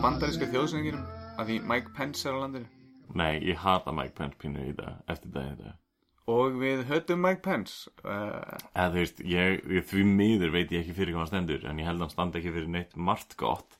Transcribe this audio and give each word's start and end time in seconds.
bandaríska 0.00 0.46
þjóðsönginum 0.48 1.02
að 1.40 1.50
því 1.50 1.56
Mike 1.68 1.92
Pence 1.96 2.28
er 2.28 2.36
á 2.36 2.42
landinu. 2.42 2.68
Nei, 3.16 3.40
ég 3.44 3.60
hata 3.60 3.92
Mike 3.92 4.16
Pence 4.16 4.38
pínu 4.40 4.70
í 4.70 4.74
dag 4.78 5.00
eftir 5.12 5.32
dag 5.34 5.52
í 5.52 5.56
dag 5.60 5.89
og 6.30 6.56
við 6.60 6.84
höfum 6.90 7.22
Mike 7.24 7.42
Pence 7.44 7.90
uh, 8.04 8.56
eða 8.74 8.88
þú 8.94 9.02
veist, 9.02 9.20
ég, 9.26 9.60
ég 9.76 9.86
því 9.90 10.04
miður 10.08 10.54
veit 10.54 10.72
ég 10.72 10.84
ekki 10.84 10.96
fyrir 10.96 11.16
hvað 11.16 11.24
hann 11.24 11.30
stendur 11.32 11.66
en 11.68 11.82
ég 11.82 11.88
held 11.88 12.00
að 12.00 12.06
hann 12.06 12.14
standa 12.14 12.40
ekki 12.40 12.54
fyrir 12.54 12.72
neitt 12.76 12.96
margt 12.96 13.36
gott. 13.40 13.78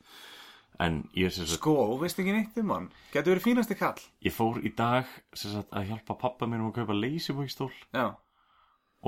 En 0.81 1.03
ég 1.13 1.29
er 1.29 1.35
sem 1.35 1.45
sagt 1.45 1.61
sko, 1.61 1.75
veist 2.01 2.21
ekki 2.23 2.33
neitt 2.33 2.57
um 2.63 2.73
hann? 2.73 2.89
Getur 3.13 3.35
verið 3.35 3.47
fínasti 3.51 3.77
kall. 3.77 4.01
Ég 4.25 4.33
fór 4.33 4.63
í 4.65 4.73
dag 4.77 5.09
sem 5.37 5.53
sagt 5.53 5.75
að 5.77 5.91
hjálpa 5.91 6.17
pappa 6.23 6.49
mér 6.49 6.63
um 6.63 6.71
að 6.71 6.79
kaupa 6.81 6.97
leysibókstól 6.97 7.73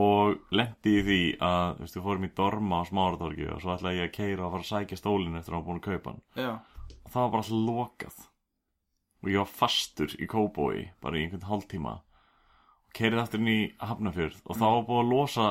og 0.02 0.52
lendi 0.52 0.98
í 0.98 1.04
því 1.06 1.22
að 1.44 1.78
þú 1.78 1.86
veist, 1.86 1.96
við 1.96 2.04
fórum 2.08 2.28
í 2.28 2.32
dorma 2.36 2.82
á 2.84 2.88
smáratorgi 2.88 3.48
og 3.52 3.64
svo 3.64 3.72
ætlaði 3.74 4.02
ég 4.02 4.10
að 4.10 4.14
keira 4.18 4.46
og 4.46 4.54
fara 4.54 4.66
að 4.66 4.70
sækja 4.70 5.00
stólinn 5.00 5.40
eftir 5.40 5.52
að 5.52 5.58
hann 5.58 5.64
var 5.64 5.68
búin 5.70 5.80
að 5.80 5.88
kaupa 5.88 6.12
hann. 6.12 6.22
Já, 6.36 6.52
og 7.02 7.08
það 7.08 7.24
var 7.24 7.32
bara 7.34 7.42
alltaf 7.46 7.66
lokað. 7.72 8.22
Og 9.22 9.30
ég 9.30 9.42
var 9.42 9.52
fastur 9.52 10.16
í 10.18 10.28
kóbói 10.28 10.78
bara 11.00 11.18
í 11.18 11.24
einhvern 11.24 11.48
hálftíma 11.48 11.96
og 12.92 12.98
keirið 12.98 13.22
aftur 13.22 13.40
inn 13.40 13.50
í 13.52 13.60
Hafnafjörð 13.80 14.40
og 14.44 14.58
þá 14.58 14.64
var 14.66 14.82
búið 14.88 15.02
að 15.02 15.12
losa 15.12 15.46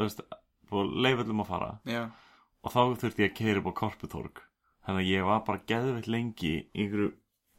veist, 0.00 0.22
búið 0.66 0.82
að 0.82 0.96
leiðvöldum 1.06 1.42
að 1.44 1.50
fara. 1.52 1.70
Já. 1.86 2.02
Og 2.66 2.72
þá 2.74 2.80
þurfti 3.02 3.22
ég 3.22 3.30
að 3.30 3.60
upp 3.60 3.70
á 3.70 3.78
Korputorg. 3.80 4.40
Þannig 4.86 5.04
að 5.04 5.12
ég 5.12 5.26
var 5.26 5.44
bara 5.46 5.62
geðveitt 5.70 6.08
lengi 6.10 6.52
í 6.56 6.64
einhverju 6.74 7.12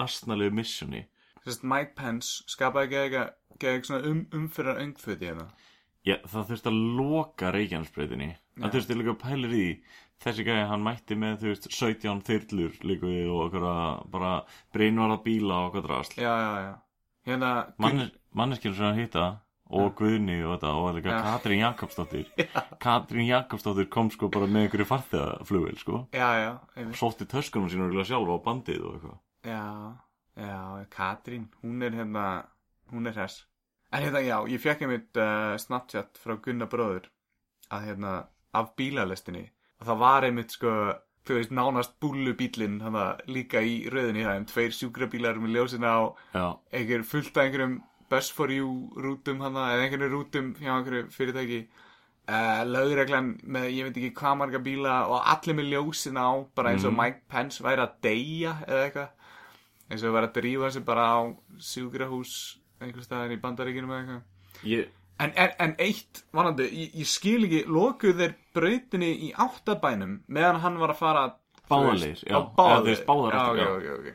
astnalegu 0.03 0.55
missjoni 0.55 1.05
Mike 1.63 1.93
Pence 1.95 2.43
skapaði 2.51 2.97
ekki 3.05 3.69
eitthvað 3.71 4.07
um, 4.09 4.25
umfyrir 4.35 4.81
öngföti 4.81 5.29
hérna. 5.29 5.45
Já, 6.03 6.17
það 6.27 6.49
þurfti 6.49 6.71
að 6.71 6.81
loka 6.97 7.51
Reykjanesbreytinni 7.55 8.27
það 8.57 8.75
þurfti 8.75 8.97
líka 8.97 9.13
að 9.13 9.21
pælir 9.21 9.55
í 9.55 9.67
þessi 10.23 10.45
gæði 10.47 10.65
hann 10.67 10.83
mætti 10.83 11.17
með 11.19 11.39
þú 11.39 11.53
veist 11.53 11.69
17 11.71 12.21
þyrlur 12.27 12.77
líka 12.89 13.07
við 13.07 13.31
og 13.31 13.45
okkur 13.45 13.65
bara 14.11 14.33
breynvarða 14.75 15.21
bíla 15.23 15.61
og 15.61 15.71
okkur 15.71 15.87
drasl. 15.87 16.19
Já, 16.19 16.33
já, 16.35 16.51
já 16.67 16.73
hérna, 17.27 17.51
Mannes, 17.81 18.13
manneskjum 18.35 18.75
sem 18.77 18.87
hann 18.87 19.01
hitta 19.01 19.27
og 19.67 19.95
Guðni 19.99 20.37
og 20.45 20.55
þetta 20.55 20.73
og 20.79 20.95
líka. 20.95 21.17
Katrín 21.25 21.61
Jakobsdóttir. 21.61 22.29
Katrín 22.83 23.27
Jakobsdóttir 23.27 23.89
kom 23.91 24.11
sko 24.13 24.29
bara 24.31 24.47
með 24.47 24.67
einhverju 24.67 24.87
farþegaflugvel 24.87 25.79
sko. 25.81 26.03
Sótti 26.95 27.27
töskunum 27.29 27.71
sín 27.71 27.83
og 27.87 27.97
sjálf 28.07 28.31
á 28.31 28.37
bandið 28.45 28.85
og 28.87 28.95
eitthvað. 28.97 29.17
Já, 29.47 29.65
já, 30.39 30.61
Katrín 30.93 31.49
hún 31.61 31.83
er 31.83 31.97
hérna, 31.97 32.25
hún 32.93 33.11
er 33.11 33.17
hress. 33.17 33.43
En 33.91 34.03
hérna, 34.03 34.23
já, 34.23 34.37
ég 34.51 34.63
fekk 34.63 34.85
einmitt 34.85 35.19
uh, 35.19 35.55
Snapchat 35.59 36.19
frá 36.19 36.35
Gunnar 36.43 36.71
bróður 36.71 37.11
að 37.71 37.89
hérna, 37.89 38.15
af 38.55 38.73
bílalestinni. 38.79 39.45
Og 39.81 39.89
það 39.89 40.01
var 40.01 40.25
einmitt 40.27 40.55
sko 40.55 40.71
þú 41.27 41.37
veist, 41.37 41.53
nánast 41.55 41.97
búllubílinn 42.03 42.79
líka 43.27 43.61
í 43.61 43.81
rauðinni 43.91 44.25
það, 44.25 44.39
en 44.39 44.47
tveir 44.49 44.75
sjúkrabílar 44.75 45.39
með 45.43 45.57
ljósina 45.57 45.91
á 45.91 46.01
einhver 46.71 47.03
fullt 47.07 47.35
af 47.35 47.43
einhverjum 47.43 47.81
bus 48.09 48.29
for 48.31 48.51
you 48.53 48.89
rútum 48.95 49.43
hana, 49.43 49.73
eða 49.75 49.85
einhverjum 49.87 50.13
rútum 50.15 50.53
hjá 50.61 50.71
einhverju 50.77 51.09
fyrirtæki. 51.11 51.65
Uh, 52.27 52.65
lögreglan 52.67 53.37
með 53.47 53.69
ég 53.71 53.85
veit 53.87 53.97
ekki 54.01 54.15
hvað 54.17 54.33
marga 54.41 54.59
bíla 54.59 54.95
og 55.07 55.29
allir 55.31 55.55
með 55.55 55.69
ljósin 55.71 56.17
á 56.19 56.27
bara 56.59 56.73
eins 56.73 56.83
og 56.83 56.91
Mike 56.91 57.21
Pence 57.31 57.63
væri 57.63 57.85
að 57.85 57.93
deyja 58.03 58.57
eða 58.67 58.81
eitthvað. 58.83 59.13
Eins 59.87 60.03
og 60.03 60.15
væri 60.17 60.27
að 60.27 60.35
drífa 60.35 60.71
sig 60.75 60.83
bara 60.89 61.05
á 61.07 61.19
sjúkrahús 61.69 62.33
einhver 62.83 63.05
staðar 63.05 63.31
í 63.31 63.39
bandaríkinu 63.39 63.87
með 63.87 64.01
eitthvað. 64.01 64.25
Ég, 64.67 64.91
en, 65.19 65.33
en, 65.33 65.53
en 65.65 65.75
eitt 65.83 66.23
vanandi, 66.35 66.69
ég, 66.71 66.95
ég 67.01 67.09
skil 67.09 67.43
ekki 67.47 67.63
lokuð 67.71 68.23
þeir 68.23 68.35
brautinni 68.57 69.11
í 69.27 69.33
áttabænum 69.33 70.19
meðan 70.27 70.61
hann 70.63 70.81
var 70.81 70.93
að 70.93 71.01
fara 71.01 71.27
leiðir, 71.67 72.23
já. 72.23 72.35
Eða 72.37 72.81
þú 72.81 72.91
veist, 72.91 73.07
báðar 73.07 73.37
já, 73.37 73.45
já, 73.61 73.71
já. 73.83 73.95
ok. 73.97 74.11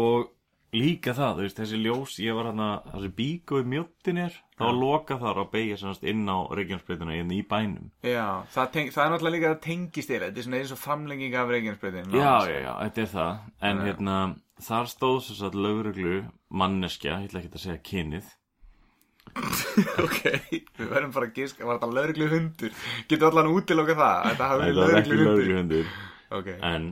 og 0.00 0.30
líka 0.70 1.14
það, 1.16 1.32
þú 1.34 1.44
veist, 1.44 1.58
þessi 1.58 1.80
ljós 1.82 2.16
ég 2.22 2.36
var 2.38 2.48
hann 2.50 2.62
að, 2.62 2.90
þessi 2.94 3.10
bík 3.18 3.54
og 3.56 3.70
mjóttin 3.72 4.20
er 4.22 4.36
þá 4.54 4.64
var 4.68 4.76
lokað 4.78 5.22
þar 5.24 5.40
að 5.42 5.48
beigja 5.54 5.78
semast 5.80 6.04
inn 6.06 6.22
á 6.30 6.38
Reykjanesbreytina 6.54 7.16
inn 7.18 7.32
í 7.34 7.40
bænum 7.50 7.90
Já, 8.06 8.26
það, 8.54 8.70
teng, 8.76 8.92
það 8.94 9.04
er 9.04 9.14
náttúrulega 9.14 9.36
líka 9.36 9.50
að 9.50 9.62
tengist 9.66 10.12
þér 10.12 10.26
Þetta 10.28 10.42
er 10.42 10.46
svona 10.46 10.60
eins 10.60 10.74
og 10.74 10.80
framlenging 10.84 11.38
af 11.40 11.50
Reykjanesbreytin 11.50 12.14
já, 12.14 12.34
já, 12.46 12.58
já, 12.62 12.72
þetta 12.84 13.02
er 13.02 13.10
það 13.16 13.32
en 13.70 13.82
Já. 13.82 13.86
hérna, 13.88 14.18
þar 14.70 14.92
stóð 14.94 15.18
svo 15.26 15.38
satt 15.40 15.58
lögreglu 15.58 16.20
manneskja, 16.62 17.18
ég 17.18 17.30
ætla 17.30 17.42
ekki 17.42 17.52
að 17.56 17.64
segja 17.66 17.82
kynið 17.90 18.30
Ok, 20.04 20.22
við 20.50 20.88
verðum 20.90 21.12
bara 21.14 21.28
að 21.28 21.36
giska 21.38 21.66
Var 21.66 21.78
þetta 21.78 21.96
lögreglu 21.96 22.28
hundur? 22.32 22.74
Getur 23.10 23.28
allan 23.30 23.50
útiloka 23.52 23.96
það? 23.98 24.28
Þetta 24.30 24.48
hafi 24.50 24.64
verið 24.64 24.80
var 24.80 24.98
ekki 25.00 25.18
lögreglu 25.20 25.28
hundur 25.28 25.30
lögregluhundur 25.30 25.86
Ok, 26.30 26.50
en 26.70 26.90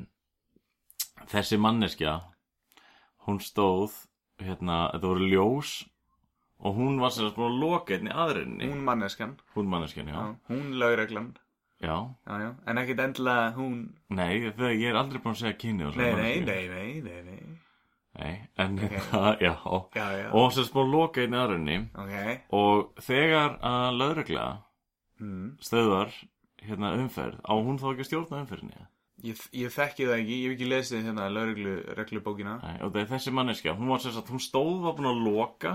þessi 1.32 1.58
manneskja 1.60 2.14
hún 3.28 3.40
stóð 3.44 3.94
hérna, 4.42 4.88
þetta 4.94 5.10
voru 5.10 5.28
ljós 5.28 5.74
og 6.58 6.78
hún 6.78 6.96
var 7.02 7.12
sem 7.14 7.26
sagt 7.26 7.36
búin 7.38 7.52
að 7.52 7.60
loka 7.62 7.94
einni 7.96 8.14
aðrinni 8.14 8.70
hún 8.70 8.80
manneskjan 8.86 9.36
hún 9.54 9.68
manneskjan, 9.70 10.10
já, 10.10 10.16
já. 10.16 10.34
Hún 10.50 10.72
lögreglan 10.80 11.28
já. 11.82 11.96
já, 12.26 12.34
já. 12.42 12.50
En 12.66 12.82
ekkit 12.82 13.02
endilega 13.04 13.52
hún 13.58 13.76
Nei, 14.08 14.50
það, 14.50 14.72
ég 14.74 14.88
er 14.90 14.98
aldrei 14.98 15.22
búin 15.22 15.36
að 15.36 15.42
segja 15.44 15.88
og 15.90 16.00
Nei, 16.00 16.12
nei, 16.14 16.40
nei, 16.46 16.62
nei, 16.72 16.88
nei, 17.02 17.20
nei 17.28 17.37
Nei, 18.18 18.34
en 18.58 18.78
Ok. 18.78 18.84
hérna, 18.90 19.36
já. 19.46 19.54
Já, 19.94 20.06
já, 20.18 20.26
og 20.32 20.52
sem 20.52 20.80
að 20.82 20.92
loka 20.94 21.22
einni 21.22 21.38
aðrinni 21.38 21.78
ok. 21.94 22.44
Og 22.58 23.04
þegar 23.06 23.58
að 23.62 23.88
lögregla 24.02 24.46
mm. 25.20 25.56
stöðvar 25.62 26.14
hérna 26.66 26.94
umferð 26.98 27.42
á 27.46 27.52
hún 27.54 27.78
þá 27.78 27.90
ekki 27.94 28.08
stjórna 28.08 28.42
umferðinni? 28.44 28.88
Ég, 29.26 29.38
ég 29.50 29.72
þekki 29.74 30.04
það 30.06 30.20
ekki, 30.20 30.34
ég 30.38 30.44
hef 30.46 30.52
ekki 30.54 30.66
lesið 30.70 31.06
hérna 31.08 31.24
lögreglu 31.34 31.72
reglubókina. 31.98 32.52
Nei, 32.62 32.76
og 32.86 32.92
það 32.94 33.00
er 33.00 33.08
þessi 33.10 33.32
manneskja, 33.34 33.72
hún 33.74 33.90
var 33.90 34.02
sagt, 34.04 34.30
hún 34.30 34.42
stóð 34.42 34.84
var 34.84 34.94
búin 34.94 35.08
að 35.10 35.24
loka. 35.24 35.72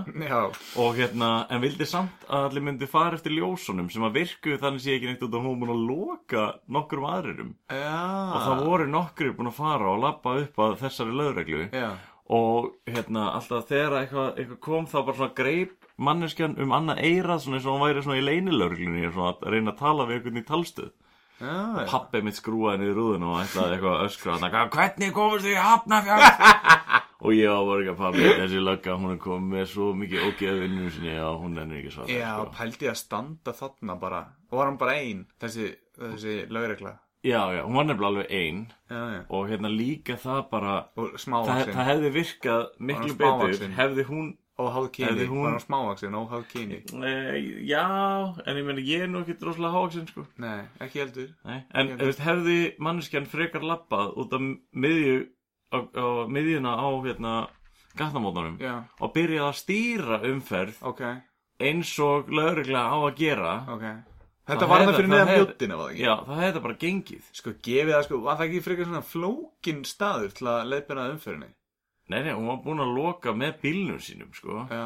Og 0.80 0.96
hérna, 0.96 1.28
en 1.52 1.60
vildi 1.60 1.84
samt 1.88 2.24
að 2.24 2.46
allir 2.48 2.64
myndi 2.70 2.88
fara 2.88 3.18
eftir 3.18 3.36
ljósunum 3.36 3.90
sem 3.92 4.06
að 4.08 4.16
virku 4.16 4.56
þannig 4.62 4.86
sé 4.86 4.96
ekki 4.96 5.10
neitt 5.10 5.26
út 5.28 5.36
að 5.36 5.44
hún 5.44 5.60
búin 5.60 5.74
að 5.74 5.84
loka 5.90 6.46
nokkrum 6.72 7.04
aðrirum. 7.10 7.52
Já. 7.68 8.00
Og 8.32 8.40
það 8.46 8.64
voru 8.70 8.88
nokkri 8.94 9.34
búin 9.36 9.52
að 9.52 9.58
fara 9.60 9.92
og 9.92 10.02
lappa 10.06 10.36
upp 10.40 10.64
að 10.64 10.78
þessari 10.86 11.20
lögreglu. 11.20 11.62
Já, 11.76 11.90
og 12.32 12.70
hérna, 12.88 13.30
alltaf 13.36 13.66
þegar 13.68 13.98
eitthvað, 14.00 14.28
eitthvað 14.38 14.60
kom 14.64 14.86
þá 14.88 14.98
bara 15.02 15.16
svona 15.18 15.36
greip 15.36 15.88
manneskjan 16.00 16.56
um 16.64 16.72
annað 16.74 17.02
eirað 17.04 17.42
svona 17.44 17.58
eins 17.58 17.66
og 17.68 17.76
hún 17.76 17.84
væri 17.84 18.04
svona 18.04 18.20
í 18.20 18.24
leynilögreglunni 18.24 19.10
svona 19.12 19.34
að 19.34 19.50
reyna 19.52 19.74
að 19.74 19.80
tala 19.82 20.06
við 20.08 20.18
einhvern 20.18 20.40
í 20.40 20.44
talstöð. 20.48 20.92
Já, 21.34 21.50
já. 21.50 21.86
pappi 21.90 22.20
mitt 22.22 22.38
skrúaði 22.38 22.80
niður 22.80 22.98
rúðun 23.00 23.24
og 23.26 23.40
ætlaði 23.42 23.74
eitthvað 23.74 23.96
að 23.98 24.04
öskra 24.06 24.36
hann 24.38 24.70
hvernig 24.70 25.14
komast 25.16 25.44
þið 25.44 25.56
í 25.56 25.64
hafnafjörð 25.64 26.26
og 27.24 27.34
ég 27.34 27.72
ekki 27.74 27.90
að 27.90 27.98
pappi 27.98 28.28
þessi 28.38 28.62
lögga 28.62 28.96
hún 29.00 29.14
er 29.16 29.18
komið 29.24 29.56
með 29.56 29.66
svo 29.72 29.88
mikið 29.98 30.28
ógeð 30.28 30.60
vinnum 30.62 30.92
sinni 30.94 31.16
að 31.18 31.40
hún 31.42 31.58
ennur 31.58 31.80
ekki 31.80 31.94
svara 31.96 32.14
Já, 32.14 32.30
sko. 32.38 32.52
pældi 32.54 32.90
að 32.92 33.00
standa 33.02 33.56
þarna 33.58 33.98
bara. 33.98 34.20
Og 34.52 34.60
var 34.60 34.70
hann 34.70 34.78
bara 34.78 34.94
ein, 35.02 35.24
þessi, 35.42 35.72
þessi 35.98 36.36
lögregla 36.54 36.94
já, 37.24 37.40
já, 37.56 37.62
hún 37.64 37.74
var 37.78 37.84
nefnilega 37.88 38.10
alveg 38.12 38.30
ein. 38.30 38.62
Já, 38.90 39.00
já. 39.16 39.20
Og 39.28 39.48
hérna 39.48 39.68
líka 39.72 40.16
það 40.20 40.40
bara 40.50 40.74
Og 40.96 41.12
það, 41.16 41.72
það 41.74 41.88
hefði 41.90 42.10
virkað 42.20 42.64
miklu 42.78 43.12
hún 43.14 43.20
betur 43.24 43.76
hefði 43.80 44.04
hún 44.12 44.32
Og 44.56 44.68
háð 44.70 44.84
kyni, 44.94 45.24
hún- 45.26 45.42
var 45.42 45.50
hann 45.56 45.62
smávaxin 45.64 46.14
og 46.14 46.28
háð 46.30 46.44
kyni 46.52 46.76
e, 47.02 47.14
já, 47.66 47.82
en 48.46 48.56
ég 48.60 48.64
meni 48.68 48.84
ég 48.86 49.00
er 49.02 49.08
nú 49.10 49.24
ekki 49.24 49.34
droslega 49.40 49.72
hávaxinn 49.74 50.06
sko. 50.06 50.26
Nei, 50.38 50.60
ekki 50.78 51.00
heldur. 51.02 51.32
Nei, 51.44 51.64
en 51.74 51.88
Ekki 51.90 52.04
veist, 52.04 52.20
hefði 52.22 52.58
manneskjan 52.78 53.26
frekar 53.26 53.66
lappað 53.66 54.14
út 54.14 54.32
af 54.32 54.40
miðju 54.84 55.16
á, 55.74 55.78
á 55.90 56.06
miðjuna 56.30 56.70
á 56.78 56.86
hérna 57.02 57.34
gatnamótanum 57.98 58.56
og 59.00 59.12
byrjaði 59.14 59.48
að 59.48 59.58
stýra 59.58 60.20
umferð 60.30 60.78
ok, 60.86 61.02
eins 61.58 61.98
og 61.98 62.30
lögregla 62.30 62.86
á 62.94 62.96
að 63.10 63.16
gera 63.18 63.54
ok 63.74 63.84
Þetta 64.44 64.66
var 64.68 64.82
það 64.84 64.96
fyrir 64.98 65.08
neðan 65.08 65.30
mjóttina, 65.32 65.76
var 65.80 65.86
það 65.88 65.92
ekki? 65.94 66.02
já, 66.04 66.14
það 66.28 66.40
hefði 66.44 66.60
bara 66.66 66.74
gengið 66.84 67.28
Sko, 67.32 67.52
gefið 67.64 67.92
það 67.94 68.02
sko, 68.04 68.18
var 68.26 68.36
það 68.36 68.46
ekki 68.50 68.62
frekar 68.66 68.88
svona 68.90 69.02
flókin 69.08 69.84
staður 69.88 70.34
til 70.36 70.46
að 70.52 70.66
leiðbyrna 70.72 71.06
umferðinni? 71.14 71.50
nei, 72.12 72.18
nei, 72.26 72.32
hún 72.36 72.46
var 72.50 72.58
búin 72.66 72.82
að 72.84 72.90
loka 72.98 73.32
með 73.32 73.54
bílnum 73.62 74.00
sínum 74.04 74.34
sko. 74.36 74.66
Já 74.68 74.84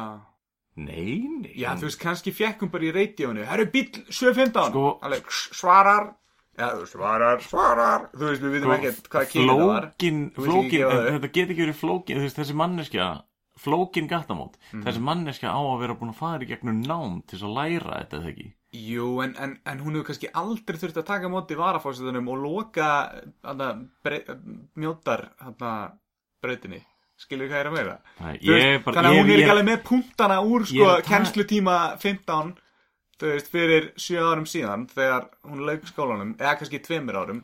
nei, 0.79 1.19
nei 1.43 1.51
Já, 1.59 1.73
þú 1.75 1.89
veist, 1.89 1.99
kannski 1.99 2.31
fekk 2.31 2.61
hún 2.63 2.71
bara 2.71 2.87
í 2.87 2.93
reytjónu 2.95 3.43
Herru, 3.49 3.65
bíl 3.73 3.89
715 4.07 4.71
Sko- 4.71 4.99
Alveg, 5.03 5.27
svarar 5.51 6.13
Já, 6.59 6.69
svarar, 6.87 7.39
svarar 7.43 8.07
Þú 8.15 8.23
veist, 8.29 8.41
við 8.43 8.55
vitum 8.55 8.71
ekkert 8.77 9.09
hvað 9.11 9.27
kyni 9.33 9.47
það 9.51 9.65
var 9.67 9.89
flókin, 9.91 10.31
flókin 10.39 12.23
þetta 12.29 13.25
flókin 13.59 14.07
gattamót 14.07 14.55
Mhm. 14.71 14.83
þessi 14.85 15.01
manneskja 15.03 15.51
á 15.51 15.59
að 15.59 15.79
vera 15.81 15.95
búin 15.99 16.13
að 16.13 16.19
fara 16.19 16.43
í 16.43 16.47
gegnum 16.47 16.81
nám 16.85 17.21
til 17.27 17.39
að 17.39 17.53
læra 17.57 17.99
þetta 17.99 18.17
eða 18.21 18.29
ekki 18.31 18.53
Jú, 18.69 19.07
en, 19.25 19.33
en, 19.41 19.55
en 19.65 19.79
hún 19.81 19.97
hefur 19.97 20.11
kannski 20.11 20.29
aldrei 20.37 20.77
þurft 20.77 20.99
að 21.01 21.07
taka 21.07 21.29
móti 21.31 21.57
varafórsetunum 21.57 22.27
og 22.29 22.43
loka 22.43 22.89
hana, 23.41 23.71
bre, 24.05 24.21
mjótar 24.77 25.31
hana, 25.41 25.73
brautinni. 26.43 26.83
Skilur 27.19 27.49
hvað 27.49 27.57
ég 27.57 27.65
er 27.65 27.67
að 27.67 27.75
meira? 27.75 27.95
Þú 28.19 28.55
ég 28.55 28.83
Þannig 28.85 29.07
að 29.09 29.15
ég, 29.15 29.19
hún 29.19 29.29
er 29.29 29.33
ég, 29.33 29.41
ekki 29.41 29.53
alveg 29.53 29.65
með 29.67 29.79
punktana 29.89 30.37
úr 30.39 30.63
Ég 30.63 30.69
sko, 30.69 30.91
er 30.93 31.01
kennslutíma 31.09 31.77
15 31.99 32.53
þú 33.19 33.31
veist, 33.33 33.49
fyrir 33.51 33.87
7 33.99 34.21
árum 34.23 34.45
síðan 34.47 34.85
þegar 34.93 35.25
hún 35.49 35.65
lauk 35.67 35.89
skólanum 35.89 36.31
eða 36.39 36.55
kannski 36.61 36.79
2 36.85 37.01
árum 37.19 37.41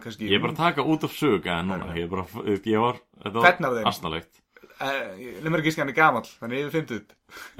kannski 0.00 0.30
ég 0.30 0.38
er 0.38 0.44
bara 0.46 0.54
að 0.54 0.62
taka 0.62 0.86
út 0.88 1.04
af 1.04 1.12
sög 1.12 1.50
en 1.52 1.68
núna, 1.68 1.90
ég 1.98 2.06
er 2.06 2.12
bara, 2.14 2.24
þú 2.32 2.56
ég 2.56 2.84
var, 2.86 3.02
þetta 3.26 3.68
var 3.74 3.90
asnalegt. 3.90 4.40
Lemur 5.44 5.60
ekki 5.60 5.74
skan 5.74 5.92
er 5.92 5.98
gamall, 5.98 6.24
þannig 6.40 6.70
yfir 6.70 6.86
50 6.86 7.16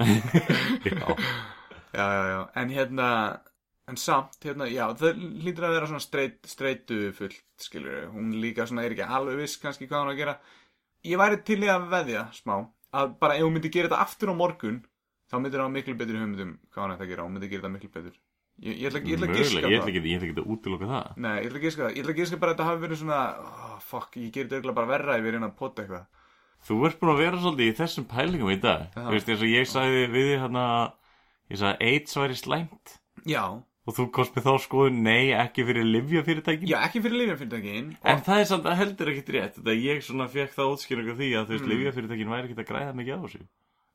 Já, 0.89 1.05
Já, 1.93 2.05
já, 2.05 2.23
já, 2.29 2.39
en 2.61 2.73
hérna 2.73 3.09
en 3.89 3.97
samt, 3.97 4.37
hérna, 4.45 4.67
já, 4.69 4.85
það 4.97 5.21
lítur 5.41 5.65
að 5.67 5.75
vera 5.77 5.89
svona 5.89 6.03
streit, 6.03 6.39
streitu 6.47 6.99
fullt, 7.17 7.41
skilur 7.61 8.09
hún 8.13 8.35
líka 8.43 8.67
svona 8.69 8.85
er 8.85 8.93
ekki 8.95 9.07
alveg 9.07 9.39
viss 9.41 9.57
kannski 9.61 9.87
hvað 9.89 10.03
hún 10.03 10.13
að 10.13 10.21
gera. 10.21 10.35
Ég 11.09 11.21
væri 11.21 11.39
til 11.47 11.61
í 11.63 11.71
að 11.71 11.87
veðja 11.93 12.25
smá, 12.35 12.55
að 12.93 13.13
bara 13.21 13.37
ef 13.39 13.47
hún 13.47 13.55
myndi 13.55 13.71
gera 13.73 13.89
þetta 13.89 14.03
aftur 14.05 14.33
á 14.33 14.35
morgun, 14.37 14.81
þá 15.31 15.37
myndir 15.39 15.63
hún 15.63 15.77
miklu 15.77 15.97
betur 15.97 16.19
hugmyndum 16.19 16.57
hvað 16.69 16.83
hún 16.85 16.95
ætti 16.95 17.07
að 17.07 17.13
gera, 17.13 17.25
hún 17.25 17.37
myndi 17.37 17.49
gera 17.49 17.63
þetta 17.63 17.75
miklu 17.77 17.91
betur. 17.97 18.19
Ég, 18.59 18.75
ég 18.75 18.89
ætla, 18.89 19.01
ég 19.07 19.15
ætla 19.15 19.29
að 19.29 19.37
giska 19.39 19.59
ég 19.59 19.65
ætla 19.65 19.83
það 19.85 19.93
ekki, 19.93 19.99
ég 20.03 20.17
ætla 20.19 20.27
ekki 20.29 20.41
að 20.41 20.53
útiloka 20.53 20.87
það. 20.89 21.11
Nei, 21.23 21.35
ég 21.39 21.45
ætla 21.49 21.59
að 21.59 21.65
giska 21.65 21.83
það, 21.85 21.91
ég 21.93 22.03
ætla 22.03 22.13
að 22.13 22.19
giska 22.19 22.39
bara 22.41 22.51
að 22.51 22.57
þetta 22.57 22.69
hafi 22.69 22.81
verið 22.83 23.01
svona 23.01 23.19
oh, 23.39 23.75
fuck, 23.79 24.17
ég 24.19 24.33
gerir 24.35 24.49
þetta 24.51 24.73
bara 24.75 24.89
verra 24.89 25.15
ef 25.15 25.27
ég 25.29 25.35
reyna 25.35 25.47
að 25.47 25.59
potta 25.61 25.85
eitthvað. 25.85 26.07
Þú 26.67 26.79
ert 26.89 26.99
búin 26.99 27.13
að 27.13 27.21
vera 27.23 27.39
svolítið 27.39 27.69
í 27.69 27.75
þessum 27.77 28.07
pælingum 28.09 28.51
í 28.51 28.57
dag. 28.59 28.89
Þú 28.97 29.13
veist, 29.13 29.29
eins 29.31 29.45
og 29.45 29.53
ég 29.53 29.69
sagði 29.71 30.01
við 30.11 30.27
þig 30.27 30.41
hérna, 30.43 30.65
ég 31.49 31.57
sagði 31.61 31.89
AIDS 31.93 32.15
væri 32.17 32.35
slæmt 32.39 32.95
Já, 33.25 33.43
og 33.87 33.95
þú 33.97 34.05
komst 34.15 34.35
með 34.35 34.45
þá 34.47 34.53
skoðun, 34.63 34.99
nei, 35.03 35.31
ekki 35.33 35.65
fyrir 35.67 35.83
livjafyrirtækin. 35.83 36.67
já, 36.69 36.77
ekki 36.87 37.01
fyrir 37.01 37.17
lifjafyrirtækin 37.23 37.95
En 38.03 38.21
það 38.21 38.39
er 38.39 38.45
samt 38.51 38.65
að 38.69 38.77
heldur 38.83 39.09
ekkit 39.13 39.29
rétt, 39.35 39.55
þetta 39.59 39.75
ég 39.83 40.03
svona 40.05 40.27
fekk 40.29 40.53
það 40.55 40.73
útskýringu 40.75 41.15
því 41.17 41.29
að 41.35 41.45
þú 41.47 41.55
veist, 41.55 41.65
Mm. 41.65 41.71
livjafyrirtækin 41.73 42.29
væri 42.29 42.45
ekkit 42.49 42.61
að 42.63 42.69
græða 42.69 42.93
mikið 42.95 43.15
á 43.17 43.21
þessu. 43.25 43.41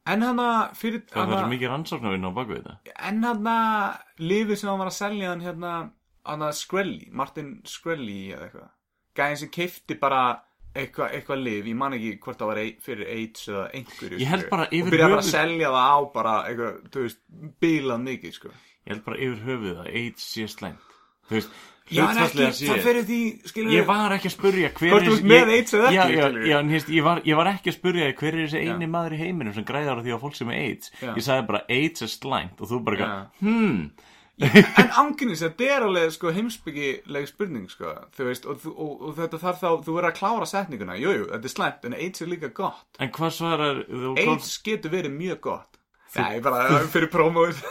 En 0.06 0.20
hann 0.20 0.36
fyrir 0.74 1.00
Það 1.08 1.16
var 1.16 1.26
hana- 1.26 1.42
svo 1.42 1.52
mikið 1.54 1.68
rannsóknarvinn 1.72 2.28
á 2.28 2.32
baku 2.34 2.54
þetta. 2.58 2.78
En 3.08 3.22
hann 3.22 3.44
að 3.44 3.98
lifið 4.18 4.56
sem 4.58 4.68
hann 4.68 4.78
var 4.78 4.88
að 4.88 4.98
selja 5.00 5.28
hann 5.28 5.40
hérna 5.40 5.90
hann 6.26 6.40
að 6.40 6.52
Skrelly, 6.54 7.08
Martin 7.12 7.62
Skrelly 7.64 8.32
eða 8.34 8.50
eitthvað 8.50 8.68
gæðin 9.16 9.36
sem 9.38 9.48
keifti 9.48 9.94
bara 10.00 10.40
eitthvað 10.74 11.12
eitthva 11.18 11.36
lif, 11.40 11.66
ég 11.70 11.76
man 11.78 11.94
ekki 11.96 12.14
hvort 12.24 12.40
það 12.40 12.50
var 12.50 12.62
fyrir 12.84 13.12
AIDS 13.14 13.44
eða 13.48 13.64
einhverju 13.78 14.18
Ég 14.18 14.30
held 14.32 14.42
skilurðu. 14.44 14.50
bara 14.56 14.66
og 14.70 14.90
byrjaði 14.94 15.14
bara 15.14 15.22
að 15.22 15.30
selja 15.30 15.74
það 15.74 15.92
á 15.94 15.98
bara 16.14 16.34
eitthvað, 16.48 16.80
þú 16.94 17.04
veist, 17.04 17.20
bílað 17.62 18.02
mikið 18.08 18.34
sko. 18.38 18.48
Ég 18.84 18.90
held 18.94 19.04
bara 19.06 19.22
yfir 19.28 19.46
höfuð 19.48 19.78
að 19.84 19.92
AIDS 20.02 20.26
sé 20.34 20.48
slæmt. 20.50 20.90
Þú 21.24 21.38
veist, 21.38 21.54
ekki, 21.84 22.00
hlutfallslega 22.00 22.52
það 22.68 22.82
fyrir 22.84 23.04
því 23.08 23.18
skilur 23.50 23.74
Ég 23.74 23.86
var 23.88 24.14
ekki 24.16 24.28
að 24.30 24.34
spurja 24.34 24.70
hver 24.78 24.94
er 24.94 25.08
hérst, 26.72 26.88
ég, 26.88 27.04
var, 27.04 27.20
ég 27.24 27.36
var 27.36 27.50
ekki 27.52 27.70
að 27.72 27.76
spurja 27.78 28.08
hver 28.18 28.34
er 28.34 28.46
þessi 28.46 28.62
eini 28.64 28.88
maður 28.90 29.16
í 29.16 29.20
heiminum 29.20 29.54
sem 29.56 29.66
græðar 29.68 30.00
á 30.00 30.02
því 30.04 30.14
að 30.16 30.22
fólk 30.24 30.38
sem 30.38 30.52
er 30.52 30.60
AIDS 30.62 30.92
Já. 31.00 31.10
Ég 31.12 31.26
sagði 31.26 31.46
bara 31.50 31.62
AIDS 31.76 32.04
er 32.06 32.12
slæmt 32.12 32.60
og 32.64 32.70
þú 32.72 32.80
bara 32.88 33.08
hmm 33.40 33.90
En 34.42 34.88
ánginnis, 34.98 35.42
þetta 35.44 35.66
er 35.76 35.84
alveg 35.86 36.10
sko 36.16 36.32
heimsbyggileg 36.34 37.28
spurning 37.30 37.68
sko, 37.70 37.92
veist, 38.18 38.48
og, 38.50 38.56
þú- 38.64 38.72
og, 38.82 39.04
og 39.06 39.12
þetta 39.20 39.38
þarf 39.44 39.60
þá, 39.62 39.68
þú 39.86 39.94
verður 39.94 40.08
að 40.10 40.16
klára 40.18 40.48
setninguna, 40.50 40.96
jújú, 40.98 41.20
jú, 41.20 41.28
þetta 41.30 41.46
er 41.50 41.52
slæmt, 41.52 41.86
en 41.86 41.94
AIDS 42.00 42.24
er 42.24 42.30
líka 42.32 42.50
gott. 42.56 42.82
En 42.98 43.12
hvað 43.14 43.30
svarar 43.36 43.78
þú 43.86 44.14
AIDS 44.24 44.56
getur 44.66 44.90
verið 44.96 45.14
mjög 45.14 45.40
gott. 45.46 45.78
Nei, 46.18 46.40
bara 46.42 46.80
fyrir 46.90 47.10
prómóið. 47.14 47.62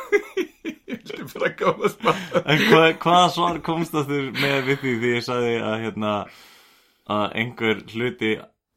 Ég 0.94 1.10
vildi 1.10 1.28
bara 1.36 1.52
koma 1.60 1.88
að 1.90 1.94
smá. 1.98 2.14
En 2.48 2.64
hvað, 2.70 2.88
hvaða 3.04 3.28
svar 3.36 3.60
komst 3.66 3.94
það 3.96 4.10
þér 4.14 4.26
með 4.40 4.58
við 4.70 4.80
því 4.84 4.94
því 5.04 5.12
ég 5.18 5.26
sagði 5.28 5.54
að 5.68 5.76
hérna 5.84 6.12
að 7.14 7.26
einhver 7.42 7.82
hluti 7.92 8.32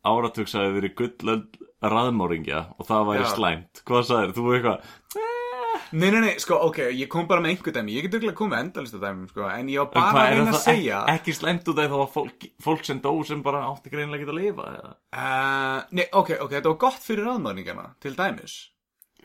áratug 0.07 0.51
sagði 0.51 0.75
verið 0.81 0.95
gullöld 0.99 1.59
raðmóringja 1.87 2.63
og 2.79 2.89
það 2.89 3.09
væri 3.13 3.29
slæmt? 3.31 3.83
Hvað 3.87 4.07
sagðir, 4.11 4.35
þú 4.39 4.47
eitthvað 4.57 4.95
Nei, 5.93 6.09
nei, 6.11 6.21
nei, 6.25 6.33
sko, 6.43 6.59
ok, 6.67 6.81
ég 6.97 7.09
kom 7.13 7.29
bara 7.31 7.43
með 7.45 7.53
einhver 7.55 7.75
dæmi. 7.77 7.95
Ég 7.95 8.07
get 8.07 8.17
auðvitað 8.17 8.37
komið 8.41 8.63
endalista 8.65 9.01
dæmi, 9.03 9.29
sko 9.31 9.47
En 9.53 9.71
ég 9.71 9.83
var 9.83 9.91
bara 9.93 10.25
að 10.25 10.33
reyna 10.33 10.47
að 10.47 10.57
það 10.57 10.65
segja 10.65 10.99
ekki, 11.03 11.15
ekki 11.15 11.37
slæmt 11.39 11.71
út 11.71 11.83
af 11.83 11.93
þá 11.93 11.97
að 11.99 12.11
fólk, 12.17 12.47
fólk 12.67 12.89
sem 12.89 13.03
dó 13.05 13.13
sem 13.29 13.45
bara 13.47 13.63
átti 13.71 13.93
greinilega 13.93 14.25
ekki 14.25 14.35
að 14.35 14.41
lifa 14.41 14.67
eða? 14.73 14.93
uh, 15.15 15.79
Nei, 15.99 16.05
ok, 16.11 16.33
ok, 16.41 16.53
þetta 16.57 16.73
var 16.73 16.79
gott 16.87 17.07
fyrir 17.07 17.29
raðmörningana 17.31 17.87
Til 18.03 18.15
dæmis. 18.19 18.57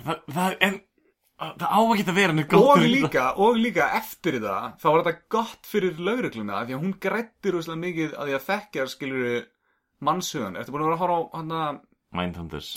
Það, 0.01 0.21
það, 0.37 0.57
en 0.67 0.77
það 1.41 1.73
á 1.73 1.79
ekki 1.81 2.05
að 2.11 2.35
neitt 2.37 2.51
gott 2.51 2.69
Og 2.75 2.83
líka, 2.85 3.25
og 3.41 3.57
líka 3.57 3.89
eftir 3.97 4.37
það 4.43 4.67
Þá 4.81 4.87
var 4.91 5.03
þetta 5.05 5.33
gott 5.37 5.71
fyrir 5.71 5.97
laurugluna 5.97 6.61
Því 6.67 6.77
að 6.77 6.85
hún 6.85 6.93
grættir 7.01 7.57
úrslega 7.57 7.81
mikið 7.81 8.13
að 8.15 8.29
því 8.29 8.37
að 8.37 8.47
þekkjar 8.51 8.93
skilur 8.93 9.41
mannshugan 10.05 10.59
Ertu 10.61 10.75
búin 10.75 10.85
að 10.85 10.91
vera 10.91 10.99
að 10.99 11.03
horfa 11.05 11.17
á 11.17 11.35
hann 11.39 11.55
að 11.57 11.81
Mindhunters 12.11 12.71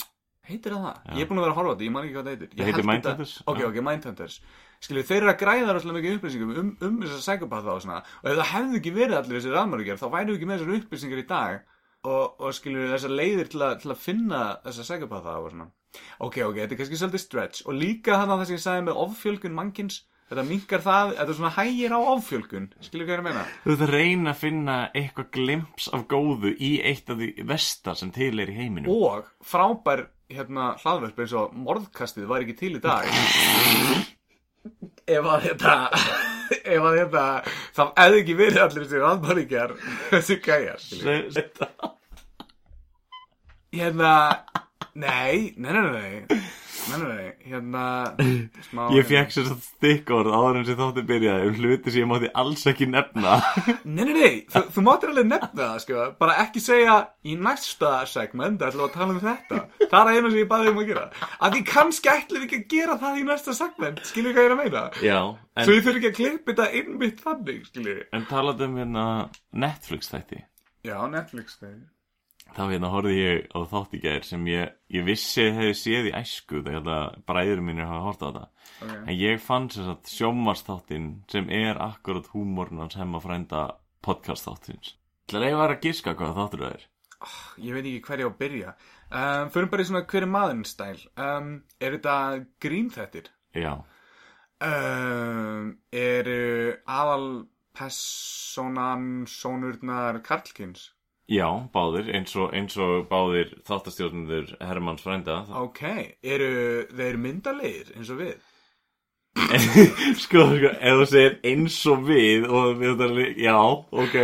Heitir 0.49 0.75
það 0.75 0.85
það? 0.85 0.97
Já. 1.05 1.13
Ég 1.15 1.25
er 1.25 1.29
búin 1.29 1.39
að 1.39 1.45
vera 1.45 1.53
að 1.53 1.59
horfa 1.59 1.69
á 1.69 1.73
þetta, 1.75 1.85
ég 1.85 1.93
man 1.95 2.05
ekki 2.05 2.15
hvað 2.15 2.25
það 2.25 2.35
heitir. 2.35 2.49
Það 2.55 2.69
heitir 2.69 2.87
Mindhunters, 2.89 3.33
Ok, 3.45 3.61
ok, 3.69 3.79
Mindhunters. 3.87 4.37
Skilju, 4.85 5.03
þeir 5.09 5.17
eru 5.21 5.31
að 5.31 5.39
græða 5.41 5.75
rosalega 5.75 5.97
mikið 5.99 6.17
upplýsingum 6.19 6.51
um, 6.61 6.71
um 6.85 6.97
þessar 7.03 7.23
psykopatha 7.25 7.75
og 7.75 7.83
svona. 7.85 8.01
Og 8.21 8.29
ef 8.31 8.39
það 8.41 8.51
hefði 8.51 8.81
ekki 8.81 8.93
verið 8.95 9.19
allir 9.19 9.39
þessir 9.39 9.55
raðmörgjör 9.55 10.01
Þá 10.01 10.07
væri 10.15 10.35
ekki 10.35 10.49
með 10.49 10.59
þessar 10.61 10.75
upplýsingar 10.79 11.21
í 11.21 11.27
dag. 11.31 11.61
Og, 12.05 12.25
og 12.37 12.53
skilju, 12.53 12.89
þessar 12.91 13.15
leiðir 13.17 13.49
til 13.49 13.63
að, 13.65 13.77
til 13.81 13.93
að 13.95 14.01
finna 14.03 14.41
þessar 14.67 14.89
psykopatha 14.89 15.37
og 15.39 15.53
svona. 15.53 15.69
Ok, 16.19 16.41
ok, 16.43 16.59
þetta 16.59 16.75
er 16.75 16.81
kannski 16.81 16.99
svolítið 16.99 17.23
stretch. 17.23 17.63
Og 17.65 17.79
líka 17.79 18.19
hann 18.19 18.33
að 18.35 18.43
það 18.43 18.51
sem 18.51 18.59
ég 18.59 18.65
sagði 18.67 18.85
með 18.89 19.01
offjölgun 19.05 19.57
mannkins 19.57 20.03
Þetta 20.25 20.43
minkar 20.47 20.81
það, 20.81 21.11
þetta 21.19 21.31
er 21.31 21.37
svona 21.37 21.49
hægir 21.53 21.93
á 21.93 21.99
offjölgun 22.01 22.63
Skilju 22.81 23.05
hvað 23.05 23.19
ég 23.19 23.25
meina? 23.27 23.43
Þú 23.61 23.73
ert 23.75 23.83
að 23.85 23.91
reyna 23.93 24.31
að 24.31 24.39
finna 24.41 24.77
eitthvað 24.97 25.27
glimps 25.35 25.89
af 25.93 26.05
góðu 26.09 26.53
í 26.57 26.71
eitt 26.81 27.11
af 27.13 27.19
því 27.19 27.27
vestar 27.51 27.99
sem 27.99 28.13
til 28.15 28.31
er 28.41 28.49
í 28.49 28.55
heiminum. 28.57 28.89
Og 28.89 29.27
frábær 29.45 30.07
hérna 30.31 30.73
hlaðverp 30.81 31.19
eins 31.21 31.35
og 31.37 31.55
morðkastið 31.65 32.29
var 32.29 32.45
ekki 32.45 32.57
til 32.59 32.73
í 32.77 32.83
dag. 32.83 33.09
Ef 35.05 35.27
að 35.29 35.43
þetta 35.49 35.75
ef 36.45 36.81
að 36.81 36.97
þetta 36.99 37.25
það 37.75 37.91
hefði 37.99 38.21
ekki 38.21 38.37
verið 38.39 38.61
allir 38.63 38.85
þessi 38.85 39.01
raðmæringar 39.03 39.73
þessi 40.11 40.37
gæjar 40.45 40.81
hérna 43.75 44.11
nei, 44.93 45.53
nei, 45.57 45.73
nei, 45.73 45.89
nei 45.91 46.39
nei, 46.91 47.29
hérna 47.47 47.83
smá, 48.67 48.81
Ég 48.93 49.07
fekk 49.09 49.31
sér 49.33 49.47
svo 49.47 49.55
stikkorð 49.63 50.33
áður 50.35 50.59
en 50.59 50.65
sem 50.67 50.77
þátti 50.79 51.03
byrjaði 51.09 51.47
um 51.49 51.55
hluti 51.59 51.93
sem 51.93 52.03
ég 52.03 52.09
mátti 52.11 52.29
alls 52.41 52.65
ekki 52.69 52.87
nefna 52.91 53.37
Nei, 53.95 54.03
nei, 54.03 54.13
nei, 54.13 54.35
þú, 54.53 54.61
þú 54.75 54.83
máttir 54.85 55.11
alveg 55.13 55.29
nefna 55.31 55.55
það, 55.61 55.79
sko, 55.85 56.03
bara 56.21 56.35
ekki 56.43 56.61
segja 56.63 56.97
í 57.25 57.37
næsta 57.41 57.91
segment 58.11 58.61
ætlum 58.65 58.83
við 58.83 58.89
að 58.89 58.95
tala 58.99 59.15
um 59.15 59.21
þetta. 59.23 59.61
Það 59.91 60.11
er 60.11 60.11
einu 60.19 60.31
sem 60.33 60.39
ég 60.41 60.49
baði 60.51 60.71
um 60.73 60.81
að 60.83 60.89
gera. 60.91 61.05
Að 61.39 61.55
því 61.57 61.63
kannski 61.71 62.11
ætlum 62.13 62.43
við 62.43 62.47
ekki 62.49 62.59
að 62.61 62.67
gera 62.75 62.97
það 63.01 63.19
í 63.21 63.25
næsta 63.31 63.55
segment, 63.57 64.01
skiljið 64.11 64.35
hvað 64.37 64.45
ég 64.45 64.51
er 64.51 64.55
að 64.55 64.61
meina? 64.61 64.83
Já, 65.05 65.19
Svo 65.55 65.71
en, 65.71 65.75
ég 65.79 65.85
þurfi 65.87 66.01
ekki 66.01 66.11
að 66.11 66.17
klippa 66.19 66.51
þetta 66.53 66.67
innbytt 66.81 67.23
þannig, 67.25 67.61
skiljið. 67.71 68.01
en 68.17 68.29
talað 68.29 68.65
um 68.67 68.77
hérna 68.81 69.05
Netflix 69.65 70.11
þætti 70.13 70.41
Já, 70.85 70.97
Netflix 71.09 71.57
þegar. 71.61 71.83
Þá 72.55 72.61
hérna 72.71 72.89
horfði 72.93 73.15
ég 73.19 73.47
á 73.51 73.59
þátt 73.67 73.95
í 73.97 73.99
gær 73.99 74.23
sem 74.23 74.45
ég, 74.47 74.75
ég 74.95 75.03
vissi 75.07 75.43
að 75.43 75.57
hefði 75.59 75.75
séð 75.79 76.09
í 76.09 76.13
æsku 76.15 76.61
þegar 76.63 77.17
bræður 77.27 77.63
mínir 77.67 77.89
hafa 77.89 78.05
hort 78.07 78.23
á 78.23 78.27
þetta 78.29 78.45
Okay. 78.75 78.97
En 79.07 79.15
ég 79.15 79.37
fann 79.39 79.69
sem 79.71 79.85
sagt 79.87 80.09
sjómarsþáttin 80.11 81.05
sem 81.31 81.45
er 81.53 81.77
akkurat 81.79 82.25
húmorn 82.33 82.81
hans 82.81 82.97
hemma 82.99 83.21
frænda 83.23 83.61
podcast 84.03 84.49
þáttins 84.49 84.97
Það 85.31 85.37
er 85.37 85.45
eiginlega 85.45 85.75
að 85.77 85.85
giska 85.85 86.13
hvað 86.19 86.33
þáttur 86.39 86.63
það 86.65 86.73
er 86.75 86.83
Ég 87.63 87.77
veit 87.77 87.85
ekki 87.85 88.01
hver 88.09 88.19
ég 88.21 88.27
á 88.27 88.31
að 88.33 88.39
byrja. 88.41 88.73
Um, 89.07 89.51
Förum 89.53 89.71
bara 89.71 89.85
í 89.85 89.87
svona 89.87 90.03
hver 90.11 90.25
er 90.25 90.31
maðurinn 90.33 90.67
stæl. 90.67 90.99
Um, 91.15 91.47
er 91.79 91.95
þetta 91.95 92.15
grínþættir? 92.61 93.31
Já, 93.55 93.71
Um, 94.63 95.73
eru 95.91 96.75
aðal 96.87 97.25
personan 97.75 99.25
sonurnar 99.27 100.21
Karlkins? 100.23 100.93
Já, 101.31 101.47
báðir 101.73 102.11
eins 102.15 102.33
og, 102.37 102.51
eins 102.55 102.75
og 102.81 103.05
báðir 103.09 103.53
þáttastjórnundur 103.67 104.55
Hermanns 104.61 105.05
frænda. 105.05 105.41
Ok, 105.61 105.83
eru 106.23 106.51
þeir 106.93 107.21
myndalegir 107.21 107.93
eins 107.95 108.11
og 108.13 108.21
við? 108.21 108.35
sko, 110.23 110.45
sko, 110.55 110.73
ef 110.79 110.99
þú 111.01 111.07
segir 111.11 111.39
eins 111.51 111.79
og 111.91 112.05
við 112.07 112.45
og 112.47 112.83
er 112.85 113.33
já, 113.41 113.57
ok. 113.59 114.15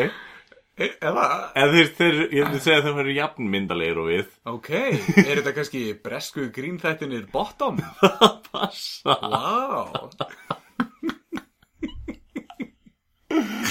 E 0.82 0.88
eða, 1.04 1.26
Ef 1.60 1.74
þeir, 1.76 1.90
þeir, 1.98 2.16
ég 2.32 2.46
myndi 2.48 2.62
segja 2.64 2.80
að 2.80 2.86
þeir 2.88 2.96
verður 3.02 3.18
jafn 3.18 3.50
myndalegir 3.54 4.00
og 4.02 4.08
við. 4.10 4.32
Ok, 4.50 4.70
er 4.72 5.36
þetta 5.36 5.54
kannski 5.58 5.82
bresku 6.02 6.48
grínþættinir 6.56 7.28
bottom? 7.34 7.78
Passa 8.52 9.18
Vá 9.22 9.86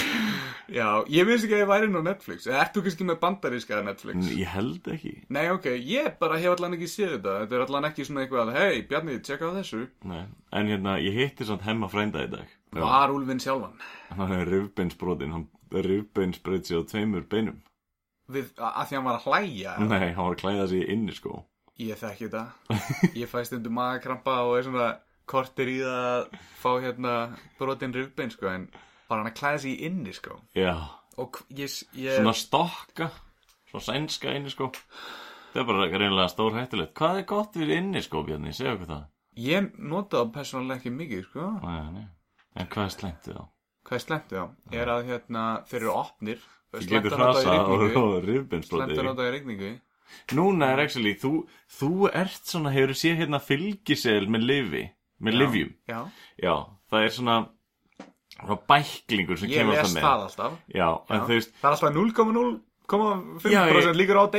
Já, 0.71 0.87
ég 1.11 1.25
veist 1.27 1.43
ekki 1.45 1.57
að 1.57 1.61
ég 1.65 1.69
væri 1.69 1.87
nú 1.91 1.99
á 1.99 2.07
Netflix 2.07 2.45
Eða 2.47 2.59
ert 2.63 2.75
þú 2.77 2.83
kannski 2.85 3.07
með 3.09 3.17
bandaríska 3.23 3.79
Netflix? 3.83 4.29
Ég 4.31 4.51
held 4.53 4.85
ekki 4.93 5.11
Nei, 5.35 5.43
ok, 5.51 5.65
ég 5.83 6.13
bara 6.21 6.37
hef 6.39 6.53
allan 6.55 6.77
ekki 6.77 6.87
séð 6.91 7.15
þetta 7.17 7.33
Þetta 7.41 7.57
er 7.57 7.63
allan 7.65 7.87
ekki 7.89 8.05
svona 8.07 8.23
eitthvað 8.23 8.51
Hei, 8.55 8.81
Bjarni, 8.87 9.17
tjekka 9.19 9.49
á 9.51 9.57
þessu 9.57 9.81
Nei. 10.07 10.21
En 10.55 10.71
hérna, 10.71 10.93
ég 11.03 11.17
hitti 11.19 11.47
samt 11.49 11.65
hemma 11.67 11.89
frænda 11.91 12.23
í 12.23 12.29
dag 12.31 12.53
Var 12.77 13.11
úlfinn 13.11 13.41
sjálfan 13.43 13.75
Hann 14.15 14.35
er 14.37 14.47
rifbeinsbrotin, 14.47 15.35
hann 15.35 15.47
rifbeinsbreyt 15.71 16.67
sér 16.71 16.83
á 16.83 16.89
tveimur 16.91 17.27
beinum. 17.31 17.59
við, 18.31 18.51
að 18.59 18.85
því 18.87 18.95
hann 18.99 19.07
var 19.09 19.17
að 19.19 19.25
hlæja 19.27 19.73
Nei, 19.83 20.05
hann 20.15 20.23
var 20.23 20.35
að 20.35 20.41
klæða 20.43 20.67
í 20.77 20.85
inni 20.93 21.15
sko. 21.15 21.41
Ég 21.79 21.99
þekki 21.99 22.29
þetta 22.29 22.77
Ég 23.21 23.31
fæ 23.31 23.41
stundum 23.47 23.75
magakrampa 23.75 24.37
og 24.47 24.55
er 24.59 24.67
svona 24.67 24.87
kortir 25.31 25.69
í 25.71 25.77
það 25.83 26.07
að 26.11 26.39
fá 26.59 26.71
hérna 26.83 27.13
brotin 27.59 27.93
rifbein 27.95 28.31
sko 28.33 28.49
en 28.51 28.65
bara 29.11 29.23
hann 29.23 29.31
að 29.31 29.37
klæða 29.41 29.61
sig 29.65 29.75
í 29.75 29.89
inni 29.89 30.15
sko 30.17 30.39
Já, 30.57 30.73
og 31.21 31.41
ég, 31.51 31.75
ég 31.99 32.17
svona 32.17 32.35
stokka, 32.37 33.11
svona 33.69 33.87
sænska 33.89 34.33
inni 34.39 34.53
sko. 34.53 34.71
Það 35.51 35.61
er 35.61 35.67
bara 35.67 35.87
reynilega 35.91 36.31
stór 36.31 36.55
hættulegt. 36.55 36.93
Hvað 36.95 37.17
er 37.19 37.25
gott 37.27 37.57
við 37.59 37.73
inni 37.75 38.01
sko, 38.05 38.21
Bjarni? 38.23 38.53
Segja 38.55 38.77
okkur 38.77 38.87
það. 38.87 39.01
Ég 39.39 39.67
nota 39.79 40.21
það 40.21 40.31
persónulega 40.35 40.79
ekki 40.81 40.91
mikið 40.95 41.21
sko 41.29 41.49
Nei, 41.63 41.83
nei. 41.95 42.07
En 42.59 42.67
hvað 42.71 42.87
er 42.89 42.93
slæmt 42.95 43.27
við 43.29 43.37
þá? 43.37 43.45
Hvað 43.87 43.97
er 43.97 44.03
slemt 44.03 44.33
já? 44.35 44.41
Er 44.75 44.91
að 44.91 45.05
hérna 45.07 45.43
þeir 45.69 45.79
eru 45.81 45.93
opnir 45.95 46.41
Þú 46.71 46.81
getur 46.87 47.15
rigningu. 47.15 48.01
og 48.01 48.67
Slemt 48.67 48.93
að 48.95 49.07
nota 49.07 49.27
í 49.27 49.31
regningu 49.35 49.71
Núna 50.35 50.73
er 50.73 50.81
actually, 50.83 51.13
þú, 51.19 51.31
þú 51.71 51.91
ert 52.11 52.43
svona, 52.51 52.73
hefur 52.75 52.91
séð 52.99 53.21
hérna 53.21 53.39
fylgisel 53.39 54.25
með 54.27 54.43
lifi, 54.49 54.81
með 55.23 55.37
livjum. 55.39 55.69
Já, 55.87 55.99
Já, 56.43 56.53
það 56.91 57.05
er 57.05 57.13
svona, 57.15 57.35
svona 58.45 58.59
bæklingur 58.71 59.37
sem 59.39 59.49
ég 59.49 59.61
kemur 59.61 59.77
alltaf 59.77 59.95
með. 59.95 60.03
það 60.05 60.25
alltaf 60.25 60.53
Já, 60.75 60.89
en 61.09 61.21
þú 61.27 61.37
veist, 61.37 61.51
Það 61.61 61.69
er 61.69 61.75
alltaf 61.75 61.95
0,0,5% 61.95 63.51
Já, 63.51 63.61
ég- 63.67 63.95
líkur 63.95 64.17
á 64.19 64.23
og 64.27 64.33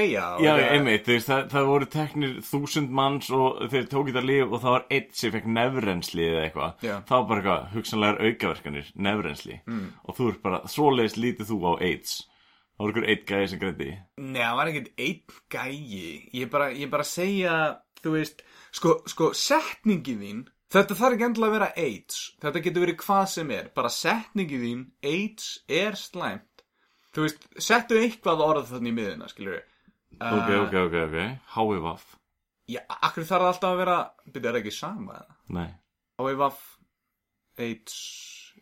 já, 0.45 0.53
það- 0.57 0.73
einmitt, 0.73 1.05
þú 1.07 1.13
veist, 1.17 1.29
það, 1.29 1.47
það 1.53 1.67
voru 1.71 1.87
teknir 1.87 2.33
þúsund 2.51 2.91
manns 2.91 3.31
og 3.31 3.63
þeir 3.73 3.87
tókið 3.89 4.19
það 4.19 4.27
lif 4.29 4.53
og 4.53 4.61
það 4.61 4.75
var 4.77 4.85
eitt 4.91 5.15
sem 5.17 5.33
fekk 5.33 5.47
nefrensli 5.47 6.27
eða 6.29 6.43
eitthvað. 6.51 6.75
Það 6.83 7.17
var 7.17 7.25
bara 7.29 7.41
eitthvað, 7.43 7.71
hugsanlegar 7.73 8.21
aukaverkanir, 8.27 8.93
nefrensli. 8.97 9.61
Mm. 9.67 9.87
Og 10.09 10.17
þú 10.17 10.29
ert 10.33 10.43
bara, 10.43 10.61
svoleiðis 10.67 11.17
lítið 11.17 11.49
þú 11.49 11.59
á 11.65 11.73
AIDS. 11.81 12.29
Það 12.73 12.85
voru 12.85 12.93
ykkur 12.93 13.09
eitt 13.09 13.27
gæði 13.27 13.49
sem 13.49 13.59
greiði. 13.59 13.99
Nei, 14.19 14.41
það 14.43 14.57
var 14.57 14.67
ekkert 14.67 14.93
einn 14.99 15.21
gæi 15.53 16.31
Ég 16.35 16.51
bara, 16.51 16.71
ég 16.73 16.91
bara 16.91 17.05
segja 17.05 17.79
Þú 18.03 18.11
veist, 18.17 18.43
sko, 18.75 18.97
sko 19.07 19.29
setningi 19.33 20.17
þín 20.19 20.47
Þetta 20.73 20.97
þarf 20.97 21.17
ekki 21.17 21.27
endilega 21.27 21.51
að 21.51 21.57
vera 21.59 21.69
AIDS 21.83 22.21
Þetta 22.43 22.63
getur 22.65 22.85
verið 22.87 22.99
hvað 23.03 23.27
sem 23.35 23.53
er 23.53 23.69
Bara 23.77 23.91
setningi 23.93 24.61
þín, 24.63 24.87
AIDS 25.05 25.51
er 25.69 25.99
slæmt 26.01 26.65
Þú 27.13 27.27
veist, 27.27 27.47
settu 27.61 27.99
eitthvað 28.01 28.41
orð 28.47 28.71
þannig 28.73 28.95
í 28.95 28.97
miðuna, 28.97 29.29
skilur 29.29 29.59
við 29.59 29.69
Ok, 30.23 30.51
ok, 30.55 30.75
ok, 30.77 30.95
ok. 31.07 31.15
HVF. 31.55 32.03
Já, 32.71 32.81
akkur 33.03 33.25
þarf 33.27 33.49
alltaf 33.49 33.71
að 33.73 33.81
vera 33.83 33.97
Byrja, 34.29 34.43
er 34.43 34.53
það 34.53 34.61
ekki 34.61 34.75
sama 34.77 35.17
eða? 35.19 35.37
Nei. 35.57 35.71
HIVAF 36.23 36.61
AIDS 37.67 37.97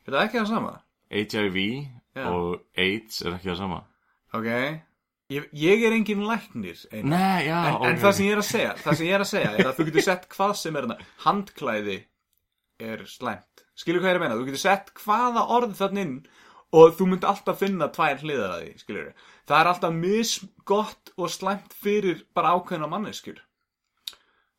Er 0.05 0.15
það 0.15 0.23
ekki 0.25 0.41
það 0.41 0.53
sama? 0.55 0.77
HIV 1.11 1.59
og 2.21 2.79
AIDS 2.79 3.21
er 3.25 3.35
ekki 3.37 3.51
það 3.51 3.59
sama. 3.61 3.81
Ok 4.35 4.49
Ég, 5.31 5.47
ég 5.55 5.85
er 5.87 5.95
engin 5.95 6.25
læknir. 6.27 6.79
Nei, 7.07 7.47
já, 7.47 7.57
en, 7.69 7.77
ok. 7.77 7.87
en 7.87 7.99
það 8.03 8.15
sem 8.17 8.27
ég 8.27 8.35
er 8.35 8.43
að 8.43 8.49
segja 8.49 8.77
það 8.81 8.97
sem 8.99 9.07
ég 9.07 9.15
er 9.15 9.25
að 9.25 9.31
segja 9.31 9.51
er 9.55 9.69
að 9.71 9.77
þú 9.77 9.89
getur 9.89 10.07
sett 10.09 10.29
hvað 10.33 10.55
sem 10.59 10.79
er 10.81 10.89
handklæði 11.25 11.99
er 12.91 13.05
slæmt. 13.07 13.65
Skilur 13.79 14.03
hvað 14.03 14.11
ég 14.11 14.17
er 14.17 14.21
að 14.21 14.25
meina, 14.25 14.39
þú 14.41 14.49
getur 14.49 14.65
sett 14.65 14.91
hvaða 15.05 15.45
orð 15.57 15.77
þannig 15.79 16.09
inn 16.09 16.17
og 16.81 16.97
þú 16.99 17.07
myndi 17.11 17.29
alltaf 17.31 17.61
finna 17.63 17.91
tvær 17.95 18.25
hliðar 18.25 18.57
að 18.57 18.65
því, 18.65 18.73
skilur 18.83 19.13
það 19.51 19.61
er 19.61 19.71
alltaf 19.73 19.95
misgott 19.97 21.15
og 21.19 21.33
slæmt 21.35 21.73
fyrir 21.75 22.21
bara 22.35 22.55
ákveðna 22.55 22.91
manneskjur. 22.91 23.41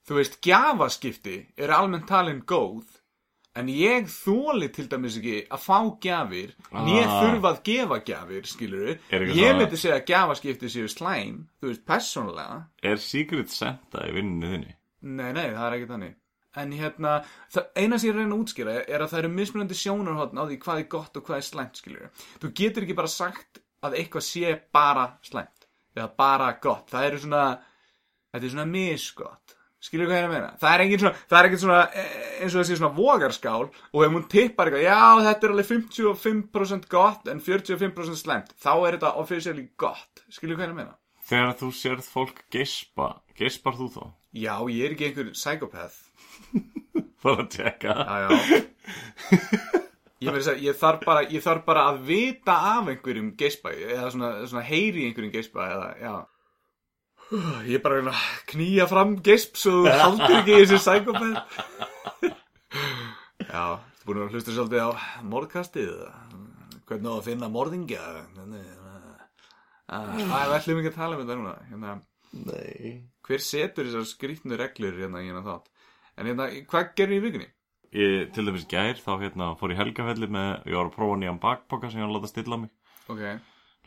Þú 0.08 0.18
veist, 0.18 0.40
gjafaskipti 0.44 1.38
er 1.62 1.72
almennt 1.76 2.10
talin 2.10 2.42
góð 2.48 3.01
en 3.56 3.68
ég 3.68 4.06
þóli 4.08 4.70
til 4.72 4.88
dæmis 4.88 5.18
ekki 5.20 5.36
að 5.52 5.60
fá 5.66 5.78
gjafir 6.06 6.54
né 6.72 7.02
Ah. 7.04 7.18
þurfa 7.22 7.50
að 7.52 7.62
gefa 7.68 7.98
gjafir, 8.08 8.46
skilur 8.48 8.90
Er 9.12 9.22
ekki 9.26 9.40
ég 9.42 9.58
myndi 9.60 9.78
segja 9.82 9.98
að 10.00 10.06
gjafaskipti 10.12 10.70
séu 10.72 10.88
slæm 10.88 11.42
þú 11.62 11.68
veist, 11.72 11.86
persónulega. 11.86 12.62
Er 12.84 12.96
Secret 12.98 13.50
Santa 13.50 14.06
í 14.08 14.14
vinnunni 14.16 14.52
þinni? 14.56 14.76
Nei, 15.02 15.32
nei, 15.34 15.50
það 15.52 15.66
er 15.68 15.78
ekki 15.80 15.90
þannig. 15.92 16.16
En 16.62 16.72
hérna, 16.76 17.12
eina 17.80 17.98
sem 17.98 18.10
ég 18.12 18.16
reyna 18.18 18.36
að 18.36 18.42
útskýra 18.44 18.74
er 18.88 19.00
að 19.02 19.10
það 19.14 19.20
eru 19.24 19.30
mismunandi 19.36 19.76
sjónarhóttn 19.80 20.40
á 20.40 20.44
því 20.48 20.58
hvað 20.60 20.80
er 20.82 20.88
gott 20.92 21.18
og 21.18 21.24
hvað 21.28 21.38
er 21.38 21.46
slæmt, 21.48 21.76
skiljur 21.80 22.10
Þú 22.42 22.52
getur 22.60 22.84
ekki 22.84 22.96
bara 22.98 23.08
sagt 23.08 23.62
að 23.82 23.96
eitthvað 24.02 24.26
sé 24.28 24.52
bara 24.74 25.06
slæmt 25.24 25.68
Eða 25.96 26.10
bara 26.18 26.50
gott, 26.62 26.88
það 26.92 27.06
eru 27.08 27.18
svona, 27.24 27.46
þetta 28.34 28.46
er 28.46 28.54
svona 28.56 28.66
misgott 28.68 29.56
Skilur 29.82 30.06
hvað 30.06 30.18
ég 30.20 30.22
er 30.22 30.28
að 30.28 30.34
meina? 30.36 30.50
Það 30.62 30.74
er 30.76 30.84
engin 30.86 31.02
svona, 31.02 31.14
það 31.26 31.38
er 31.40 31.48
ekkert 31.50 31.62
svona, 31.64 31.80
eh, 31.98 32.16
eins 32.44 32.54
og 32.56 32.62
þessi 32.62 32.76
svona 32.78 32.96
vogarskál 33.00 33.64
Og 33.66 34.04
ef 34.06 34.12
hún 34.14 34.28
tippar 34.30 34.70
eitthvað, 34.70 34.84
já 34.86 35.00
þetta 35.28 35.48
er 35.48 35.54
alveg 35.56 35.70
55% 35.72 36.90
gott 36.92 37.32
en 37.32 37.42
45% 37.42 38.20
slæmt 38.22 38.54
Þá 38.62 38.72
er 38.76 38.98
þetta 39.00 39.14
officially 39.24 39.68
gott, 39.82 40.24
skilur 40.30 40.60
hvað 40.60 40.68
ég 40.68 40.70
er 40.70 40.76
að 40.76 40.80
meina? 40.84 40.98
Þegar 41.32 41.58
þú 41.62 41.72
sérð 41.80 42.08
fólk 42.14 42.44
geispa, 42.54 43.10
geispar 43.38 43.78
þú 43.80 43.90
þá? 43.96 44.04
Já, 44.38 44.56
ég 44.70 44.86
er 44.86 44.94
ekki 44.96 45.10
einhver 45.10 45.34
psychopath 45.34 45.98
Bara 47.24 47.44
að 47.44 47.52
tjekka. 47.54 47.94
Já, 47.94 48.16
já 48.26 49.82
Ég, 50.22 50.30
að 50.30 50.44
segja, 50.46 50.62
ég, 50.68 50.76
þarf 50.78 51.02
bara, 51.06 51.22
ég 51.34 51.42
þarf 51.42 51.64
bara 51.66 51.88
að 51.90 52.04
vita 52.06 52.54
af 52.76 52.90
einhverjum 52.92 53.32
geispa 53.40 53.72
eða 53.74 54.12
svona, 54.14 54.28
svona 54.46 54.62
heyri 54.68 55.08
einhverjum 55.08 55.34
geispa 55.34 55.66
eða, 55.66 55.88
já 55.98 56.12
Ég 57.32 57.78
er 57.78 57.84
bara 57.84 58.02
að 58.02 58.10
að 58.12 58.24
knýja 58.52 58.86
fram 58.92 59.14
geisp 59.24 59.56
svo 59.60 59.86
þú 59.86 59.92
haldir 60.02 60.34
ekki 60.42 60.52
í 60.52 60.64
þessi 60.66 60.80
sækopæð 60.84 61.36
Já, 63.52 63.64
þú 64.02 64.08
búin 64.10 64.20
að 64.26 64.34
hlusta 64.36 64.56
svolítið 64.56 64.82
á 64.84 64.90
morðkastið 65.32 65.94
hvernig 66.90 67.08
á 67.08 67.16
að 67.16 67.28
finna 67.30 67.50
morðingja? 67.52 68.02
Það 69.92 70.36
er 70.42 70.52
velum 70.52 70.82
ekki 70.82 70.92
að 70.92 70.98
tala 70.98 71.16
um 71.16 71.24
þetta 71.24 71.38
núna? 71.40 71.54
Hérna, 71.70 71.94
Nei. 72.32 72.92
Hver 73.28 73.44
setur 73.44 73.88
þessar 73.88 74.08
skrýtnu 74.12 74.60
reglur 74.60 75.00
hérna 75.00 75.24
í 75.24 75.30
hérna 75.30 75.46
þátt? 75.46 75.72
En 76.20 76.28
hérna, 76.32 76.50
hvað 76.68 76.92
gerir 77.00 77.16
í 77.20 77.24
vikunni? 77.24 77.48
Ég, 77.96 78.28
til 78.36 78.48
dæmis 78.48 78.68
gær, 78.72 79.00
þá 79.00 79.12
hérna 79.24 79.54
fór 79.60 79.72
ég 79.72 79.80
helgafelli 79.80 80.28
með, 80.32 80.52
ég 80.68 80.80
var 80.80 80.92
að 80.92 80.96
prófa 80.96 81.18
nýjan 81.20 81.42
bakpoka 81.44 81.92
sem 81.92 82.00
ég 82.00 82.08
var 82.08 82.14
að 82.14 82.20
láta 82.20 82.32
stilla 82.32 82.60
mig. 82.60 82.72
Ok 83.12 83.24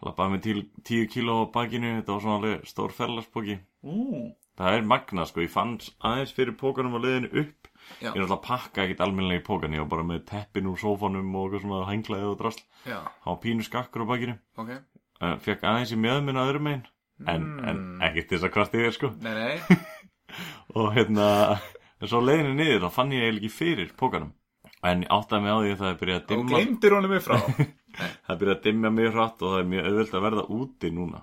Lappaði 0.03 0.33
með 0.35 0.41
til 0.45 0.63
10 0.91 1.07
kíló 1.13 1.37
á 1.47 1.53
bakinu, 1.55 1.93
þetta 2.01 2.13
var 2.17 2.25
svona 2.25 2.39
alveg 2.41 2.65
stór 2.69 2.93
ferlarspoki. 2.97 3.59
Ú, 3.87 4.33
Það 4.55 4.77
er 4.79 4.85
magna, 4.87 5.25
sko, 5.27 5.41
ég 5.43 5.51
fann 5.51 5.77
aðeins 6.07 6.33
fyrir 6.35 6.55
pókanum 6.59 6.95
á 6.95 7.01
leiðinu 7.03 7.31
upp. 7.43 7.69
Já. 8.01 8.11
Ég 8.13 8.17
er 8.17 8.23
alltaf 8.23 8.37
að 8.39 8.45
pakka 8.47 8.85
ekkit 8.85 9.01
almennilega 9.03 9.43
í 9.43 9.45
pókan, 9.47 9.73
ég 9.75 9.83
var 9.83 9.89
bara 9.97 10.05
með 10.07 10.21
teppin 10.31 10.69
úr 10.71 10.79
sófanum 10.79 11.33
og 11.35 11.49
eitthvað 11.49 11.65
svona 11.65 11.89
henglaði 11.91 12.29
og 12.31 12.37
drasl. 12.39 12.63
já, 12.87 12.99
Há 13.25 13.31
pínu 13.43 13.67
skakkur 13.67 14.05
á 14.07 14.11
bakinu. 14.11 14.37
ok 14.57 14.75
Uh, 15.23 15.37
fekk 15.39 15.63
aðeins 15.63 15.93
í 15.95 15.97
meðminn 15.97 16.37
að 16.37 16.49
öðrum 16.51 16.65
megin. 16.67 16.81
En, 17.31 17.45
en 17.71 17.79
ekkert 18.03 18.33
þess 18.35 18.45
að 18.49 18.51
hvart 18.57 18.73
ég 18.75 18.89
er, 18.89 18.95
sko. 18.97 19.11
Nei, 19.23 19.31
nei, 19.39 19.77
og 20.79 20.89
hérna 20.97 21.27
en 22.03 22.09
svo 22.11 22.19
á 22.21 22.27
leiðinu 22.27 22.55
niður 22.59 22.83
þá 22.83 22.91
fann 22.97 23.13
ég 23.15 23.23
eiginlega 23.23 23.47
ekki 23.47 23.53
fyrir 23.55 23.93
pókanum 23.97 24.33
en 24.85 25.05
áttaði 25.07 25.45
mig 25.47 25.55
á 25.55 25.59
því 25.63 25.71
að 25.71 25.79
það 25.81 25.91
er 25.93 25.99
byrjað 26.03 26.19
að 26.19 26.25
og 26.25 26.33
dimma 26.35 26.51
gleymdir 26.59 26.97
honum 26.99 27.15
upp 27.17 27.25
frá 27.29 27.39
það 27.99 28.41
byrjað 28.41 28.57
að 28.57 28.65
dimma 28.69 28.91
mjög 28.99 29.13
hratt 29.19 29.43
og 29.45 29.55
það 29.55 29.63
er 29.63 29.71
mjög 29.75 29.89
auðvöld 29.91 30.15
að 30.19 30.27
verða 30.29 30.45
úti 30.59 30.91
núna. 30.95 31.23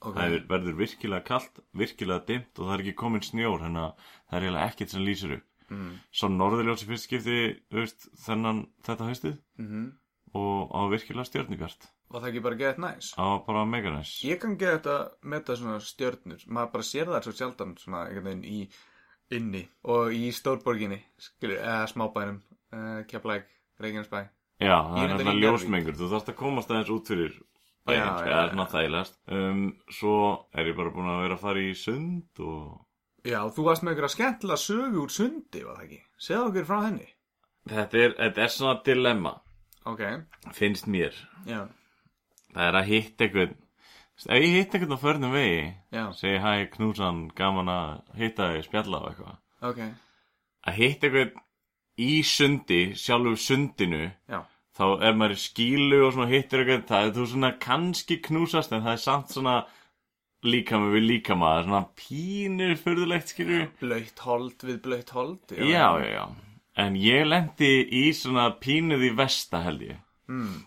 Ok, 0.00 0.14
það 0.16 0.36
er, 0.36 0.46
verður 0.50 0.78
virkilega 0.80 1.24
kalt, 1.26 1.60
virkilega 1.72 2.24
dimmt 2.28 2.58
og 2.60 2.66
það 2.68 2.74
er 2.76 2.84
ekki 2.84 2.96
komin 3.02 3.24
snjór 3.24 3.62
þannig 3.64 3.84
að 3.86 4.08
það 4.28 4.38
er 4.38 4.46
eiginlega 4.46 4.72
ekkert 4.72 4.92
sem 4.94 5.06
lýsir 5.06 5.36
upp. 5.38 5.46
Mm. 5.66 5.94
svo 6.14 6.28
norðurljósi 6.30 6.86
fyrst 6.86 7.08
skipti 7.08 7.36
þú 7.72 7.80
veist, 7.80 8.04
þennan 8.22 8.60
þetta 8.86 9.08
haustið 9.08 9.32
mm 9.58 9.86
og 10.36 10.70
á 10.74 10.80
virkilega 10.92 11.24
stjörnigart 11.26 11.86
Var 12.12 12.20
það 12.20 12.28
ekki 12.28 12.40
bara 12.44 12.58
gett 12.60 12.78
næs? 12.82 13.08
á 13.18 13.26
bara 13.46 13.64
meganæs 13.64 14.12
Ég 14.26 14.38
kann 14.42 14.54
geta 14.60 14.76
þetta 14.76 14.96
með 15.22 15.40
þetta 15.40 15.56
svona 15.60 15.80
stjörnur. 15.80 16.42
Maður 16.46 16.72
bara 16.74 16.86
sér 16.86 17.10
það 17.10 17.24
svo 17.26 17.32
sjaldan 17.38 17.72
svona 17.80 18.02
einhvern 18.06 18.26
veginn 18.28 18.44
í 18.44 18.68
inni 19.38 19.62
og 19.90 20.12
í 20.14 20.30
stórborginni 20.34 20.98
skilur, 21.18 21.58
eða 21.58 21.86
smábænum 21.90 22.38
uh, 22.74 23.00
Keflæk, 23.10 23.48
Reykjanesbæ 23.82 24.20
Já, 24.60 24.76
það 24.88 25.02
er 25.02 25.10
náttúrulega 25.12 25.36
í 25.36 25.42
ljósmengur, 25.44 25.96
þú 25.98 26.06
þarfst 26.12 26.30
að 26.32 26.36
komast 26.40 26.70
aðeins 26.72 26.92
út 26.94 27.10
fyrir 27.10 27.34
bæinn, 27.86 28.06
sko, 28.06 28.22
það 28.24 28.38
er 28.40 28.50
svona 28.52 28.66
þægilegast. 28.72 29.18
Um, 29.36 29.60
svo 29.92 30.14
er 30.56 30.70
ég 30.70 30.76
bara 30.78 30.92
búin 30.94 31.10
að 31.12 31.20
vera 31.26 31.36
að 31.36 31.42
fara 31.44 31.64
í 31.66 31.74
sund 31.76 32.40
og... 32.46 32.62
Já, 33.26 33.40
þú 33.52 33.66
varst 33.66 33.82
með 33.84 33.92
einhverja 33.92 34.14
skemmtilega 34.14 34.62
sögu 34.62 35.02
úr 35.02 35.12
sundi, 35.12 35.62
var 35.66 35.76
það 35.80 35.84
ekki? 35.88 36.00
Segðu 36.28 36.48
okkur 36.52 36.66
frá 36.70 36.78
henni. 36.86 37.08
Þetta 37.66 38.00
er, 38.04 38.12
þetta 38.22 38.42
er 38.46 38.52
svona 38.54 38.74
dilemma, 38.86 39.34
Ok, 39.86 40.02
finnst 40.56 40.86
mér. 40.90 41.14
já, 41.46 41.60
Það 42.56 42.68
er 42.70 42.78
að 42.80 42.88
hitta 42.90 43.26
einhvern, 43.26 43.56
ef 44.24 44.40
ég 44.40 44.54
hitta 44.56 44.78
einhvern 44.78 44.96
á 44.96 45.04
förnum 45.04 45.34
vegi, 45.36 45.64
segi 46.16 46.38
hæ 46.42 46.52
knúsan, 46.72 47.26
gaman 47.36 47.68
að 47.68 47.90
hitta 48.22 48.48
þig, 48.54 48.64
spjalla 48.70 49.02
og 49.02 49.10
eitthvað. 49.10 49.36
ok. 49.68 49.80
Að 50.66 50.78
hitta 50.80 51.06
einhvern 51.10 51.34
í 52.02 52.20
sundi, 52.26 52.82
sjálfur 52.98 53.38
sundinu, 53.40 54.10
Já, 54.28 54.42
þá 54.76 54.84
er 55.08 55.16
maður 55.16 55.40
skílu 55.40 56.02
og 56.06 56.20
hittir 56.28 56.62
einhvern, 56.62 56.86
það 56.88 57.08
er 57.08 57.14
þú 57.16 57.26
svona 57.32 57.52
kannski 57.62 58.20
knúsast 58.24 58.74
en 58.76 58.84
það 58.84 58.92
er 58.92 59.04
samt 59.04 59.32
svona 59.32 59.56
líkama 60.46 60.90
við 60.92 61.06
líkama, 61.10 61.52
það 61.52 61.60
er 61.60 61.68
svona 61.70 61.84
pínur 62.02 62.74
fyrðulegt 62.82 63.32
skilur 63.32 63.68
blöytt 63.80 64.24
hold 64.26 64.66
við 64.68 64.82
blöytt 64.84 65.14
hold 65.16 65.56
já, 65.56 65.88
já, 66.02 66.10
já 66.12 66.26
En 66.76 66.96
ég 67.00 67.22
lendi 67.24 67.70
í 67.88 68.10
svona 68.12 68.50
pínuð 68.60 69.06
í 69.08 69.12
vesta 69.16 69.62
held 69.64 69.84
ég 69.86 70.00
mm. 70.28 70.58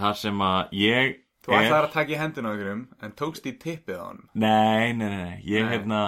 Þar 0.00 0.14
sem 0.16 0.40
að 0.40 0.72
ég 0.80 1.18
Þú 1.44 1.52
ætlaðir 1.56 1.86
að 1.88 1.92
taka 1.98 2.14
í 2.14 2.20
hendina 2.20 2.52
á 2.52 2.54
ykkurum 2.56 2.80
en 3.04 3.12
tókst 3.16 3.48
í 3.48 3.52
tippið 3.60 4.00
á 4.00 4.04
hann 4.06 4.22
Nei, 4.32 4.92
nei, 4.96 5.08
nei, 5.08 5.20
nei. 5.20 5.36
Ég 5.44 5.66
Nei. 5.66 5.72
hérna 5.74 6.00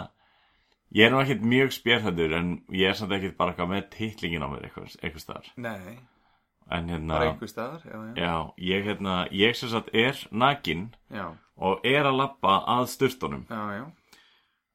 Ég 0.92 1.06
er 1.06 1.12
nú 1.14 1.20
ekkert 1.22 1.44
mjög 1.48 1.72
spjörþættur 1.72 2.34
En 2.36 2.48
ég 2.68 2.90
er 2.90 2.96
samt 2.98 3.14
ekkert 3.16 3.36
bara 3.38 3.54
eitthvað 3.54 3.70
með 3.72 3.86
titlingin 3.94 4.44
á 4.44 4.48
mér 4.52 4.66
eitthvað, 4.68 4.96
eitthvað 5.00 5.24
staðar. 5.24 5.48
Nei, 5.56 5.94
En 6.72 6.88
hérna 6.92 7.14
bara 7.16 7.30
einhver 7.30 7.50
staðar 7.50 7.86
Já, 7.86 7.96
já, 7.96 8.12
Já, 8.20 8.34
ég 8.72 8.84
hérna 8.90 9.16
Ég 9.32 9.56
sem 9.56 9.72
sagt 9.72 9.90
er 9.94 10.20
nakin 10.30 10.90
já, 11.12 11.26
Og 11.56 11.84
er 11.86 12.08
að 12.08 12.18
lappa 12.20 12.58
að 12.76 12.86
sturtunum. 12.92 13.46
Já, 13.48 13.62
já, 13.78 13.84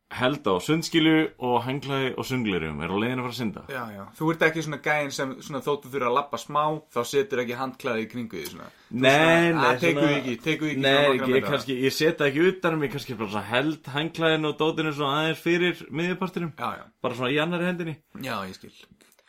Held 0.07 0.45
á 0.47 0.55
sundskilu 0.63 1.13
og 1.43 1.57
henglaði 1.65 2.13
og 2.15 2.23
sunglerum 2.25 2.77
Er 2.79 2.87
á 2.87 2.95
leiðinu 2.95 3.19
að 3.19 3.25
fara 3.25 3.33
að 3.33 3.39
synda. 3.41 3.63
Já, 3.67 3.81
já. 3.91 4.03
Þú 4.15 4.29
ert 4.31 4.45
ekki 4.47 4.61
svona 4.63 4.79
gæinn 4.85 5.11
sem 5.11 5.33
svona, 5.43 5.59
þóttu 5.65 5.91
þurfa 5.91 6.07
að 6.07 6.15
lappa 6.15 6.39
smá 6.39 6.61
þá 6.95 6.99
setur 7.11 7.41
ekki 7.43 7.57
handklæði 7.59 8.05
í 8.05 8.09
kringu 8.13 8.39
því 8.39 8.45
svona. 8.53 8.69
Nei, 8.87 9.51
nei, 9.51 9.73
því 9.81 9.89
ekki, 9.91 10.35
því 10.45 10.53
ekki 10.53 10.69
Nei, 10.79 11.17
ég, 11.35 11.43
kannski, 11.49 11.75
ég 11.83 11.91
setja 11.97 12.29
ekki 12.31 12.45
utan 12.53 12.77
um 12.77 12.85
Ég 12.87 12.93
kannski 12.95 13.17
bara 13.19 13.43
held 13.51 13.91
henglaðinu 13.97 14.53
og 14.53 14.61
dótinu 14.63 14.93
aðeins 14.95 15.43
fyrir 15.43 15.83
miðjupartinum. 15.91 16.53
Bara 16.55 17.19
svona 17.19 17.33
í 17.35 17.41
annari 17.43 17.67
hendinni. 17.67 17.97
Já, 18.23 18.37
ég 18.47 18.55
skil. 18.55 18.71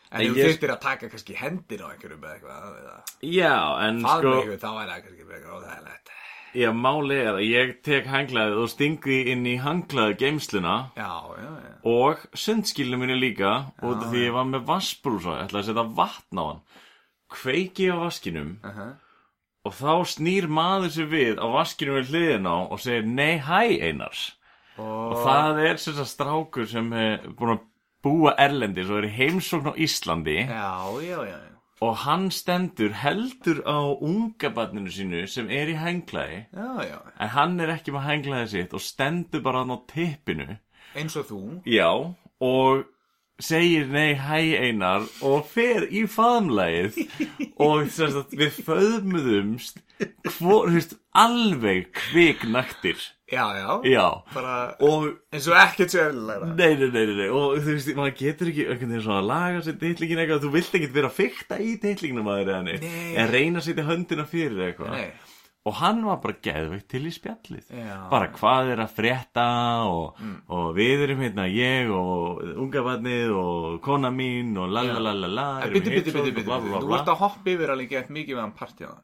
En 0.09 0.23
En 0.23 0.31
þú 0.31 0.39
ég- 0.39 0.47
þurftir 0.47 0.71
að 0.73 0.81
taka 0.81 1.09
kannski 1.13 1.35
hendir 1.37 1.83
á 1.85 1.87
einhverjum 1.93 2.23
eða 2.23 2.39
eitthvað 2.39 2.79
eða 2.79 2.95
Já, 3.29 3.57
en 3.89 3.99
faðma 4.07 4.39
sko 4.41 4.55
þá 4.63 4.71
er 4.71 4.89
það 4.89 5.03
kannski 5.05 5.27
frekar 5.29 5.59
óþægilegt 5.59 6.13
Já, 6.57 6.71
máli 6.73 7.19
er 7.21 7.35
að 7.35 7.45
ég 7.45 7.73
tek 7.85 8.07
hanglaðið 8.09 8.61
og 8.63 8.71
stingi 8.73 9.19
inn 9.33 9.45
í 9.49 9.59
hanglaðið 9.61 10.17
geimsluna 10.23 10.77
Já, 10.97 11.11
já, 11.37 11.51
já. 11.65 11.75
og 11.93 12.23
sundskilinu 12.33 13.01
minni 13.01 13.19
líka 13.19 13.51
Já, 13.77 13.91
því 14.09 14.23
ég 14.23 14.37
var 14.37 14.49
með 14.49 14.65
vassbrúsa, 14.71 15.37
ég 15.37 15.49
ætlaði 15.49 15.61
að 15.61 15.69
setja 15.69 15.85
vatn 15.99 16.41
á 16.41 16.45
hann. 16.47 16.63
Kveiki 17.29 17.91
á 17.93 17.97
vaskinum 18.01 18.55
uh 18.65 18.71
-huh. 18.79 18.91
og 19.69 19.73
þá 19.77 19.95
snýr 20.15 20.49
maður 20.49 20.91
sér 20.97 21.09
við 21.13 21.37
á 21.37 21.47
vaskinum 21.53 21.99
við 22.01 22.09
hliðina 22.13 22.49
á 22.49 22.59
og 22.73 22.81
segir 22.81 23.05
nei 23.05 23.39
hæ 23.39 23.61
Einars. 23.85 24.37
Og, 24.79 25.13
og 25.13 25.17
það 25.27 25.61
er 25.69 25.77
sem 25.77 25.95
sagt 25.95 26.15
strákur 26.15 26.67
sem 26.67 26.93
er 26.93 27.29
búin 27.37 27.59
að 27.59 27.65
búa 28.03 28.35
erlendis 28.39 28.89
og 28.89 29.05
er 29.05 29.11
heimsókn 29.11 29.69
á 29.69 29.75
Íslandi. 29.77 30.49
Já, 30.49 30.97
já, 31.03 31.19
já, 31.29 31.37
já 31.37 31.58
og 31.85 31.97
hann 32.05 32.29
stendur 32.35 32.95
heldur 33.03 33.63
á 33.63 33.79
unga 34.03 34.51
barninu 34.55 34.91
sínu 34.91 35.27
sem 35.31 35.51
er 35.51 35.71
í 35.71 35.77
henglaði 35.79 36.41
en 36.53 37.33
hann 37.37 37.59
er 37.63 37.75
ekki 37.77 37.95
með 37.95 38.09
henglaði 38.09 38.49
sitt 38.55 38.75
og 38.75 38.83
stendur 38.83 39.45
bara 39.45 39.63
á 39.63 39.77
tippinu. 39.91 40.59
Eins 40.99 41.17
og 41.21 41.29
þú. 41.29 41.41
Já, 41.69 41.91
og 42.41 42.87
segir 43.39 43.87
nei 43.93 44.15
hæ 44.19 44.41
einar 44.67 45.05
og 45.23 45.45
fer 45.51 45.87
í 45.91 46.05
faðmlægið 46.11 46.97
og 47.63 47.91
sagt, 47.95 48.35
við 48.39 48.59
föðmuðumst 48.67 49.79
alveg 51.19 51.89
kviknaktir. 51.97 52.99
Já, 53.29 53.45
já, 53.59 53.73
Já, 53.85 54.07
bara 54.33 54.53
og 54.81 55.11
eins 55.35 55.47
og 55.51 55.57
ekkert 55.61 55.93
eðlilega 56.01 56.47
nei, 56.49 56.79
nei, 56.81 56.87
nei, 56.95 57.11
nei, 57.19 57.27
og 57.29 57.59
þú 57.61 57.75
veist, 57.75 57.91
maður 57.99 58.15
getur 58.17 58.49
ekki 58.49 58.65
einhvern 58.65 58.95
veginn 58.95 59.05
svona 59.05 59.19
að 59.21 59.29
laga 59.29 59.65
sér 59.67 59.77
titlingin 59.83 60.23
eitthvað. 60.23 60.45
Þú 60.47 60.53
vilt 60.55 60.79
ekkert 60.79 60.95
vera 60.95 61.11
að 61.11 61.19
fykta 61.19 61.59
í 61.61 61.75
titlingnum 61.83 62.31
að 62.33 62.39
þeir 62.41 62.53
eða 62.55 62.63
neitt. 62.69 62.87
Nei. 62.87 63.11
en 63.21 63.33
reyna 63.35 63.61
að 63.61 63.67
setja 63.69 63.85
höndina 63.91 64.25
fyrir 64.31 64.65
eitthvað. 64.71 64.95
Nei, 64.97 65.28
og 65.67 65.75
hann 65.81 66.01
var 66.07 66.21
bara 66.23 66.39
geðveikt 66.45 66.89
til 66.93 67.03
í 67.09 67.13
spjallið. 67.13 67.67
Já. 67.75 67.97
bara 68.13 68.31
hvað 68.37 68.73
er 68.75 68.83
að 68.85 68.95
frétta? 68.97 69.47
Og, 69.91 70.23
og 70.55 70.71
við 70.77 71.05
erum 71.09 71.25
hérna 71.25 71.49
ég 71.51 71.91
og 71.93 72.43
ungabarnið 72.65 73.35
og 73.37 73.79
kona 73.85 74.13
mín 74.15 74.55
og 74.61 74.71
lalalala 74.73 75.49
bitti, 75.67 75.93
bitti, 75.99 76.15
bitti, 76.15 76.47
þú 76.47 76.89
vart 76.89 77.11
að 77.11 77.21
hoppa 77.25 77.53
yfir 77.53 77.75
alveg 77.75 77.93
gett 77.97 78.13
mikið 78.15 78.39
meðan 78.39 78.57
partíða 78.59 78.97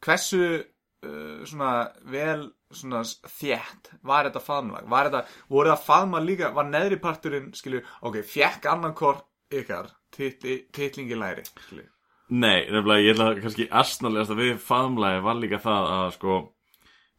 Hversu 0.00 0.42
uh, 0.56 1.44
svona 1.44 1.72
vel 2.08 2.48
svona 2.70 3.02
þétt 3.04 3.92
var 4.06 4.28
þetta 4.28 4.42
faðmlag? 4.44 4.90
Var 4.90 5.10
þetta, 5.10 5.38
voru 5.50 5.72
það 5.72 5.86
faðma 5.88 6.20
líka, 6.24 6.52
var 6.54 6.68
neðri 6.70 7.00
parturinn, 7.02 7.50
skilju, 7.56 7.82
ok, 8.06 8.20
fjekk 8.26 8.68
annarkor 8.70 9.24
ykkar 9.50 9.90
titli, 10.14 10.60
titlingi 10.74 11.18
læri, 11.18 11.44
skilju 11.50 11.88
Nei, 12.30 12.66
nefnilega 12.70 13.02
ég 13.02 13.14
ætla 13.16 13.28
kannski 13.42 13.66
astnalegast 13.70 14.30
að 14.30 14.40
við 14.44 14.58
faðmlægi 14.62 15.22
var 15.26 15.38
líka 15.40 15.58
það 15.64 15.88
að 15.96 16.10
sko 16.14 16.34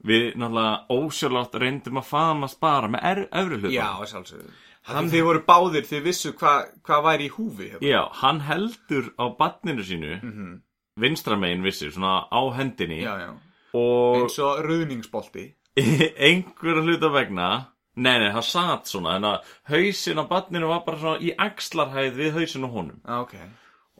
við 0.08 0.28
náttúrulega 0.40 0.98
ósjálflátt 0.98 1.58
reyndum 1.62 2.00
að 2.02 2.08
faðmast 2.10 2.60
bara 2.64 2.88
með 2.90 3.04
efri 3.32 3.58
hluta 3.60 3.72
Já, 3.76 3.90
sjálfsögðu. 4.14 4.54
Hann 4.90 5.10
þið 5.12 5.24
voru 5.28 5.42
báðir, 5.46 5.84
þið 5.86 6.04
vissu 6.08 6.32
hvað 6.34 6.72
hva 6.88 7.02
væri 7.06 7.28
í 7.28 7.34
húfi 7.36 7.68
hérna. 7.70 7.86
Já, 7.86 8.02
hann 8.24 8.40
heldur 8.48 9.12
á 9.20 9.26
badninu 9.38 9.84
sínu 9.86 10.14
Mhm. 10.24 10.62
vinstra 10.98 11.36
megin 11.38 11.62
vissi, 11.64 11.92
svona 11.92 12.26
á 12.32 12.42
hendinni. 12.58 13.02
Já, 13.04 13.14
já, 13.20 13.30
og 13.74 14.16
eins 14.24 14.40
og 14.40 14.64
ruðningsbolti. 14.66 15.54
Einhverja 16.18 16.82
hluta 16.84 17.10
vegna 17.14 17.68
Nei, 17.96 18.20
nei, 18.20 18.32
það 18.32 18.46
satt 18.48 18.86
svona 18.88 19.16
en 19.18 19.24
að 19.28 19.42
hausin 19.68 20.18
á 20.18 20.26
badninu 20.26 20.68
var 20.70 20.80
bara 20.86 20.98
svona 20.98 21.20
í 21.20 21.34
axlarhæð 21.36 22.16
við 22.16 22.32
hausin 22.40 22.64
á 22.64 22.70
honum. 22.72 23.02
Ah, 23.06 23.20
Ok, 23.22 23.34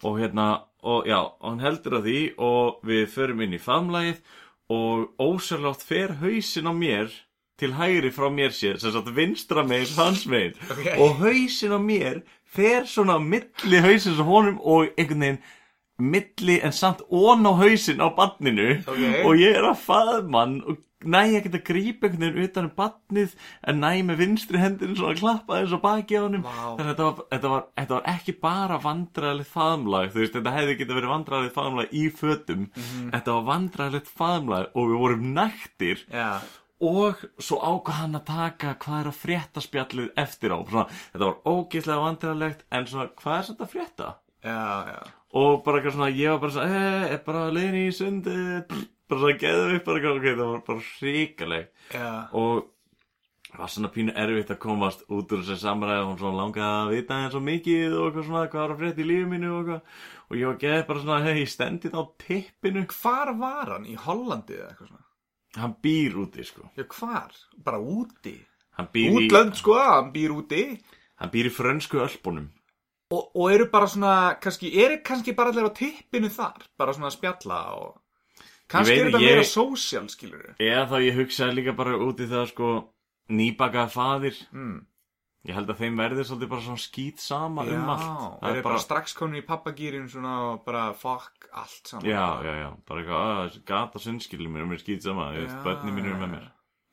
og 0.04 0.18
hérna, 0.18 0.62
og 0.84 1.06
já, 1.08 1.20
hann 1.42 1.60
heldur 1.62 2.00
að 2.00 2.08
því 2.10 2.20
og 2.42 2.80
við 2.88 3.04
förum 3.14 3.42
inn 3.46 3.54
í 3.54 3.62
famlægið 3.62 4.22
og 4.72 5.10
ósjálflátt 5.22 5.84
fer 5.86 6.16
hausin 6.22 6.70
á 6.70 6.74
mér 6.74 7.12
til 7.62 7.74
hægri 7.78 8.10
frá 8.10 8.30
mér 8.34 8.50
sér, 8.56 8.80
sem 8.82 8.92
sagt 8.96 9.12
vinstra 9.16 9.64
megin 9.68 9.96
hans 9.98 10.26
megin 10.26 10.56
Ok. 10.72 10.88
og 10.98 11.20
hausin 11.22 11.76
á 11.78 11.80
mér 11.80 12.22
fer 12.46 12.88
svona 12.90 13.20
milli 13.22 13.82
hausins 13.84 14.18
á 14.20 14.26
honum 14.26 14.58
og 14.64 14.88
einhvern 14.98 15.22
veginn 15.22 15.44
milli 16.02 16.56
en 16.66 16.72
samt 16.74 17.04
ón 17.14 17.46
á 17.46 17.54
hausin 17.62 18.02
á 18.02 18.10
badninu 18.18 18.80
Ok. 18.88 19.04
og 19.26 19.36
ég 19.38 19.54
er 19.60 19.68
að 19.70 19.84
faðmann 19.86 20.64
og 20.66 20.80
næ 21.06 21.20
ekkert 21.40 21.58
að 21.60 21.66
grípa 21.68 22.08
einhvern 22.08 22.24
veginn 22.28 22.48
utan 22.50 22.68
um 22.70 22.74
badnið 22.78 23.36
en 23.68 23.82
næ 23.82 23.92
með 24.08 24.22
vinstri 24.22 24.62
hendinu 24.62 24.96
svona 24.98 25.16
að 25.16 25.22
klappa 25.24 25.60
þess 25.60 25.76
á 25.76 25.80
baki 25.86 26.20
á 26.20 26.22
honum. 26.26 26.46
Vá. 26.46 26.56
þannig 26.78 26.86
að 26.86 26.92
þetta 26.92 27.08
var, 27.10 27.22
þetta, 27.34 27.52
var, 27.56 27.68
þetta 27.82 27.98
var 27.98 28.10
ekki 28.14 28.36
bara 28.46 28.80
vandræðilegt 28.86 29.52
faðmlag 29.52 30.14
þú 30.14 30.24
veist, 30.24 30.38
þetta 30.38 30.56
hefði 30.58 30.78
getið 30.82 31.00
verið 31.00 31.14
vandræðilegt 31.16 31.58
faðmlag 31.60 31.94
í 32.02 32.04
fötum. 32.22 32.66
Þetta 33.12 33.38
var 33.38 33.46
vandræðilegt 33.52 34.12
faðmlag 34.22 34.74
og 34.76 34.92
við 34.92 35.02
vorum 35.06 35.30
nættir 35.38 36.04
já, 36.12 36.32
og 36.82 37.22
svo 37.38 37.60
ákvað 37.62 37.98
hann 38.00 38.18
að 38.18 38.28
taka 38.32 38.76
hvað 38.82 39.00
er 39.04 39.10
að 39.12 39.18
frétta 39.22 39.62
spjallið 39.62 40.12
eftir 40.18 40.54
á. 40.56 40.60
Svona, 40.66 40.86
þetta 41.14 41.28
var 41.28 41.42
ógeðslega 41.46 42.06
vandræðilegt 42.08 42.64
en 42.74 42.88
svona, 42.90 43.10
hvað 43.22 43.38
er 43.38 43.50
þetta 43.52 43.68
að 43.68 43.74
frétta? 43.76 44.14
já, 44.42 44.62
já. 44.96 45.02
Og 45.32 45.62
bara 45.64 45.80
eitthvað 45.80 45.94
svona, 45.96 46.10
ég 46.12 46.34
var 46.34 46.40
bara 46.42 46.54
svona 46.56 46.80
eh, 47.08 47.20
bara 47.24 47.44
leiðin 47.56 47.78
í 47.80 47.92
sundi 47.96 48.34
bara 49.12 49.24
svona 49.24 49.40
geðum 49.42 49.74
upp, 49.78 49.88
bara 49.88 50.14
ok, 50.16 50.28
það 50.30 50.46
var 50.46 50.62
bara 50.70 50.86
hrikalegt 50.88 51.92
Já, 51.96 52.08
og 52.42 52.64
það 53.52 53.62
var 53.62 53.74
svona 53.76 53.92
pínu 53.98 54.16
erfitt 54.24 54.54
að 54.56 54.62
komast 54.64 55.06
út 55.12 55.36
úr 55.36 55.44
þessi 55.44 55.60
samræði 55.66 56.06
og 56.06 56.10
hún 56.10 56.20
svona 56.22 56.40
langaði 56.40 56.80
að 56.80 56.96
vita 56.96 57.20
eins 57.20 57.38
og 57.38 57.46
mikið 57.48 57.98
og 57.98 58.08
eitthvað 58.08 58.28
svona 58.30 58.44
hvað 58.48 58.64
var 58.64 58.76
að 58.76 58.84
frétta 58.84 59.04
í 59.04 59.08
lífi 59.10 59.30
mínu 59.34 59.52
og 59.52 59.60
eitthvað 59.62 60.10
og 60.32 60.40
ég 60.40 60.48
var 60.48 60.60
geðið 60.64 60.86
bara 60.88 61.04
svona, 61.06 61.22
hei, 61.28 61.34
ég 61.42 61.52
stendið 61.52 61.98
á 62.00 62.04
tippinu 62.24 62.86
hvar 62.96 63.34
var 63.42 63.74
hann? 63.76 63.90
Í 63.92 63.98
Hollandi 64.00 64.58
eða 64.58 64.70
eitthvað 64.72 64.94
svona? 64.94 65.06
hann 65.60 65.76
býr 65.84 66.16
úti, 66.24 66.48
sko 66.48 66.70
Já, 66.78 66.86
hvar? 66.88 67.36
Bara 67.66 67.82
úti? 67.84 68.38
hann 68.80 68.88
býr, 68.94 69.12
í, 69.12 69.28
Útlönd, 69.28 69.58
sko, 69.60 69.76
hann 69.76 70.14
býr 70.16 70.32
úti 70.32 70.64
hann 71.20 71.32
býr 71.34 71.50
í 71.50 71.54
frönsku 71.54 72.00
ölpunum 72.00 72.48
og, 73.12 73.36
og 73.36 73.52
eru 73.52 73.68
bara 73.72 73.90
svona, 73.92 74.14
kannski, 74.42 74.72
eru 74.80 75.02
kannski 75.04 75.36
bara 75.36 75.52
allir 75.52 75.68
á 75.68 75.72
tippinu 75.76 76.32
þar? 76.32 76.64
Bara 76.80 76.96
svona 76.96 77.12
spjalla 77.12 77.60
og... 77.76 78.00
Kannski 78.72 78.94
Ég 78.96 79.02
er 79.04 79.10
þetta 79.12 79.22
meira 79.26 79.44
sósjál, 79.50 80.06
skilur 80.14 80.46
við? 80.46 80.56
eða 80.72 80.86
þá 80.92 80.96
ég 81.06 81.20
hugsaði 81.20 81.58
líka 81.60 81.74
bara 81.76 81.98
út 81.98 82.22
í 82.24 82.28
það, 82.32 82.46
sko 82.54 82.70
nýbakað 83.32 83.92
faðir 83.96 84.38
Mm. 84.54 84.80
ég 85.48 85.56
held 85.58 85.70
að 85.74 85.80
þeim 85.82 85.96
verði 85.98 86.24
svolítið 86.28 86.50
bara 86.52 86.62
svona 86.62 86.82
skýt 86.84 87.20
sama 87.24 87.64
Já, 87.66 87.74
um 87.78 87.90
allt 87.90 88.42
Það 88.42 88.52
eru 88.56 88.64
bara 88.68 88.80
strax 88.84 89.14
komin 89.18 89.42
í 89.42 89.46
pappagýrin 89.48 90.10
svona 90.12 90.34
og 90.52 90.66
bara 90.66 90.94
fuck 90.94 91.48
allt 91.54 91.88
saman. 91.88 92.06
já, 92.06 92.26
já, 92.46 92.54
já, 92.62 92.70
bara 92.88 93.02
eitthvað, 93.02 93.62
gata 93.66 94.00
sunnskilum 94.00 94.54
mér 94.54 94.64
og 94.68 94.70
mér 94.74 94.84
skýt 94.84 95.02
sama, 95.04 95.32
ég 95.34 95.48
veist, 95.48 95.56
Já, 95.58 95.64
börni 95.66 95.92
mín 95.96 96.06
já, 96.12 96.18
með 96.22 96.30
mér 96.36 96.50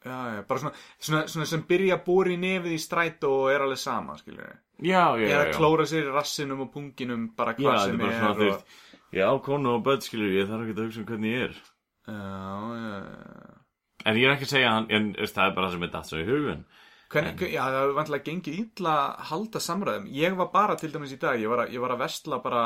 Já, 0.07 0.19
já, 0.38 0.43
bara 0.49 0.61
svona, 0.62 0.75
svona, 1.03 1.23
svona 1.29 1.47
sem 1.51 1.62
byrja 1.69 1.97
að 1.99 2.05
búri 2.07 2.35
í 2.37 2.41
nefið 2.41 2.73
í 2.73 2.79
strætó 2.81 3.31
og 3.43 3.49
er 3.53 3.61
alveg 3.67 3.79
sama, 3.83 4.17
skilur 4.17 4.47
við? 4.47 4.59
já, 4.88 5.05
já, 5.19 5.27
já, 5.27 5.35
Eða 5.35 5.47
já. 5.49 5.55
klóra 5.59 5.87
sér 5.91 6.12
rassinum 6.14 6.61
og 6.64 6.73
punginum 6.73 7.25
bara 7.37 7.53
Já, 7.53 7.59
hvað 7.59 7.79
þetta 7.79 7.85
sem 7.85 8.01
er 8.01 8.21
bara 8.23 8.45
er. 8.47 8.53
og... 8.55 8.62
ég 9.16 9.25
á 9.25 9.33
konu 9.44 9.77
og 9.77 9.87
börn, 9.87 10.03
skilur, 10.05 10.35
ég 10.35 10.51
þarf 10.51 10.66
ekki 10.66 10.77
að 10.77 10.85
hugsa 10.87 11.01
um 11.03 11.09
hvernig 11.09 11.35
ég 11.35 11.47
er. 11.49 11.62
Já, 12.09 12.18
já, 12.83 12.92
já. 12.99 13.55
En 14.09 14.18
ég 14.18 14.29
er 14.29 14.35
ekki 14.37 14.47
að 14.47 14.53
segja 14.55 14.75
hann, 14.75 14.90
en 14.94 15.09
það 15.18 15.44
er 15.44 15.57
bara 15.57 15.68
það 15.68 15.75
sem 15.75 15.87
er 15.87 15.94
datt 15.94 16.11
svo 16.11 16.21
í 16.21 16.29
hugun. 16.29 16.66
Hvernig, 17.09 17.42
já, 17.49 17.62
það 17.62 17.79
hefur 17.79 17.97
vantilega 17.97 18.27
gengið 18.29 18.88
að 18.92 19.05
halda 19.31 19.62
samræðum. 19.64 20.11
Ég 20.12 20.37
var 20.38 20.51
bara 20.53 20.77
til 20.79 20.92
dæmis 20.92 21.14
í 21.16 21.21
dag, 21.21 21.40
ég 21.40 21.51
var 21.51 21.64
að, 21.64 21.73
ég 21.75 21.85
var 21.85 21.94
að 21.94 22.03
vestla 22.05 22.40
bara 22.44 22.64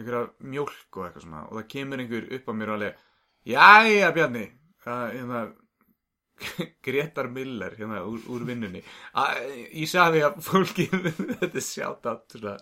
einhverja 0.00 0.30
mjólk 0.48 0.96
og 0.96 1.06
eitthvað 1.06 1.24
svona 1.26 1.42
og 1.46 1.58
það 1.58 1.66
kemur 1.74 2.02
einhver 2.02 2.28
upp 2.36 2.48
á 2.48 2.52
mér 2.56 2.72
og 2.72 2.78
alveg, 2.78 3.02
jæja 3.50 4.12
Bjarni, 4.16 4.44
uh, 4.86 5.06
hérna, 5.12 5.42
Gretar 6.86 7.28
Miller 7.32 7.74
hérna 7.78 8.02
úr, 8.06 8.20
úr 8.32 8.44
vinnunni. 8.48 8.82
Ég 9.76 9.88
sagði 9.90 10.22
að 10.26 10.38
fólki 10.44 10.86
þetta 11.40 11.64
sjátt 11.64 12.08
svona, 12.10 12.54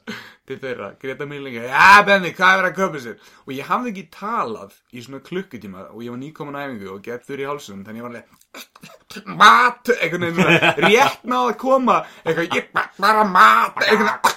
til 0.48 0.58
þeirra. 0.62 0.92
Gretar 1.00 1.30
Miller, 1.30 1.58
já 1.68 2.02
Benni, 2.06 2.32
hvað 2.36 2.54
er 2.54 2.62
verið 2.62 2.70
að 2.70 2.78
köpa 2.80 3.02
sér? 3.04 3.28
Og 3.46 3.52
ég 3.56 3.68
hafði 3.70 3.92
ekki 3.94 4.06
talað 4.14 4.78
í 4.92 5.04
svona 5.04 5.22
klukkutíma 5.28 5.86
og 5.92 6.06
ég 6.06 6.14
var 6.14 6.22
nýkomin 6.22 6.58
æfingu 6.62 6.90
og 6.94 7.04
gett 7.06 7.28
þurr 7.28 7.44
í 7.44 7.48
hálsum 7.50 7.84
þannig 7.86 8.02
ég 8.02 8.08
var 8.08 8.16
alveg 8.16 9.34
mat, 9.42 9.92
veginn 10.24 10.40
svona 10.40 10.74
rétt 10.86 11.28
náð 11.28 11.52
að 11.52 11.60
koma. 11.62 12.00
Eitthvað, 12.24 12.58
ég 12.58 12.72
bara 12.98 13.28
mat! 13.28 13.84
Einhvern, 13.86 14.34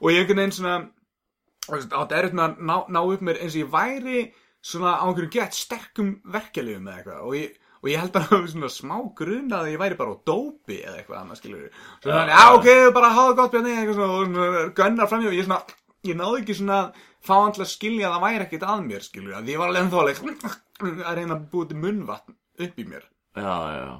og 0.00 0.12
ég 0.14 0.24
einhvern 0.24 0.44
veginn 0.44 0.56
svona 0.56 0.78
átti 1.70 2.16
erfitt 2.16 2.34
með 2.34 2.46
að 2.46 2.62
ná, 2.66 2.76
ná 2.90 3.00
upp 3.04 3.24
mér 3.24 3.40
eins 3.44 3.54
og 3.54 3.62
ég 3.62 3.72
væri 3.72 4.22
svona 4.60 4.96
á 5.00 5.04
einhverju 5.06 5.30
gett 5.34 5.56
sterkum 5.56 6.14
verkefliðum 6.32 6.88
eða 6.88 6.96
eitthvað. 6.98 7.20
Og 7.26 7.36
ég, 7.38 7.58
og 7.80 7.90
ég 7.90 8.00
held 8.02 8.16
að 8.16 8.26
það 8.28 8.40
var 8.40 8.48
svona 8.54 8.72
smá 8.74 8.96
grunna 9.20 9.60
að 9.62 9.70
ég 9.72 9.80
væri 9.80 9.98
bara 10.00 10.16
á 10.16 10.22
dópi 10.30 10.80
eða 10.84 10.96
eitthvað 11.00 11.20
annað 11.20 11.40
skilur 11.40 11.68
svo 12.02 12.10
þannig, 12.10 12.34
já 12.36 12.44
ok, 12.56 12.68
bara 12.96 13.12
hafa 13.16 13.36
gott 13.38 13.54
bjarni 13.54 13.76
eitthvað 13.76 14.00
svona, 14.00 14.16
og 14.16 14.34
svona 14.34 14.64
gönnar 14.80 15.10
fram 15.10 15.28
og 15.30 15.38
ég 15.38 15.48
svona 15.48 15.62
ég 16.10 16.16
náði 16.20 16.42
ekki 16.42 16.58
svona 16.60 16.80
fá 17.20 17.36
til 17.52 17.64
að 17.64 17.72
skilja 17.74 18.08
að 18.08 18.14
það 18.16 18.26
væri 18.26 18.44
ekkert 18.46 18.68
að 18.72 18.84
mér 18.86 19.06
skilur 19.06 19.38
að 19.40 19.50
ég 19.52 19.60
var 19.60 19.72
alveg 19.72 19.82
ennþá 19.86 20.04
alveg 20.04 21.04
að 21.04 21.18
reyna 21.18 21.36
að 21.36 21.48
búið 21.52 21.72
til 21.72 21.80
munnvatn 21.80 22.36
upp 22.64 22.78
í 22.80 22.86
mér. 22.88 23.04
Já, 23.36 23.56
já, 23.76 23.90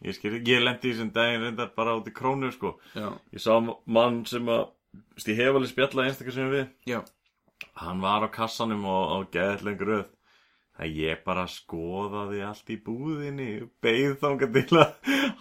Ég 0.00 0.16
skil, 0.16 0.38
ég 0.48 0.62
lendi 0.64 0.88
í 0.88 0.94
þessum 0.94 1.10
daginn 1.12 1.42
reyndar 1.44 1.72
bara 1.76 1.92
út 1.98 2.06
í 2.08 2.12
krónu 2.16 2.48
sko. 2.54 2.78
Já, 2.96 3.10
Ég 3.34 3.42
sá 3.44 3.52
mann 3.84 4.22
sem 4.28 4.48
að 4.48 4.70
þú 4.70 5.16
veist, 5.18 5.28
Ég 5.28 5.40
hef 5.42 5.58
alveg 5.58 5.72
spjallað 5.74 6.08
einstakar 6.08 6.36
sem 6.36 6.48
við. 6.54 6.70
Já, 6.88 7.02
Hann 7.82 8.00
var 8.00 8.24
á 8.24 8.28
kassanum 8.32 8.86
og, 8.88 9.02
og 9.18 9.26
Það 10.80 10.94
ég 10.96 11.18
bara 11.26 11.42
skoðaði 11.52 12.38
allt 12.46 12.70
í 12.72 12.76
búðinni 12.86 13.48
Beið 13.84 14.14
þangað 14.22 14.54
til 14.56 14.78
að 14.80 14.94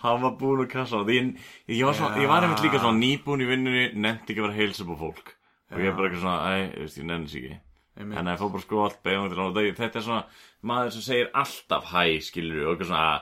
á 0.04 0.68
kassan 0.74 1.06
og 1.06 1.12
ég, 1.14 1.30
ég, 1.72 1.86
var 1.88 2.20
ég 2.20 2.28
var 2.28 2.44
einmitt 2.44 2.64
líka 2.66 2.82
svona 2.82 3.00
nýbúinn 3.00 3.46
í 3.46 3.48
vinnunni 3.48 3.86
Nefndi 3.96 4.34
ekki 4.34 4.42
að 4.42 4.48
vera 4.50 4.56
að 4.56 4.60
heilsa 4.60 4.84
á 4.84 4.96
fólk. 5.00 5.32
Og 5.70 5.84
ég 5.86 5.96
bara 5.96 6.10
ekki 6.10 6.20
svona, 6.20 6.40
æ, 6.50 6.56
þú 6.76 6.84
veist, 6.84 7.00
ég 7.00 7.08
nefndi 7.08 7.32
sig 7.32 7.44
ekki. 7.48 7.60
Einmitt. 8.00 8.20
En 8.20 8.30
það 8.30 8.40
fór 8.42 8.52
bara 8.56 8.64
sko 8.66 8.84
allt 8.84 9.02
beigum 9.06 9.30
til 9.30 9.40
hann 9.40 9.50
og 9.52 9.58
það- 9.60 9.76
þetta 9.80 10.00
er 10.00 10.06
svona 10.10 10.24
maður 10.72 10.92
sem 10.96 11.06
segir 11.08 11.32
alltaf 11.42 11.90
hæ, 11.94 12.04
skilur 12.26 12.66
og 12.66 12.72
eitthvað 12.74 12.90
svona 12.90 13.16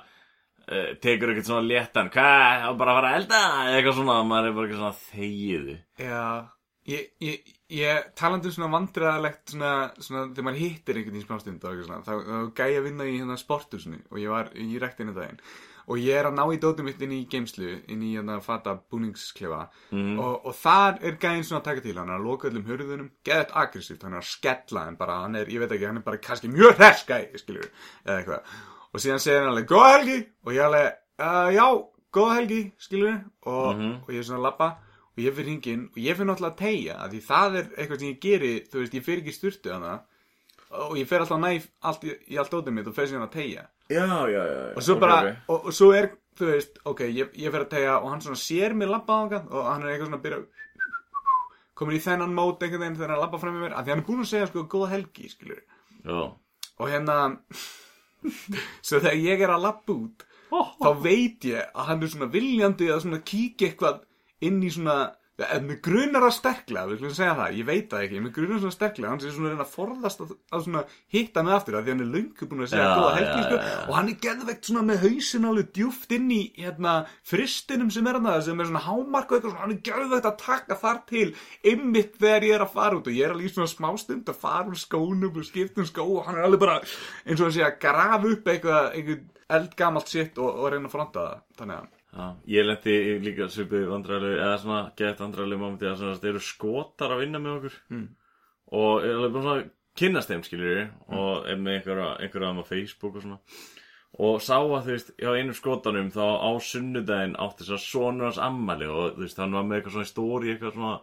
uh, 0.67 0.89
tekur 1.03 1.31
eitthvað 1.33 1.49
svona 1.51 1.67
léttan, 1.69 2.11
hvað, 2.13 2.65
bara 2.81 2.93
að 2.93 2.99
fara 2.99 3.11
að 3.11 3.17
elda? 3.21 3.41
Eitthvað 3.75 3.97
svona, 3.99 4.17
maður 4.31 4.49
er 4.49 4.57
bara 4.57 4.67
eitthvað 4.67 4.81
svona 4.83 4.99
þegiðu. 5.11 5.77
Já, 6.01 6.23
ég, 6.93 7.09
ég, 7.25 7.53
ég 7.69 8.11
talandi 8.15 8.47
um 8.47 8.53
svona 8.55 8.71
vandræðalegt 8.77 9.51
svona, 9.53 9.71
svona 9.99 10.27
þegar 10.31 10.45
maður 10.47 10.61
hittir 10.63 10.99
einhvern 10.99 11.17
í 11.19 11.23
smástund 11.25 11.63
og 11.63 11.71
eitthvað 11.73 11.87
svona, 11.89 12.03
þá, 12.05 12.13
þá 12.27 12.53
gæði 12.61 12.77
að 12.79 12.85
vinna 12.87 13.07
í 13.07 13.17
hérna 13.19 13.37
sporthúsinu 13.41 13.99
og 14.11 14.21
ég 14.21 14.29
var 14.31 14.51
í 14.55 14.77
rektinni 14.79 15.15
daginn. 15.17 15.41
Og 15.87 16.01
ég 16.03 16.17
er 16.19 16.27
að 16.27 16.33
ná 16.35 16.43
í 16.51 16.57
dótum 16.59 16.83
mitt 16.89 16.99
inn 17.01 17.13
í 17.15 17.21
geimslu, 17.31 17.69
inn 17.87 18.01
í 18.03 18.09
hérna 18.17 18.41
fata 18.43 18.73
búningsklefa. 18.91 19.69
Mm. 19.95 20.17
og, 20.19 20.45
og 20.49 20.55
þar 20.59 20.97
er 21.01 21.15
gæðin 21.21 21.45
svona 21.47 21.61
að 21.61 21.67
taka 21.69 21.83
til, 21.85 21.93
hann 21.95 22.09
er 22.11 22.17
að 22.19 22.25
loka 22.27 22.49
öllum 22.49 22.65
hurðunum, 22.67 23.11
geðet 23.23 23.53
aggressíft, 23.55 24.03
hann 24.03 24.17
er 24.17 24.19
að 24.19 24.27
skella 24.31 24.83
en 24.89 24.97
bara, 24.99 25.21
hann 25.23 25.35
er, 25.39 25.47
ég 25.47 25.63
veit 25.63 25.71
ekki, 25.77 25.87
hann 25.87 26.01
er 26.01 26.03
bara 26.07 26.19
kannski 26.19 26.51
mjög 26.51 26.75
hress 26.81 27.05
gæði, 27.07 27.39
skilur, 27.39 27.69
eða 28.03 28.17
eitthvað. 28.19 28.57
Og 28.91 28.99
síðan 29.05 29.23
segir 29.23 29.39
hann 29.45 29.53
alveg, 29.53 29.69
góða 29.71 29.93
helgi! 29.95 30.17
Og 30.43 30.51
ég 30.57 30.65
alveg, 30.67 30.99
uh, 31.23 31.47
já, 31.55 31.65
góða 32.19 32.35
helgi 32.41 32.61
skilur, 32.83 33.15
og, 33.47 33.69
Mhm. 33.77 33.95
og 34.03 34.11
ég 34.11 34.19
er 34.19 34.27
svona 34.27 34.41
að 34.43 34.47
labba 34.49 34.69
og 35.17 35.23
ég 35.25 35.33
fyrir 35.33 35.47
hringin 35.49 35.87
og 35.89 35.97
ég 35.97 36.13
fyrir 36.17 36.29
náttúrulega 36.29 36.53
að 36.53 36.59
tegja, 36.61 36.95
af 37.01 37.09
því 37.11 37.21
það 37.25 37.55
er 37.61 37.71
eitthvað 37.77 37.99
sem 38.03 38.11
ég 38.11 38.19
geri, 38.21 38.51
þú 38.69 38.79
veist, 38.83 38.93
ég 38.99 39.05
fyrir 39.07 39.23
ekki 39.23 39.33
í 39.33 39.37
sturtu 39.37 39.73
hana. 39.73 39.95
Og 40.77 40.97
ég 40.99 41.07
fer 41.07 41.23
alltaf 41.23 41.39
næf 41.39 41.65
allt 41.87 42.01
í, 42.03 42.13
í 42.27 42.37
allt 42.37 42.51
dótið 42.51 42.73
mitt 42.75 42.87
og 42.91 42.95
fer 42.97 43.07
síðan 43.07 43.23
að 43.23 43.35
tegja 43.37 43.61
Já, 43.87 44.03
já, 44.27 44.41
já. 44.43 44.63
og 44.75 44.83
svo 44.83 44.97
bara, 44.99 45.19
Og, 45.47 45.69
og 45.69 45.73
svo 45.73 45.93
er, 45.95 46.09
þú 46.35 46.49
veist, 46.51 46.79
ok, 46.91 47.03
ég, 47.07 47.29
ég 47.39 47.53
fer 47.55 47.63
að 47.63 47.69
tegja 47.71 47.93
og 48.01 48.09
hann 48.11 48.21
svona 48.25 48.41
sér 48.41 48.75
mig 48.75 48.89
labba 48.91 49.15
á 49.15 49.19
hann 49.31 49.47
og 49.47 49.63
hann 49.71 49.85
er 49.85 49.93
eitthvað 49.93 50.09
svona 50.09 50.19
að 50.19 50.25
byrja 50.25 50.41
komin 51.77 51.95
í 51.95 52.01
þennan 52.03 52.35
mót 52.35 52.65
einhvern 52.65 52.83
veginn 52.83 52.97
þegar 52.99 53.13
hann 53.15 53.23
labba 53.23 53.39
fram 53.39 53.55
með 53.55 53.63
mér, 53.63 53.77
af 53.79 53.85
því 53.87 53.93
hann 53.93 54.01
er 54.03 54.07
búinn 54.09 54.25
að 54.25 54.29
segja 54.33 54.49
sko 54.51 54.65
góða 54.75 54.91
helgi, 54.91 55.29
skilur 55.31 55.63
og 56.83 56.91
hérna 56.91 57.17
svo 58.87 58.99
þegar 58.99 59.17
ég 59.23 59.43
er 59.47 59.53
að 59.55 59.65
labba 59.69 59.95
út 59.95 60.25
þá 60.83 60.89
veit 61.03 61.47
ég 61.47 61.63
að 61.73 61.89
hann 61.93 62.03
er 62.03 62.11
svona 62.11 62.29
viljandi 62.33 62.91
að 62.91 63.01
svona 63.05 63.23
kíkja 63.27 63.71
eitthvað 63.71 64.03
inn 64.45 64.61
í 64.63 64.73
svona 64.73 64.99
eða 65.37 65.57
með 65.67 65.77
grunar 65.85 66.23
að 66.25 66.31
sterklega, 66.33 66.89
við 66.89 66.97
skulum 66.97 67.11
segja 67.13 67.33
það, 67.37 67.57
ég 67.59 67.65
veit 67.67 67.91
það 67.91 68.03
ekki 68.07 68.21
með 68.23 68.31
grunar 68.33 68.61
svona 68.63 68.73
sterklega, 68.73 69.09
hann 69.11 69.19
sé 69.21 69.29
svona 69.33 69.45
að 69.45 69.51
reyna 69.53 69.65
að 69.67 69.73
forðast 69.75 70.19
að, 70.23 70.29
að 70.57 70.77
hitta 71.13 71.43
mig 71.45 71.53
aftur, 71.53 71.75
af 71.77 71.83
því 71.83 71.91
hann 71.93 72.01
er 72.01 72.13
löngu 72.15 72.47
búin 72.49 72.63
að 72.65 72.71
segja 72.71 72.87
góða 72.89 73.11
helgi, 73.17 73.35
já, 73.37 73.43
sko, 73.45 73.57
já. 73.67 73.75
og 73.83 73.93
hann 73.97 74.09
er 74.09 74.17
geðvegt 74.23 74.63
svona 74.69 74.83
með 74.87 74.97
hausin 75.03 75.47
alveg 75.51 75.67
djúft 75.77 76.15
inn 76.17 76.31
í 76.33 76.39
hérna 76.57 76.93
fristinum 77.31 77.91
sem 77.93 78.09
er 78.09 78.17
hann 78.17 78.29
það, 78.31 78.39
sem 78.47 78.63
er 78.63 78.69
svona 78.71 78.85
hámark 78.87 79.29
og 79.29 79.37
eitthvað 79.37 79.61
hann 79.61 79.75
er 79.75 79.83
geðvegt 79.91 80.29
að 80.31 80.41
taka 80.41 80.79
þar 80.81 80.99
til 81.11 81.27
ymmit 81.73 82.17
þegar 82.17 82.47
ég 82.47 82.57
er 82.57 82.65
að 82.65 82.73
fara 82.79 82.97
út 82.97 83.05
og 83.11 83.13
ég 83.13 83.23
er 83.27 83.35
alveg 83.35 83.45
í 83.45 83.53
svona 83.53 83.69
smástund 83.75 84.33
að 84.33 84.41
fara 84.41 84.65
úr 84.71 84.79
skónum 84.81 85.37
og 85.37 85.45
skipta 85.45 85.83
um 85.83 85.89
skó 85.91 86.07
og 86.07 86.25
hann 86.25 86.39
er 86.39 86.49
alveg 86.49 86.65
bara 86.65 86.81
eins 86.81 87.45
og 87.45 87.53
að 87.53 87.77
grafa 87.85 88.25
að 92.17 92.21
að 92.23 92.27
Já, 92.27 92.53
ég 92.57 92.67
lendi 92.67 92.97
líka 93.23 93.47
svipið 93.53 93.87
vandræðilegu, 93.91 94.37
eða 94.41 94.59
svona 94.63 94.83
gett 94.99 95.23
vandræðilegu 95.23 95.63
momenti 95.63 95.89
að 95.89 95.97
svona, 96.01 96.19
það 96.19 96.29
eru 96.33 96.43
skotar 96.43 97.15
að 97.15 97.23
vinna 97.23 97.41
með 97.43 97.57
okkur. 97.57 97.81
Mm. 97.93 98.07
og 98.77 99.03
er 99.05 99.15
alveg 99.15 99.35
bara 99.35 99.43
svona 99.47 99.67
kynnast 99.97 100.31
þeim 100.31 100.45
skiljur 100.45 100.79
og 101.17 101.49
er 101.49 101.59
með 101.61 101.79
einhverja, 101.79 102.07
einhverja 102.21 102.53
á 102.57 102.69
Facebook 102.69 103.15
og 103.15 103.25
svona. 103.25 103.39
Og 104.17 104.41
sá 104.41 104.55
að 104.57 104.87
þú 104.87 104.93
veist, 104.95 105.13
hjá 105.21 105.29
einum 105.35 105.55
skotanum 105.55 106.09
þá 106.13 106.25
á 106.41 106.51
sunnudaginn 106.63 107.37
átti 107.37 107.63
þess 107.63 107.75
að 107.77 107.85
sonur 107.85 108.27
hans 108.29 108.41
ammali 108.41 108.87
og 108.89 109.17
þú 109.17 109.25
veist, 109.25 109.39
hann 109.41 109.53
var 109.53 109.67
með 109.67 109.77
eitthvað 109.77 109.95
svona 109.97 110.11
stóri, 110.11 110.51
eitthvað 110.53 110.77
svona 110.77 110.95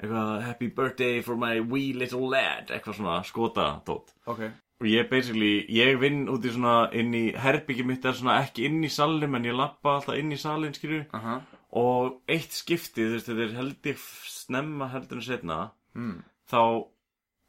eitthvað 0.00 0.42
happy 0.46 0.68
birthday 0.68 1.20
for 1.22 1.36
my 1.36 1.60
wee 1.60 1.92
little 1.92 2.28
lad 2.32 2.72
eitthvað 2.72 2.98
svona 2.98 3.18
skotatótt 3.26 4.14
ok, 4.30 4.44
og 4.82 4.88
ég 4.90 5.06
basically, 5.06 5.62
ég 5.70 6.00
vinn 6.02 6.24
út 6.32 6.42
í 6.42 6.50
svona 6.50 6.88
inn 6.98 7.12
í 7.14 7.26
herbyggi 7.38 7.84
mitt 7.86 8.06
er 8.08 8.16
svona 8.18 8.40
ekki 8.42 8.64
inn 8.66 8.80
í 8.82 8.90
salin 8.90 9.38
en 9.38 9.46
ég 9.46 9.54
lappa 9.54 9.98
alltaf 9.98 10.18
inn 10.18 10.34
í 10.34 10.38
salin 10.40 10.74
skilju 10.74 11.04
aha, 11.14 11.36
og 11.78 12.16
eitt 12.26 12.56
skipti, 12.56 13.04
þú 13.04 13.12
veist, 13.14 13.28
þetta 13.28 13.44
er 13.44 13.54
held 13.60 13.90
ég 13.92 14.02
snemma 14.32 14.88
heldur 14.90 15.20
en 15.20 15.26
setna 15.28 15.58
mm. 15.94 16.16
þá, 16.50 16.62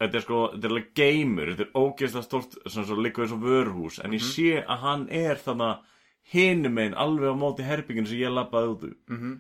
þetta 0.04 0.20
er 0.20 0.26
sko 0.28 0.44
þetta 0.54 0.70
er 0.70 0.76
alveg 0.76 0.94
geimur, 1.02 1.52
þetta 1.56 1.66
er 1.66 1.82
ógeðslega 1.82 2.28
stort 2.28 2.60
svona 2.68 2.86
svo 2.92 3.00
líka 3.02 3.26
eins 3.26 3.34
og 3.34 3.44
vörhús 3.48 3.98
en 4.04 4.14
ég 4.14 4.28
sé 4.30 4.54
að 4.62 4.86
hann 4.86 5.10
er 5.10 5.42
þannig 5.42 5.90
hinum 6.36 6.82
einn 6.86 6.98
alveg 7.02 7.34
á 7.34 7.42
móti 7.42 7.66
herbygginu 7.66 8.12
sem 8.12 8.22
ég 8.22 8.32
lappaði 8.38 8.76
út 8.76 8.88
úr. 8.92 8.96
Mhm. 9.10 9.34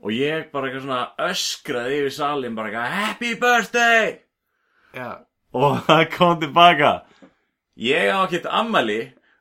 og 0.00 0.16
ég 0.16 0.46
bara 0.48 0.70
eitthvað 0.70 0.86
svona 0.86 1.28
öskraði 1.28 2.00
yfir 2.00 2.14
salin 2.16 2.54
bara 2.56 2.70
eitthvað 2.70 2.94
happy 2.96 3.34
birthday! 3.36 4.14
Já, 4.96 5.20
og 5.56 5.80
það 5.86 6.04
kom 6.16 6.36
tilbaka 6.42 6.92
ég 7.80 8.10
á 8.12 8.18
ekkert 8.26 8.50
ammali 8.50 9.00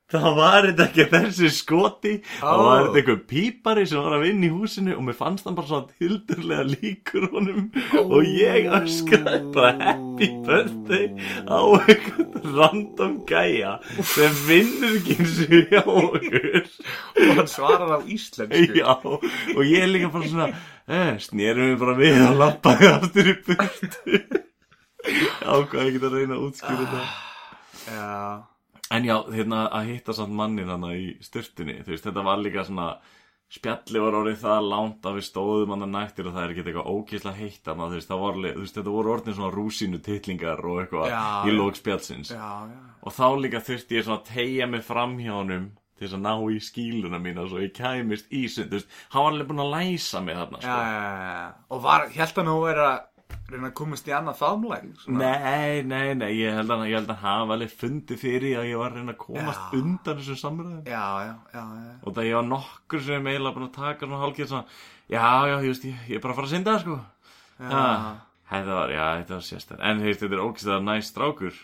þá 0.10 0.24
var 0.34 0.66
þetta 0.66 0.86
ekki 0.88 1.04
þessi 1.12 1.50
skoti. 1.54 2.12
Þá 2.40 2.50
Ó. 2.50 2.62
var 2.66 2.80
þetta 2.88 3.02
einhver 3.02 3.20
pípari 3.30 3.84
sem 3.90 4.02
var 4.02 4.16
að 4.18 4.24
vinna 4.26 4.48
í 4.48 4.52
húsinu 4.54 4.96
og 4.96 5.04
mér 5.06 5.18
fannst 5.20 5.46
hann 5.46 5.58
bara 5.58 5.70
svona 5.70 6.00
tildurlega 6.00 6.66
líkur 6.72 7.28
honum. 7.34 7.68
Og 8.02 8.26
ég 8.26 8.70
öskraði 8.80 9.42
bara 9.54 9.76
happy 9.84 10.32
birthday 10.48 11.06
á 11.46 11.60
einhvern 11.84 12.58
random 12.58 13.16
gæja 13.30 13.76
sem 14.16 14.42
vinnur 14.48 14.98
ekki 14.98 15.20
eins 15.20 15.38
og 15.46 15.56
hjá 15.76 15.84
okkur. 15.86 16.60
Og 17.14 17.32
hann 17.44 17.54
svarar 17.54 17.96
á 17.96 18.00
íslensku. 18.02 18.66
Já, 18.82 18.98
og 19.06 19.64
ég 19.68 19.86
er 19.86 19.94
líka 19.94 20.10
bara 20.14 20.34
svona 20.34 20.50
eh, 20.90 21.16
snérum 21.22 21.76
við 21.76 21.82
bara 21.86 21.98
við 22.02 22.22
og 22.26 22.40
lappaði 22.42 22.94
aftur 22.98 23.36
í 23.36 23.42
burtu 23.46 24.46
ákvað 25.06 25.86
ekki 25.88 26.02
að 26.04 26.16
reyna 26.18 26.36
að 26.38 26.46
útskýra 26.50 26.86
þetta 26.86 27.04
já, 27.96 28.12
En 28.90 29.06
já, 29.06 29.16
hérna 29.30 29.68
að 29.70 29.92
hitta 29.94 30.14
samt 30.18 30.34
mannin 30.34 30.70
hana 30.72 30.96
í 30.98 31.12
styrtunni, 31.22 31.76
þú 31.86 31.92
veist, 31.94 32.06
þetta 32.08 32.24
var 32.26 32.40
líka 32.42 32.64
svona 32.66 32.88
spjalli 33.50 34.02
var 34.02 34.16
orðið 34.18 34.40
það 34.44 34.68
langt 34.70 35.06
að 35.10 35.16
við 35.20 35.26
stóðum 35.28 35.72
hann 35.76 35.86
að 35.86 35.92
nættir 35.94 36.28
og 36.30 36.34
það 36.36 36.44
er 36.44 36.52
ekki 36.54 36.64
eitthvað 36.66 36.90
ókýrslega 36.96 37.38
heitt 37.40 37.70
hana, 37.70 37.88
þú 37.90 37.98
veist, 38.00 38.10
það 38.12 38.24
var, 38.26 38.40
þú 38.44 38.64
veist, 38.64 38.78
þetta 38.80 38.94
voru 38.98 39.14
orðin 39.14 39.38
svona 39.38 39.52
rúsínu 39.56 40.02
titlingar 40.06 40.64
og 40.66 40.80
eitthvað 40.84 41.10
Já, 41.14 41.22
í 41.46 41.54
já. 41.54 41.58
lók 41.62 41.78
spjallsins 41.80 42.34
já, 42.34 42.50
já 42.74 42.80
og 43.00 43.14
þá 43.16 43.26
líka 43.46 43.62
þurfti 43.64 43.96
ég 43.96 44.04
svona 44.10 44.20
að 44.20 44.32
tegja 44.34 44.66
mig 44.74 44.82
fram 44.84 45.14
hjá 45.22 45.32
honum 45.38 45.70
til 46.00 46.08
þess 46.08 46.16
að 46.18 46.24
ná 46.26 46.34
í 46.52 46.58
skíluna 46.64 47.20
mína 47.24 47.46
svo 47.50 47.62
ég 47.64 47.74
kæmist 47.78 48.30
í 48.36 48.42
sund, 48.52 48.70
þú 48.74 48.78
veist, 48.82 48.92
hann 49.14 49.24
var 49.26 49.34
alveg 49.34 49.50
búinn 49.50 49.64
að 49.66 49.74
læsa 49.78 50.22
mig 50.26 50.38
þarna, 50.38 50.60
Já, 50.60 50.66
sko. 50.66 50.82
já, 50.82 51.00
já, 51.06 51.30
já. 51.30 51.48
Og 51.76 51.82
var, 51.86 52.06
held 52.18 52.38
hann 52.42 52.50
nú 52.50 52.58
verið 52.66 52.86
að 52.90 53.00
reyna 53.50 53.70
að 53.70 53.76
komast 53.80 54.08
í 54.10 54.14
annað 54.14 54.38
faðmlæg? 54.40 54.88
Nei, 55.10 55.82
nei, 55.90 56.14
nei, 56.18 56.30
ég 56.38 56.54
held 56.60 56.74
að, 56.74 56.84
ég 56.90 57.00
held 57.00 57.12
að 57.14 57.22
hafa 57.24 57.56
alveg 57.56 57.74
fundið 57.82 58.22
fyrir 58.22 58.60
að 58.62 58.70
ég 58.70 58.82
var 58.82 58.94
að 58.94 59.00
reyna 59.00 59.16
að 59.16 59.22
komast 59.24 59.62
Já. 59.64 59.80
undan 59.80 60.20
þessum 60.20 60.40
samræðum. 60.44 60.82
Já, 60.86 61.06
já, 61.26 61.34
já, 61.54 61.64
já. 61.84 61.94
og 62.04 62.16
það 62.18 62.28
ég 62.30 62.38
var 62.40 62.48
nokkur 62.50 63.04
sem 63.08 63.30
eiginlega 63.32 63.56
búin 63.58 63.68
að 63.70 63.78
taka 63.80 64.06
svona 64.06 64.22
hálfgeir 64.24 64.50
svona 64.52 64.66
já, 65.10 65.26
já, 65.50 65.56
ég 65.56 65.70
veist, 65.74 65.88
ég, 65.90 66.04
ég 66.10 66.20
er 66.20 66.26
bara 66.26 66.36
að 66.36 66.40
fara 66.42 66.50
að 66.50 66.54
synda 66.56 66.76
það, 66.76 66.84
sko 66.86 67.00
Já. 67.60 67.86
þetta 68.54 68.76
var, 68.80 68.94
já, 68.94 69.06
þetta 69.20 69.34
var 69.40 69.48
sérstæð 69.50 69.82
en 69.90 70.04
veist, 70.06 70.22
þetta 70.24 70.38
er 70.38 70.44
ógæslega 70.46 70.84
næst 70.86 71.14
strákur 71.16 71.58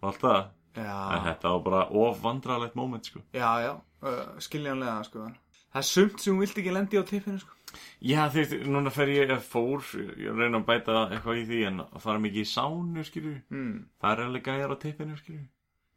og 0.00 0.10
allt 0.10 0.24
það, 0.24 0.40
en 0.80 0.88
Já, 0.90 1.22
þetta 1.28 1.54
var 1.54 1.62
bara 1.68 1.84
of 2.02 2.18
vandrarlegt 2.24 2.76
moment 2.78 3.06
sko 3.06 3.22
já, 3.34 3.48
já, 3.64 3.72
uh, 4.02 4.18
skiljanlega, 4.42 4.98
sko. 5.06 5.28
Það 5.70 5.78
er 5.84 5.86
sumt 5.86 6.18
sem 6.18 6.34
hún 6.34 6.42
vilt 6.42 6.58
ekki 6.58 6.74
lendi 6.74 6.98
á 6.98 7.04
tippinu, 7.06 7.38
sko. 7.38 7.54
Já, 8.02 8.22
þú 8.32 8.40
veist, 8.40 8.54
núna 8.66 8.90
fer 8.94 9.10
ég 9.12 9.30
ég 9.30 9.42
fór, 9.44 9.84
ég 10.18 10.34
reyna 10.38 10.58
að 10.62 10.66
bæta 10.70 10.96
eitthvað 11.12 11.40
í 11.40 11.44
því 11.50 11.60
en 11.68 11.80
að 11.84 12.00
fara 12.02 12.22
mikið 12.24 12.42
í 12.42 12.50
sánu, 12.50 13.04
skilju 13.06 13.36
Mm. 13.50 13.84
Það 14.00 14.12
er 14.16 14.24
alveg 14.26 14.44
gæjar 14.48 14.74
á 14.74 14.76
tippinu, 14.82 15.16
skilju 15.20 15.46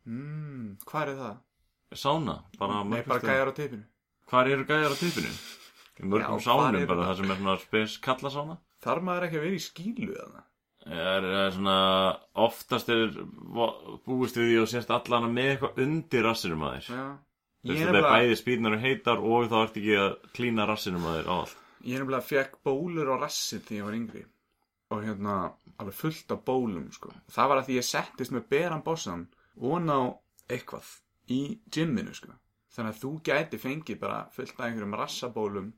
Mm, 0.06 0.78
hvað 0.86 1.08
er 1.14 1.18
það? 1.22 1.36
Sána, 1.96 2.38
bara 2.60 2.84
Nei, 2.84 3.02
bara 3.08 3.20
gæjar 3.24 3.48
á 3.50 3.54
tippinu. 3.56 3.84
Hvar 4.28 4.48
eru 4.52 4.66
gæjar 4.66 4.92
á 4.92 4.98
tippinu? 5.00 5.32
Í 6.02 6.08
mörgum 6.10 6.40
Já, 6.42 6.46
sánum 6.50 6.88
bara 6.88 7.04
það? 7.04 7.08
það 7.08 7.18
sem 7.22 7.32
er 7.32 7.38
svona 7.38 7.58
spes 7.62 7.98
kallasána 8.04 8.58
Þarf 8.84 9.04
maður 9.08 9.28
ekki 9.30 9.38
að 9.40 9.46
vera 9.46 9.56
í 9.56 9.64
skílu, 9.64 10.14
eða? 10.18 10.44
er, 10.84 11.24
er 11.24 11.52
svona 11.56 11.76
oftast 12.44 12.90
er 12.92 13.14
búist 14.04 14.36
við 14.36 14.50
því 14.50 14.58
og 14.64 14.68
sérst 14.74 14.90
allana 14.92 15.30
með 15.32 15.52
eitthvað 15.54 15.78
undir 15.86 16.26
rassinum 16.28 16.66
að 16.68 16.74
þér 16.76 16.90
Já. 16.98 17.06
Þú 17.64 17.72
veist 17.72 17.86
þetta 17.86 18.00
er 18.02 18.08
bæði 18.12 18.36
spýrnar 18.42 18.74
og 18.76 18.82
heitar 18.84 19.22
og 19.24 19.46
þá 19.48 19.56
ert 19.64 19.78
ekki 19.80 19.94
að 20.04 20.16
klína 20.36 20.66
rassinum 20.68 21.06
að 21.08 21.16
þér 21.22 21.30
á 21.32 21.36
allt 21.38 21.62
ég 21.84 21.98
er 21.98 22.04
nefnilega 22.04 22.28
fekk 22.28 22.60
bólur 22.66 23.12
á 23.12 23.16
rassin 23.20 23.62
þegar 23.64 23.80
ég 23.80 23.88
var 23.88 23.98
yngri. 23.98 24.24
Og 24.94 25.04
hérna, 25.04 25.36
alveg 25.82 25.98
fullt 25.98 26.32
af 26.36 26.44
bólum, 26.46 26.90
sko. 26.94 27.12
Það 27.34 27.50
var 27.50 27.60
að 27.60 27.70
því 27.70 27.78
ég 27.80 27.88
settist 27.88 28.34
með 28.36 28.48
beran 28.54 28.84
bossan 28.86 29.26
og 29.58 29.82
ná 29.84 29.98
eitthvað 30.52 30.90
í 31.34 31.42
gymminu, 31.74 32.14
sko. 32.16 32.36
Þannig 32.74 32.94
að 32.94 33.02
þú 33.02 33.12
gæti 33.30 33.60
fengið 33.62 34.00
bara 34.02 34.22
fullt 34.34 34.56
af 34.58 34.66
einhverjum 34.68 34.96
rassabólum 34.98 35.74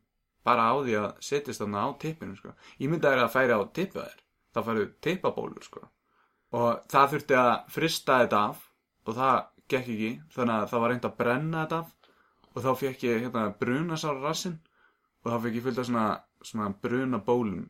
bara 0.45 0.69
á 0.69 0.73
því 0.77 0.95
að 0.99 1.09
setjast 1.25 1.63
þarna 1.63 1.87
á 1.87 1.89
tippinu, 2.01 2.37
sko. 2.37 2.53
Ég 2.79 2.91
myndi 2.91 3.09
að 3.09 3.23
það 3.23 3.35
færi 3.35 3.57
á 3.57 3.61
tippa 3.79 4.05
þér. 4.05 4.23
Það 4.55 4.69
færi 4.69 4.85
tippabólur, 5.07 5.65
sko. 5.65 5.87
Og 6.55 6.69
það 6.91 7.11
þurfti 7.15 7.39
að 7.39 7.51
frista 7.75 8.21
þetta 8.21 8.45
af 8.51 8.63
og 9.05 9.17
það 9.17 9.37
gekk 9.73 9.91
ekki. 9.95 10.11
Þannig 10.35 10.55
að 10.55 10.69
það 10.71 10.83
var 10.83 10.93
reynd 10.93 11.07
að 11.09 11.17
brenna 11.19 11.63
þetta 11.65 11.81
af 11.81 11.95
og 12.55 12.63
þá 12.63 12.71
fekk 12.79 13.03
ég 13.03 13.25
hérna 13.25 13.49
brunasára 13.59 14.21
rassin 14.23 14.59
og 15.25 15.31
þá 15.33 15.37
fekk 15.43 15.57
ég 15.57 15.65
fullt 15.65 15.81
af 15.81 15.87
svona, 15.89 16.07
svona 16.45 16.71
bruna 16.85 17.19
bólum. 17.25 17.65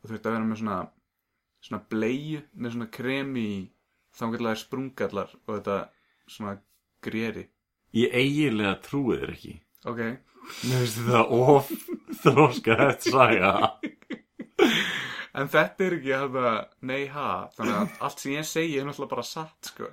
Og 0.00 0.08
þurfti 0.08 0.30
að 0.30 0.36
vera 0.38 0.48
með 0.48 0.62
svona 0.62 0.78
svona 1.66 1.82
bleiu 1.90 2.40
með 2.54 2.76
svona 2.76 2.88
kremi 2.92 3.44
í 3.50 3.58
þangarlega 4.16 4.60
sprungallar 4.60 5.32
og 5.44 5.52
þetta 5.52 5.78
svona 6.30 6.56
greri. 7.04 7.46
Ég 7.96 8.14
eiginlega 8.16 8.78
trúi 8.84 9.18
þér 9.20 9.34
ekki. 9.34 9.54
Ok, 9.86 10.00
Mér 10.66 10.82
finnst 10.84 11.00
þetta 11.02 11.22
of 11.34 11.70
þróska 12.22 12.76
þetta 12.82 13.12
saga. 13.12 13.52
En 15.36 15.50
þetta 15.52 15.84
er 15.84 15.98
ekki 15.98 16.12
hérna 16.14 16.52
nei 16.88 17.08
ha, 17.12 17.30
þannig 17.56 17.80
að 17.80 17.98
allt 18.06 18.22
sem 18.22 18.36
ég 18.36 18.46
segi 18.48 18.78
er 18.80 18.86
náttúrulega 18.88 19.12
bara 19.12 19.26
satt 19.26 19.72
sko 19.72 19.90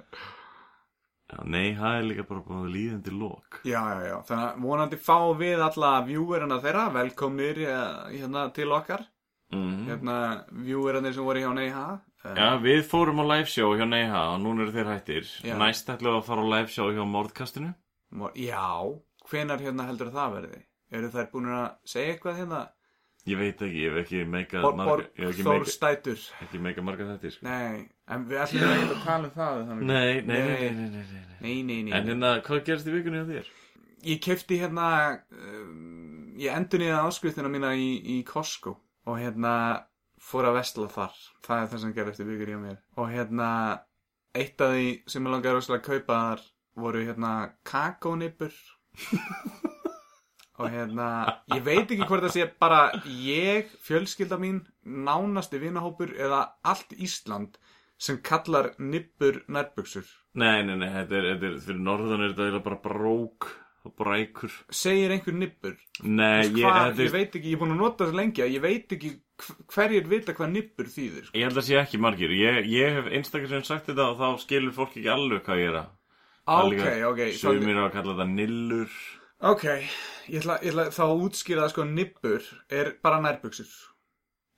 Já, 1.34 1.40
nei, 1.50 1.74
það 1.80 1.98
er 1.98 2.08
líka 2.12 2.28
bara 2.30 2.46
búin 2.46 2.70
líðandi 2.70 3.18
lók 3.18 3.60
já, 3.66 3.82
já, 3.82 4.00
já, 4.12 4.16
þannig 4.30 4.48
að 4.48 4.64
vonandi 4.68 5.02
fá 5.02 5.18
við 5.42 5.66
alla 5.66 5.92
viewerina 6.06 6.62
þeirra, 6.64 6.88
velkomnir 6.94 7.62
eh, 7.66 7.84
hérna 8.14 8.48
til 8.54 8.70
okkar 8.76 9.08
mm. 9.56 9.86
hérna 9.90 10.18
viewerina 10.64 11.14
sem 11.14 11.26
voru 11.26 11.44
hjá 11.44 11.54
nei 11.58 11.70
ha 11.74 11.88
Eh, 12.24 12.36
Já, 12.40 12.54
við 12.64 12.86
fórum 12.88 13.20
á 13.20 13.26
liveshow 13.34 13.74
hjá 13.76 13.84
Neiha 13.84 14.20
og 14.32 14.38
núna 14.40 14.64
eru 14.64 14.72
þeir 14.72 14.92
hættir 14.94 15.26
Já. 15.44 15.58
Næst 15.60 15.90
ætlum 15.92 16.14
við 16.14 16.20
að 16.22 16.28
fara 16.30 16.46
á 16.48 16.52
liveshow 16.54 16.92
hjá 16.96 17.04
Mordkastinu 17.04 17.74
Mor- 18.16 18.38
Já, 18.40 18.70
hvenar 19.28 19.60
hérna 19.60 19.88
heldur 19.90 20.12
það 20.14 20.38
verði? 20.38 20.62
Eru 20.94 21.10
þær 21.12 21.28
búin 21.34 21.50
að 21.52 21.66
segja 21.84 22.14
eitthvað 22.14 22.40
hérna? 22.40 22.62
Ég 23.28 23.40
veit 23.40 23.60
ekki, 23.66 23.82
ég 23.82 23.92
hef 23.92 24.00
ekki 24.04 24.24
meika 24.28 24.62
marga, 24.64 24.86
borg, 24.88 25.12
ég 25.18 25.28
hef 25.28 25.36
ekki 26.44 26.60
meika, 26.60 26.84
marga 26.84 27.18
sko. 27.24 27.44
Nei, 27.48 27.90
en 28.12 28.26
við 28.28 28.42
ætlum 28.44 28.64
ekki 28.68 28.96
að 28.98 29.04
tala 29.06 29.28
um 29.28 29.36
það 29.38 29.84
nei, 29.88 30.22
nei, 30.22 30.24
nei, 30.28 30.48
nei, 30.48 30.72
nei, 30.74 30.88
nei, 30.90 31.04
nei. 31.04 31.38
nei, 31.40 31.60
nei, 31.64 31.78
nei. 31.88 31.94
En 31.96 32.10
hérna, 32.10 32.34
hvað 32.44 32.66
gerst 32.68 32.90
í 32.90 32.96
vikunni 32.96 33.24
á 33.24 33.26
þér? 33.30 33.52
Ég 34.04 34.20
kefti 34.24 34.60
hérna 34.60 34.88
um, 35.32 36.34
Ég 36.40 36.52
endur 36.52 36.82
niður 36.82 37.08
áskriftina 37.08 37.52
mína 37.52 37.72
í, 37.80 37.96
í 38.04 38.18
Costco 38.28 38.76
Og 39.08 39.20
hérna 39.22 39.54
fór 40.24 40.50
að 40.50 40.60
vestla 40.60 40.90
þar 40.92 41.20
Það 41.46 41.62
er 41.62 41.70
það 41.72 41.84
sem 41.84 41.96
gerði 41.96 42.16
eftir 42.16 42.30
vikur 42.32 42.52
hjá 42.52 42.60
mér 42.60 42.80
Og 43.00 43.12
hérna 43.14 43.50
Eitt 44.34 44.64
af 44.66 44.74
því 44.74 44.88
sem 45.14 45.28
ég 45.28 45.36
langaði 45.36 45.62
að 45.78 45.86
kaupa 45.86 46.20
þar 46.26 46.48
Voru 46.84 47.04
hérna 47.06 47.34
kakónippur 47.70 48.56
Og 50.60 50.68
hérna 50.74 51.08
Ég 51.54 51.64
veit 51.64 51.86
ekki 51.86 52.08
hvort 52.10 52.26
það 52.26 52.36
sé 52.36 52.50
bara 52.60 52.82
Ég, 53.08 53.72
fjölskylda 53.86 54.40
mín 54.42 54.64
Nánasti 54.84 55.62
vinahópur 55.62 56.12
eða 56.18 56.44
allt 56.66 56.92
Ísland 56.98 57.56
Sem 58.04 58.18
kallar 58.26 58.72
nippur 58.84 59.38
nærbuxur. 59.48 60.08
Nei, 60.36 60.64
nei, 60.68 60.76
nei, 60.82 60.90
þetta 60.92 61.20
er, 61.20 61.28
þetta 61.34 61.50
er 61.52 61.60
fyrir 61.68 61.84
norðan 61.86 62.24
er 62.26 62.34
þetta 62.36 62.64
bara 62.66 62.80
brók 62.84 63.48
og 63.84 63.94
brækur. 64.00 64.52
Segir 64.72 65.12
einhver 65.16 65.36
nippur? 65.36 65.78
Nei, 66.04 66.46
ég, 66.50 66.58
þetta 66.66 67.00
ég 67.00 67.08
er, 67.08 67.14
veit 67.14 67.38
ekki, 67.38 67.50
ég 67.52 67.58
er 67.58 67.62
búin 67.64 67.74
að 67.76 67.82
nota 67.84 68.08
það 68.10 68.20
lengi 68.20 68.44
að 68.44 68.54
ég 68.58 68.64
veit 68.64 68.96
ekki 68.98 69.12
hv- 69.44 69.58
hverjir 69.76 70.08
vita 70.12 70.36
hvað 70.36 70.54
nippur 70.58 70.92
þýðir 70.92 71.26
sko. 71.30 71.36
ég 71.40 71.48
held 71.48 71.60
að 71.62 71.68
sé 71.70 71.80
ekki 71.80 72.00
margir. 72.04 72.36
Ég, 72.36 72.60
ég 72.72 72.98
hef 73.00 73.10
einstakar 73.20 73.52
sem 73.54 73.66
sagt 73.68 73.90
þetta 73.92 74.10
og 74.12 74.20
þá 74.20 74.44
skilur 74.44 74.76
fólk 74.76 74.96
ekki 74.98 75.12
alveg 75.16 75.44
hvað 75.48 75.64
ég 75.64 75.72
er 75.74 75.80
að 75.84 75.92
Það 76.44 76.74
er 76.76 77.06
ok, 77.08 77.22
ok 77.24 77.38
Sumir 77.40 77.78
á 77.80 77.84
að 77.88 77.94
kalla 77.96 78.16
þetta 78.18 78.30
nillur. 78.34 78.96
Ok, 79.44 79.64
ég 80.32 80.40
ætla, 80.42 80.58
ég 80.64 80.72
ætla 80.74 80.86
þá 80.96 81.04
að 81.08 81.22
útskýra 81.28 81.64
það 81.66 81.72
sko. 81.76 81.86
Nippur 81.88 82.48
er 82.72 82.94
bara 83.04 83.20
nærbuxur 83.24 83.70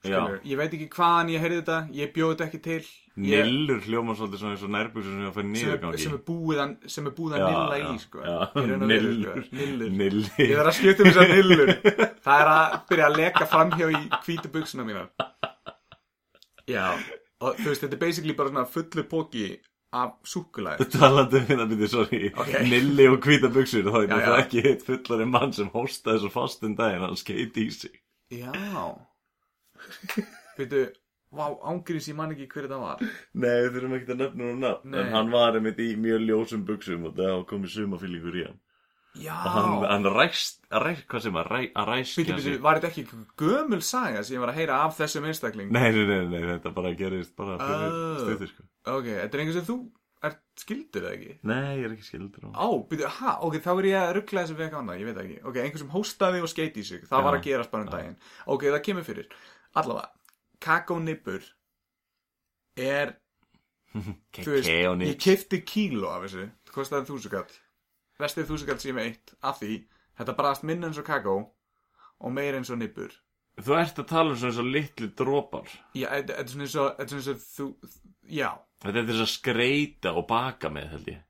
Já, 0.06 0.20
Skilurðu. 0.20 0.38
ég 0.50 0.60
veit 0.60 0.76
ekki 0.78 0.88
hvaðan 0.96 1.32
ég 1.34 1.44
heyrði 1.44 1.58
þetta 1.60 1.78
ég 1.98 2.14
bjóði 2.14 2.36
þetta 2.36 2.46
ekki 2.46 2.60
til. 2.66 2.78
Ég, 3.16 3.46
nillur 3.48 3.78
hljóma 3.86 4.14
svolítið 4.16 4.40
svona 4.42 4.56
eins 4.56 4.64
og 4.66 4.72
nærbuxur 4.74 5.12
sem 5.12 5.20
ég 5.22 5.28
að 5.30 5.36
færa 5.36 5.92
sem, 5.96 6.00
sem 6.04 6.16
er 7.08 7.12
búið 7.16 7.36
að, 7.36 7.44
nilla 7.46 7.78
í 7.80 8.00
sko. 8.02 8.24
sko. 8.24 8.64
Nillur. 8.82 9.38
nillur 9.56 10.42
ég 10.42 10.52
þarf 10.52 10.72
að 10.72 10.76
skipta 10.76 11.06
um 11.06 11.08
þess 11.08 11.22
að 11.22 11.32
nillur 11.36 11.72
það 12.26 12.42
er 12.42 12.50
að 12.52 12.76
byrja 12.90 13.06
að 13.06 13.16
leka 13.22 13.46
framhjá 13.54 13.88
í 13.88 14.02
hvítu 14.26 14.52
buxuna 14.52 14.84
mínar. 14.84 15.08
Já 16.68 16.84
og 17.40 17.56
þú 17.56 17.70
veist, 17.70 17.82
þetta 17.86 17.96
er 17.96 18.04
basically 18.04 18.36
bara 18.36 18.52
svona 18.52 18.68
fullu 18.68 19.06
póki 19.08 19.48
af 19.96 20.16
súkulæði 20.28 20.86
Talandi 20.92 21.40
um 21.40 21.48
þetta 21.50 21.66
byrju, 21.72 21.90
sorry. 21.92 22.22
Ok. 22.36 22.54
Nilli 22.68 23.08
og 23.10 23.20
hvíta 23.24 23.50
buxur 23.52 23.86
Þá 23.86 23.98
er 24.02 24.08
þetta 24.12 24.38
ekki 24.42 24.64
hitt 24.66 24.86
fullari 24.86 25.28
mann 25.30 25.56
sem 25.56 25.72
hóstaði 25.72 26.24
svo 26.24 26.32
fast 26.36 26.64
um 26.66 26.76
daginn 26.78 27.04
Hann 27.06 27.16
skeiti 27.16 27.68
í 27.68 27.74
sig. 27.74 28.00
Já 28.34 28.52
Veitu, 30.56 30.82
vá, 31.36 31.46
ángriðs 31.72 32.08
ég 32.10 32.16
man 32.18 32.32
ekki 32.34 32.46
hver 32.52 32.66
þetta 32.68 32.78
var. 32.80 33.02
Nei, 33.34 33.56
við 33.66 33.72
þurfum 33.76 33.96
ekki 33.98 34.14
að 34.14 34.20
nefna 34.22 34.46
hún 34.50 34.62
nafn 34.64 34.92
Nei. 34.94 35.00
En 35.02 35.10
hann 35.16 35.32
var 35.34 35.58
einmitt 35.58 35.82
í 35.84 35.90
mjög 36.00 36.22
ljósum 36.28 36.62
buxum 36.68 37.04
Og 37.10 37.18
það 37.18 37.42
komið 37.50 37.74
sumafílingur 37.74 38.38
í 38.40 38.46
hann. 38.46 38.62
Já. 39.16 39.32
Og 39.32 39.52
hann, 39.54 39.84
hann 39.88 40.06
ræst, 40.12 40.58
ræst, 40.68 41.06
hvað 41.08 41.22
sem 41.24 41.36
að, 41.40 41.46
ræ, 41.48 41.60
að 41.80 41.86
ræskja 41.88 42.24
Veitu, 42.24 42.34
veitu, 42.50 42.62
var 42.66 42.80
þetta 42.80 42.90
ekki 42.92 43.20
gömul 43.40 43.78
saga 43.80 44.20
sem 44.24 44.36
ég 44.36 44.42
var 44.44 44.52
að 44.52 44.58
heyra 44.60 44.80
af 44.84 44.98
þessum 44.98 45.28
einstakling? 45.30 45.70
Nei, 45.72 45.86
nei, 45.96 46.02
nei, 46.10 46.18
nei, 46.34 46.42
þetta 46.50 46.72
bara 46.76 46.90
gerist 46.98 47.32
bara 47.38 47.56
fyrir 47.62 47.94
Oh. 47.96 48.18
stuttir 48.26 48.50
sko. 48.52 48.66
Ok, 48.92 49.08
þetta 49.14 49.38
er 49.38 49.44
einhver 49.46 49.56
sem 49.56 49.64
þú 49.70 49.78
ert 50.26 50.42
skildur 50.60 51.06
eða 51.06 51.14
ekki? 51.16 51.32
Nei, 51.48 51.72
ég 51.78 51.86
er 51.88 51.94
ekki 51.96 52.04
skildur 52.10 52.44
á 52.44 52.60
Á, 52.60 52.66
byrju, 52.92 53.08
ha, 53.22 53.32
ok, 53.48 53.56
þá 53.64 53.70
er 53.78 53.88
ég 53.88 53.98
að 54.02 54.12
ruggla 54.18 54.44
þessu 54.44 54.58
vega 54.60 54.78
annað, 54.82 55.00
ég 55.00 55.08
veit 55.08 55.16
það 55.16 55.24
ekki. 55.30 55.40
Ok, 55.48 55.58
einhver 55.64 55.82
sem 55.86 55.92
hóstaði 55.96 56.44
og 56.44 56.52
skeiti 56.52 56.84
í 56.84 56.88
sig, 56.92 57.08
það 57.08 57.24
var 57.30 57.36
Já. 57.36 57.40
að 57.40 57.46
gerast 57.48 57.72
bara 57.72 57.86
um 57.86 57.92
daginn. 57.96 58.16
Ok, 58.52 58.68
það 58.68 58.82
kemur 58.90 59.08
fyrir 59.08 59.28
Allavega, 59.76 60.10
kakónippur 60.64 61.44
er, 62.76 63.16
þú 64.36 64.48
veist, 64.54 64.70
ég 64.70 65.20
kifti 65.20 65.60
kíló 65.66 66.14
af 66.14 66.26
þessu. 66.26 66.48
Það 66.66 66.78
kostaði 66.78 67.08
þúsugall. 67.10 67.60
Vestið 68.16 68.48
þúsugall 68.48 68.80
sem 68.80 68.90
ég 68.94 68.98
veit, 69.00 69.36
af 69.44 69.60
því 69.60 69.76
Þetta 70.16 70.36
brast 70.36 70.64
minna 70.64 70.88
eins 70.88 71.00
og 71.00 71.06
kakó 71.06 71.36
og 71.36 72.32
meira 72.32 72.60
eins 72.60 72.72
og 72.72 72.80
nippur. 72.80 73.12
Þú 73.56 73.76
ert 73.78 74.00
að 74.00 74.08
tala 74.10 74.32
um 74.32 74.38
svona 74.40 74.52
eins 74.52 74.60
og 74.62 74.70
litlu 74.72 75.10
dropar. 75.16 75.68
Já, 75.96 76.08
þetta 76.12 76.38
er 76.40 76.50
svona 76.52 76.86
eins 77.04 77.28
og 77.32 77.42
þú, 77.44 77.68
já. 78.32 78.50
Þetta 78.84 79.00
er 79.02 79.08
þess 79.10 79.24
að 79.24 79.32
skreita 79.32 80.12
og 80.16 80.26
baka 80.28 80.72
með 80.72 80.90
held 80.94 81.10
ég 81.12 81.22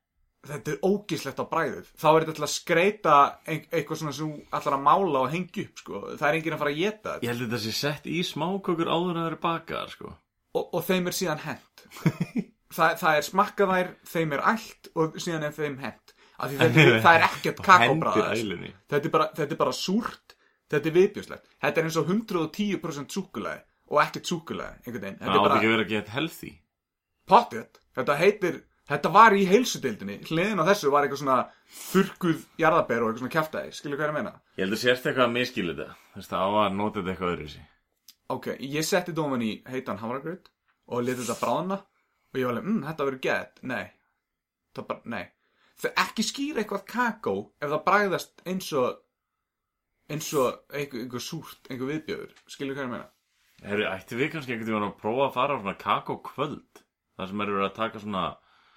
Þetta 0.47 0.73
er 0.75 0.79
ógislegt 0.87 1.41
á 1.43 1.45
bræðið 1.51 1.89
Þá 1.99 2.07
er 2.11 2.25
þetta 2.27 2.35
til 2.39 2.45
að 2.47 2.53
skreita 2.53 3.15
eitthvað 3.51 4.01
svona 4.01 4.13
sem 4.17 4.33
ætlar 4.59 4.77
að 4.77 4.85
mála 4.87 5.23
og 5.25 5.31
hengja 5.33 5.65
upp 5.67 5.83
sko. 5.83 6.03
Það 6.21 6.27
er 6.29 6.39
enginn 6.41 6.57
að 6.57 6.63
fara 6.63 6.73
að 6.75 6.81
geta 6.83 7.15
þetta. 7.15 7.25
Ég 7.27 7.33
held 7.33 7.43
að 7.43 7.47
þetta 7.51 7.63
sé 7.67 7.75
sett 7.81 8.07
í 8.13 8.21
smákökur 8.31 8.91
áður 8.93 9.11
en 9.15 9.21
það 9.23 9.31
eru 9.33 9.41
bakaðar 9.47 9.95
sko. 9.97 10.13
Og, 10.57 10.69
og 10.79 10.85
þeim 10.89 11.11
er 11.11 11.17
síðan 11.19 11.43
hent. 11.47 11.87
Þa, 12.77 12.87
Það 13.01 13.17
er 13.21 13.25
smakkaðær, 13.31 13.91
þeim 14.11 14.33
er 14.37 14.45
allt 14.53 14.89
og 14.99 15.19
síðan 15.23 15.47
er 15.49 15.55
þeim 15.57 15.77
er- 15.87 17.03
það 17.07 17.13
er 17.17 17.27
ekkert 17.31 17.61
ælunni. 18.37 18.73
Þetta, 18.91 19.03
er 19.07 19.13
bara- 19.15 19.31
þetta 19.39 19.55
er 19.57 19.61
bara 19.65 19.73
súrt. 19.77 20.35
Þetta 20.67 20.89
er 20.91 20.95
viðbjöslegt 20.97 21.45
Þetta 21.63 21.79
er 21.81 21.87
eins 21.87 21.97
og 22.01 22.09
110% 22.11 23.13
súkulæði 23.15 23.61
og 23.95 24.01
ekkert 24.03 24.27
súkulæði 24.27 24.81
Það 25.21 25.37
bara 25.45 25.59
ekki 25.61 25.69
að 25.69 25.73
vera 25.77 25.85
að 25.85 25.93
geta 25.93 26.15
healthy. 26.17 26.49
Pottið, 27.31 27.79
þetta 27.95 28.17
heitir 28.19 28.57
Þetta 28.87 29.11
var 29.11 29.35
í 29.35 29.47
heilsudeildinni 29.51 30.21
Hliðin 30.29 30.63
á 30.63 30.69
þessu 30.69 30.91
var 30.95 31.07
eitthvað 31.07 31.23
svona 31.25 31.39
þurrkuð 31.77 32.45
jarðaber 32.63 33.03
og 33.03 33.09
eitthvað 33.09 33.23
svona 33.25 33.35
kjaftaði 33.35 33.73
Skilur 33.75 33.99
hvað 33.99 34.07
ég 34.07 34.13
er 34.13 34.17
meina? 34.19 34.35
Ég 34.55 34.63
held 34.63 34.77
að 34.77 34.83
sérst 34.85 35.09
eitthvað 35.09 35.27
að 35.27 35.33
miskilu 35.35 35.75
þetta. 35.75 35.97
Þú 36.13 36.21
veist, 36.21 36.31
það 36.31 36.45
á 36.47 36.51
að 36.61 36.77
nota 36.77 37.01
þetta 37.01 37.13
eitthvað 37.15 37.33
öðru 37.35 37.49
sig 37.55 37.73
Ok, 38.37 38.47
ég 38.59 38.87
setti 38.87 39.15
dóman 39.15 39.43
í 39.47 39.53
heitan 39.71 40.01
havragraut 40.03 40.51
og 40.87 41.03
letið 41.03 41.27
þetta 41.27 41.41
bráðna 41.43 41.81
og 41.83 42.39
ég 42.39 42.47
var 42.47 42.55
alveg, 42.57 42.67
mmm, 42.67 42.81
þetta 42.87 43.07
verður 43.07 43.23
gett. 43.27 43.61
Nei, 43.71 43.85
það 44.75 44.87
bara, 44.91 45.13
nei. 45.15 45.25
Það 45.83 46.01
ekki 46.03 46.25
skýra 46.27 46.63
eitthvað 46.63 46.87
kakó 46.91 47.35
ef 47.63 47.71
það 47.71 47.85
bragðast 47.87 48.43
eins 48.51 48.71
og 48.75 48.89
eins 50.11 50.31
og 50.39 50.75
einhver, 50.75 51.05
einhver 51.05 51.23
súrt 51.23 51.71
einhver 51.71 51.93
viðbjöður, 51.93 52.35
skilur 52.51 52.79
hvað 52.79 52.87
ég 52.87 52.93
meina? 52.95 53.09
Herri, 53.67 53.87
ætti 53.89 54.19
við 54.19 54.33
kannski 54.35 54.55
einhvern 54.55 54.71
tímann 54.71 54.89
að 54.91 54.99
prófa 55.01 55.29
að 55.29 55.37
fara 55.37 55.57
á 55.57 55.61
svona 55.63 55.79
kakó 55.81 56.19
kvöld? 56.27 56.83
Þar 57.17 57.31
sem 57.31 57.43
eru 57.47 57.57
verið 57.57 57.69
að 57.71 57.79
taka 57.79 58.03
svona 58.03 58.25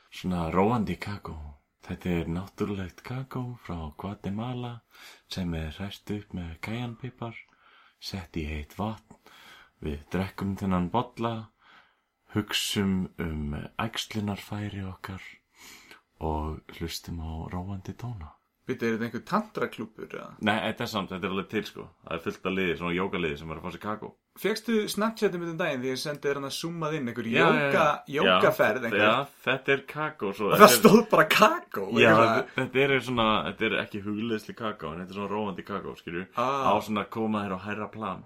svona 0.09 0.49
róandi 0.51 0.97
kakó. 0.99 1.35
Þetta 1.85 2.09
er 2.21 2.31
náttúrulegt 2.33 3.01
kakó 3.05 3.43
frá 3.65 3.77
Guatemala 3.97 4.73
sem 5.31 5.53
er 5.57 5.71
hræst 5.77 6.11
upp 6.13 6.33
með 6.37 6.57
kajanpipar 6.65 7.37
sett 7.99 8.37
í 8.37 8.45
heitt 8.49 8.75
vatn. 8.77 9.15
Við 9.79 10.03
drekkum 10.11 10.55
þennan 10.59 10.89
bolla 10.93 11.33
hugsum 12.35 13.07
um 13.17 13.55
æxlunarfæri 13.79 14.83
okkar 14.89 15.23
og 16.19 16.75
hlustum 16.77 17.23
á 17.23 17.31
róandi 17.53 17.95
tóna. 17.95 18.35
Býttu, 18.67 18.85
er 18.85 18.97
þetta 18.97 19.05
einhver 19.07 19.25
tantraklúpur? 19.25 20.17
Nei, 20.45 20.57
þetta 20.67 20.83
er 20.85 20.91
samt, 20.91 21.13
þetta 21.13 21.25
er 21.25 21.33
alveg 21.33 21.47
til 21.49 21.65
sko. 21.65 21.87
Það 22.03 22.17
er 22.17 22.25
fullt 22.25 22.49
af 22.49 22.57
liði, 22.57 22.75
svona 22.77 22.97
jókaliði 22.99 23.39
sem 23.39 23.49
er 23.53 23.61
að 23.61 23.65
fá 23.65 23.73
sér 23.73 23.85
kakó 23.87 24.11
Fegstu 24.39 24.85
Snapchatum 24.87 25.41
um 25.43 25.57
daginn 25.59 25.81
því 25.83 25.89
ég 25.91 25.99
sendi 25.99 26.21
þér 26.23 26.37
hann 26.39 26.47
að 26.47 26.53
zoomað 26.55 26.93
inn 26.95 27.09
einhver 27.11 27.27
já, 27.27 27.39
jóka, 27.43 27.85
já. 28.07 28.19
jókaferð 28.23 28.85
þetta 28.87 29.73
er 29.73 29.81
kakó 29.89 30.31
svo, 30.37 30.51
það 30.53 30.65
er- 30.67 30.75
stóð 30.77 30.99
bara 31.11 31.25
kakó 31.27 31.85
Já, 31.99 32.13
þetta, 32.55 32.83
er 32.85 32.93
svona, 33.03 33.25
þetta 33.49 33.65
er 33.67 33.75
ekki 33.83 34.01
hugleðsli 34.05 34.55
kakó 34.55 34.93
En 34.93 35.01
þetta 35.01 35.11
er 35.11 35.19
svona 35.19 35.31
róandi 35.33 35.65
kakó, 35.67 35.95
skilju 35.99 36.25
Ah. 36.37 36.71
Á 36.71 36.73
svona 36.79 37.03
að 37.03 37.09
koma 37.17 37.43
þér 37.43 37.57
á 37.57 37.59
hærra 37.67 37.89
plan 37.91 38.23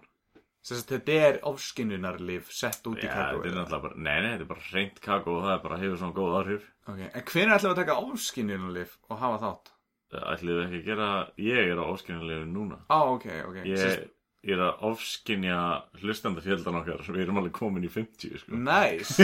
sagt, 0.63 0.91
þetta 0.91 1.17
er 1.27 1.39
ofskinnunarlif 1.49 2.51
sett 2.51 2.85
út 2.87 3.01
í 3.01 3.07
kakó 3.09 3.41
þetta 3.41 3.49
er 3.49 3.57
náttúrulega 3.57 3.81
bara, 3.87 3.95
nei, 3.97 4.17
nei, 4.21 4.31
þetta 4.35 4.45
er 4.45 4.51
bara 4.53 4.71
reynt 4.73 5.01
kakó 5.01 5.37
Og 5.39 5.43
það 5.47 5.55
er 5.57 5.63
bara 5.65 5.81
hefur 5.81 5.97
svona 6.03 6.17
góð 6.19 6.37
áhrif 6.43 6.67
okay. 6.87 7.09
En 7.13 7.23
hvernig 7.23 7.55
ætlum 7.57 7.71
við 7.71 7.73
að 7.73 7.81
taka 7.81 8.01
ofskinnunarlif 8.11 8.97
og 9.09 9.17
hafa 9.23 9.39
þátt? 9.47 9.73
Ætlið 10.13 10.59
við 10.59 10.65
ekki 10.67 10.79
að 10.83 10.89
gera, 10.91 11.07
ég 11.41 11.71
er 11.73 11.79
á 11.81 11.85
ofskynjarlegu 11.89 12.45
núna 12.53 12.77
Á, 12.85 12.99
ok, 13.01 13.25
ok 13.49 13.55
Ég, 13.65 13.81
sagt, 13.81 14.11
ég 14.43 14.55
er 14.57 14.63
að 14.67 14.81
ofskynja 14.91 15.59
hlustandafjöldan 16.01 16.79
okkar. 16.81 17.03
Við 17.07 17.23
erum 17.25 17.39
alveg 17.41 17.55
komin 17.55 17.87
í 17.87 17.91
50, 17.91 18.41
sko. 18.43 18.59
Nice. 18.59 19.23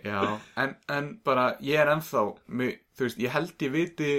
Já, 0.00 0.40
en, 0.56 0.76
en 0.88 1.08
bara 1.24 1.54
ég 1.64 1.80
er 1.80 1.90
ennþá 1.92 2.22
mig, 2.56 2.78
þú 2.96 3.06
veist, 3.06 3.18
ég 3.20 3.34
held 3.34 3.64
ég 3.66 3.72
viti 3.74 4.12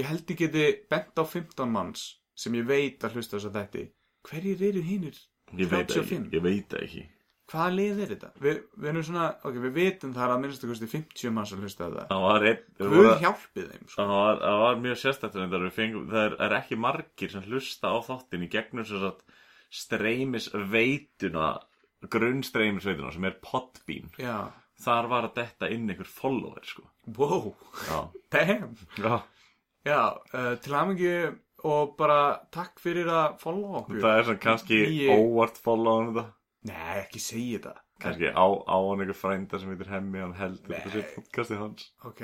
ég 0.00 0.08
held 0.08 0.30
ég 0.32 0.40
geti 0.40 0.64
bent 0.90 1.18
á 1.18 1.24
15 1.24 1.70
manns 1.70 2.06
sem 2.38 2.54
ég 2.58 2.66
veit 2.66 3.04
að 3.04 3.18
hlusta 3.18 3.36
þess 3.36 3.50
að 3.50 3.58
þetta 3.60 3.84
hverjir 4.26 4.64
eru 4.70 4.82
hinnir 4.84 5.16
Ég 5.58 5.70
veit 5.70 5.90
það 5.90 6.02
ekki, 6.02 6.18
35? 6.18 6.28
ég 6.34 6.44
veit 6.46 6.76
ekki 6.80 7.04
hvaða 7.50 7.70
lið 7.74 8.00
er 8.04 8.10
þetta? 8.14 8.28
Vi, 8.44 8.52
við 8.80 8.88
erum 8.92 9.04
svona, 9.08 9.24
ok, 9.48 9.56
við 9.64 9.72
vitum 9.78 10.12
það 10.14 10.24
er 10.26 10.34
að 10.36 10.40
minnstu 10.44 10.68
kosti 10.70 10.88
50 10.92 11.32
manns 11.36 11.52
að 11.56 11.64
hlusta 11.64 11.82
á 11.86 11.90
það. 11.90 12.04
Það 12.12 12.24
var 12.26 12.46
einn 12.50 12.60
við 12.78 12.86
Guð 12.86 12.96
vorum- 13.00 13.22
hjálpi 13.24 13.64
þeim, 13.70 13.84
sko. 13.90 13.96
Það 14.00 14.12
var, 14.14 14.40
það 14.44 14.58
var 14.64 14.80
mjög 14.84 14.98
en 15.44 15.50
það 15.54 15.66
fengum, 15.80 16.06
það 16.12 16.22
er, 16.28 16.36
er 16.46 16.56
ekki 16.60 16.78
margir 16.86 17.30
sem 17.34 17.46
hlusta 17.50 17.86
á 17.90 17.96
þáttin 18.10 18.46
í 18.46 18.50
gegnum 18.54 18.86
sem 18.88 19.02
sagt 19.02 19.22
streymisveituna 19.80 21.50
grunnstreymisveituna 22.10 23.12
sem 23.12 23.24
er 23.28 23.36
Podbean. 23.44 24.08
Já, 24.20 24.38
þar 24.80 25.08
var 25.10 25.28
að 25.28 25.34
detta 25.42 25.68
inn 25.72 25.90
einhver 25.92 26.08
follower 26.08 26.64
sko. 26.64 26.86
Wow, 27.18 27.52
Já, 27.86 28.00
damn. 28.32 28.74
Já. 28.96 29.20
Já, 29.84 30.00
uh, 30.36 30.54
til 30.60 30.74
hamingi 30.76 31.12
og 31.64 31.94
bara 31.98 32.38
takk 32.52 32.80
fyrir 32.80 33.08
að 33.12 33.38
follow 33.40 33.78
okkur. 33.82 34.00
Það 34.02 34.18
er 34.18 34.26
svona 34.28 34.42
kannski 34.44 34.78
óvart 35.12 35.60
follow 35.60 35.98
hann 36.00 36.10
þetta 36.14 36.26
Nei, 36.68 37.00
ekki 37.00 37.22
segja 37.22 37.58
þetta 37.58 37.78
kannski 38.00 38.30
á, 38.32 38.44
á 38.48 38.76
hann 38.80 39.02
einhver 39.02 39.16
frænda 39.16 39.58
sem 39.60 39.70
heitir 39.72 39.88
Hemmi 39.92 40.20
hann 40.20 40.36
heldur 40.36 40.72
þetta 40.72 40.92
sé 40.92 41.02
podcastið 41.14 41.58
hans. 41.60 41.88
Ok, 42.08 42.22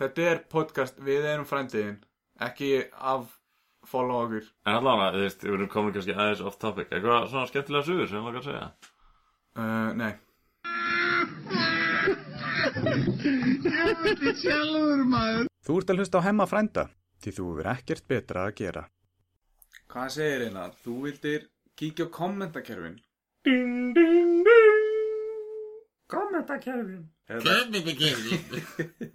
þetta 0.00 0.28
er 0.30 0.38
podcast, 0.52 1.00
við 1.04 1.26
erum 1.28 1.48
frændiðin 1.48 1.98
Ekki 2.38 2.70
af 2.94 3.26
follow 3.88 4.22
okkur. 4.22 4.46
En 4.68 4.76
allavega, 4.78 5.10
þú 5.16 5.22
veist, 5.24 5.42
við 5.42 5.56
erum 5.56 5.70
komin 5.72 5.94
kannski 5.96 6.14
aðeins 6.14 6.42
off 6.46 6.58
topic. 6.62 6.92
Eitthvað 6.92 7.26
svona 7.32 7.50
skemmtilega 7.50 7.86
suður 7.88 8.10
sem 8.10 8.18
ég 8.18 8.24
langar 8.28 8.42
að 8.42 8.48
segja? 8.48 8.68
Uh, 9.58 9.90
Nei. 9.98 10.12
Sjálfur 14.38 15.02
maður. 15.08 15.50
Þú 15.66 15.80
ert 15.80 15.90
að 15.90 15.98
hlusta 16.02 16.22
á 16.22 16.26
hemma 16.28 16.46
frænda 16.48 16.84
Því 17.18 17.30
þú 17.34 17.44
verður 17.56 17.72
ekkert 17.72 18.04
betra 18.06 18.44
að 18.46 18.56
gera. 18.60 18.84
Hvað 19.90 20.12
segir 20.14 20.44
hérna? 20.44 20.68
Þú 20.84 20.94
vildir 21.08 21.48
kíkja 21.78 22.06
á 22.06 22.14
kommentakerfin 22.14 23.00
Ding, 23.48 23.94
ding, 23.94 24.44
ding. 24.44 24.82
Kommentakerfin 26.06 27.04
Kommentakerfin 27.28 28.42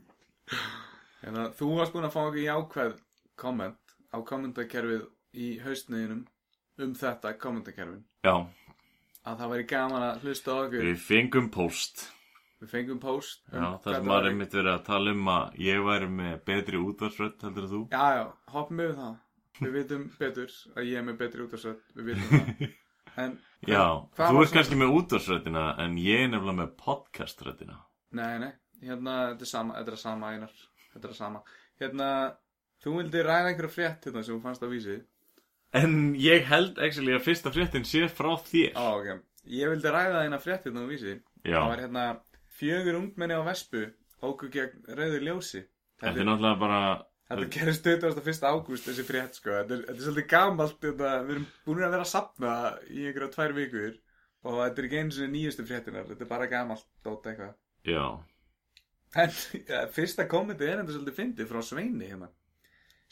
Hérna, 1.21 1.43
þú 1.53 1.67
varst 1.77 1.93
búin 1.93 2.07
að 2.07 2.15
fá 2.15 2.21
okkur 2.23 2.39
jákvæð 2.41 2.95
komment 3.37 3.93
á 4.09 4.17
kommentakerfið 4.25 5.03
í 5.37 5.51
haustniðinum 5.61 6.23
um 6.81 6.97
þetta 6.97 7.35
kommentakerfin. 7.43 8.01
Já, 8.25 8.33
að 9.21 9.39
það 9.43 9.53
væri 9.53 9.69
gaman 9.75 10.07
að 10.09 10.25
hlusta 10.25 10.49
á 10.49 10.55
okkur. 10.63 10.89
Við 10.89 11.05
fengum 11.05 11.53
post. 11.53 12.05
Við 12.63 12.73
fengum 12.73 13.01
post 13.05 13.45
um 13.53 13.59
Já, 13.61 13.69
það 13.85 13.99
sem 13.99 14.11
var 14.15 14.29
einmitt 14.31 14.57
verið 14.57 14.73
að 14.73 14.85
tala 14.89 15.13
um 15.13 15.33
að 15.37 15.59
ég 15.69 15.85
væri 15.91 16.09
með 16.21 16.37
betri 16.49 16.81
útvarsrödd 16.81 17.45
heldur 17.45 17.69
en 17.69 17.75
þú. 17.75 17.83
Já, 17.93 18.05
já, 18.17 18.25
hoppum 18.57 18.81
við 18.81 18.95
það. 19.03 19.17
Við 19.61 19.75
vitum 19.77 20.07
betur 20.17 20.61
að 20.73 20.89
ég 20.89 20.97
er 20.97 21.05
með 21.11 21.19
betri 21.21 21.45
útvarsrödd 21.45 21.99
Við 21.99 22.15
vitum 22.15 22.31
það 22.33 22.71
En, 23.17 23.37
Já, 23.67 23.83
þú 24.17 24.41
ert 24.41 24.53
kannski 24.55 24.75
með 24.79 24.95
útvarsröddina 24.97 25.65
en 25.83 25.97
ég 26.01 26.25
er 26.25 26.29
nefnilega 26.31 26.59
með 26.63 26.75
podcaströddina 26.81 27.79
nei, 28.11 28.39
nei 28.41 28.51
Hérna, 28.83 29.13
þetta 29.31 29.45
er 29.45 29.51
sama, 29.53 29.75
þetta 29.79 29.93
er 29.93 30.01
sama 30.01 30.31
einar 30.33 30.55
Þetta 30.93 31.09
er 31.09 31.17
sama. 31.17 31.41
Hérna, 31.81 32.07
þú 32.83 32.95
vildi 32.99 33.23
ræða 33.25 33.51
einhverja 33.51 33.73
frétt 33.73 34.07
hérna 34.07 34.23
sem 34.25 34.35
þú 34.35 34.43
fannst 34.43 34.65
á 34.65 34.69
vísi. 34.69 34.97
En 35.73 35.95
ég 36.21 36.45
held 36.45 36.77
actually 36.77 37.15
að 37.17 37.25
fyrsta 37.25 37.53
fréttin 37.53 37.87
sé 37.89 38.05
frá 38.13 38.29
þér. 38.45 38.75
Á, 38.77 38.85
ok. 38.93 39.23
Ég 39.49 39.71
vildi 39.73 39.93
ræða 39.95 40.21
eina 40.27 40.39
frétt 40.41 40.67
hérna 40.67 40.85
á 40.85 40.87
vísi. 40.91 41.15
Já, 41.41 41.57
Það 41.57 41.71
var 41.71 41.83
hérna 41.83 42.03
fjögur 42.59 42.99
ungmenni 43.01 43.35
á 43.35 43.41
Vespu 43.47 43.87
Óku 44.23 44.47
gegn 44.53 44.85
rauður 44.87 45.25
ljósi. 45.25 45.63
Þetta 45.99 46.21
er 46.21 46.27
náttúrulega 46.29 46.59
bara 46.61 46.81
Þetta 47.29 47.45
gerist 47.55 47.85
21. 47.87 48.43
ágúst 48.43 48.87
þessi 48.89 49.05
frétt 49.07 49.37
sko. 49.39 49.53
Þetta 49.55 49.73
er, 49.77 49.83
þetta 49.87 49.95
er 49.99 50.05
svolítið 50.07 50.27
gamalt 50.33 50.75
þetta, 50.83 51.11
Við 51.23 51.35
erum 51.37 51.45
búin 51.65 51.83
að 51.85 51.93
vera 51.95 52.05
að 52.05 52.11
sapna 52.11 52.51
í 52.91 53.05
einhverja 53.07 53.31
tvær 53.37 53.55
vikur 53.57 53.93
Og 54.43 54.57
þetta 54.59 54.81
er 54.81 54.87
ekki 54.89 54.99
eins 54.99 55.19
og 55.23 55.31
nýjustu 55.31 55.65
fréttinar 55.69 56.09
Þetta 56.09 56.25
er 56.27 56.31
bara 56.33 56.49
gamalt 56.51 56.85
dót 57.07 57.29
eitthvað. 57.31 57.53
Já, 57.87 58.05
En 59.13 59.29
ja, 59.69 59.81
fyrsta 59.93 60.25
kommentið 60.29 60.71
er 60.71 60.79
enda 60.81 60.93
svolítið 60.95 61.17
fyndið 61.19 61.49
frá 61.51 61.59
Sveini 61.63 62.07
hérna. 62.09 62.29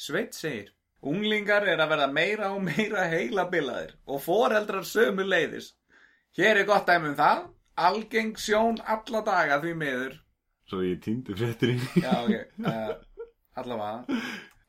Sveit 0.02 0.34
segir 0.38 0.72
Unglingar 1.02 1.66
er 1.70 1.82
að 1.82 1.92
verða 1.96 2.08
meira 2.14 2.50
og 2.54 2.62
meira 2.66 3.08
heila 3.10 3.48
bilaðir 3.50 3.96
Og 4.06 4.22
foreldrar 4.22 4.86
sömu 4.86 5.26
leiðis 5.26 5.72
Hér 6.38 6.62
er 6.62 6.68
gott 6.68 6.88
dæmi 6.88 7.12
um 7.12 7.18
það. 7.18 7.48
Algeng 7.82 8.36
sjón 8.40 8.78
alla 8.88 9.22
daga 9.26 9.58
því 9.64 9.72
miður. 9.80 10.14
Svo 10.70 10.80
ég 10.86 11.00
týndi 11.04 11.34
fréttinni 11.36 11.80
Já, 12.00 12.14
ok, 12.22 12.36
uh, 12.70 12.92
allavega 13.64 14.22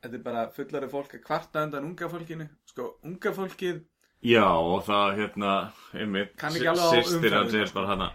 Þetta 0.03 0.19
er 0.19 0.25
bara 0.27 0.45
fullari 0.57 0.91
fólk 0.91 1.17
að 1.17 1.25
kvarta 1.27 1.65
undan 1.67 1.89
unga 1.89 2.11
fólkinu 2.13 2.49
Sko, 2.71 2.89
unga 3.07 3.35
fólkið 3.37 3.83
Já, 4.23 4.47
og 4.47 4.85
það 4.87 5.17
hérna 5.19 5.53
einmitt, 5.99 6.37
Systir 6.39 7.35
hans 7.35 7.55
er 7.59 7.75
bara 7.75 7.91
hana 7.95 8.13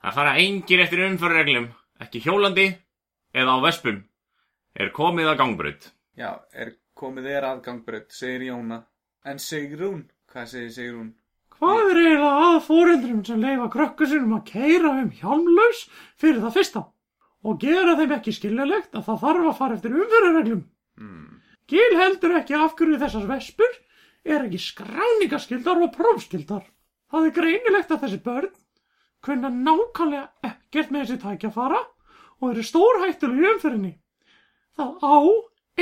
Það 0.00 0.18
fara 0.20 0.36
engir 0.40 0.84
eftir 0.84 1.04
umförreglum 1.10 1.70
Ekki 2.04 2.20
hjólandi 2.24 2.66
eða 3.36 3.56
á 3.56 3.64
vespum. 3.64 4.02
Er 4.76 4.92
komið 4.96 5.30
að 5.32 5.38
gangbraut. 5.40 5.86
Já, 6.16 6.30
er 6.52 6.74
komið 6.96 7.30
þér 7.30 7.46
aðgangbrödd, 7.50 8.10
segir 8.12 8.50
Jóna. 8.50 8.82
En 9.26 9.40
Sigrún, 9.42 10.04
hvað 10.32 10.50
segir 10.52 10.74
Sigrún? 10.76 11.14
Hvað 11.56 11.90
er 11.90 12.00
eiginlega 12.02 12.48
að 12.50 12.58
fóreldrum 12.66 13.22
sem 13.24 13.40
leifa 13.40 13.70
krökkur 13.72 14.10
sinum 14.10 14.36
að 14.36 14.44
keira 14.50 14.92
um 15.00 15.08
hjálmlaus 15.20 15.86
fyrir 16.20 16.42
það 16.44 16.56
fyrsta 16.58 16.82
og 17.44 17.58
gera 17.60 17.96
þeim 17.98 18.14
ekki 18.16 18.34
skiljalegt 18.36 18.94
að 18.96 19.08
það 19.08 19.20
þarf 19.24 19.48
að 19.50 19.58
fara 19.58 19.76
eftir 19.78 19.96
umfyrirreglum? 19.96 20.62
Hmm. 20.96 21.42
Gil 21.66 21.98
heldur 21.98 22.36
ekki 22.38 22.56
af 22.56 22.76
hverju 22.78 23.00
þessar 23.02 23.26
vespur 23.30 23.74
er 24.26 24.46
ekki 24.46 24.60
skráningaskildar 24.62 25.82
og 25.82 25.92
prófskildar. 25.94 26.64
Það 27.10 27.28
er 27.28 27.36
greinilegt 27.36 27.92
að 27.94 28.06
þessi 28.06 28.22
börn 28.24 28.54
kunna 29.26 29.50
nákvæmlega 29.50 30.50
ekkert 30.50 30.92
með 30.94 31.04
þessi 31.04 31.20
tækja 31.22 31.52
fara 31.54 31.82
og 32.40 32.50
eru 32.52 32.64
stórhættulega 32.66 33.42
í 33.42 33.52
umfyrinni. 33.54 33.92
Það 34.76 34.90
á 35.02 35.16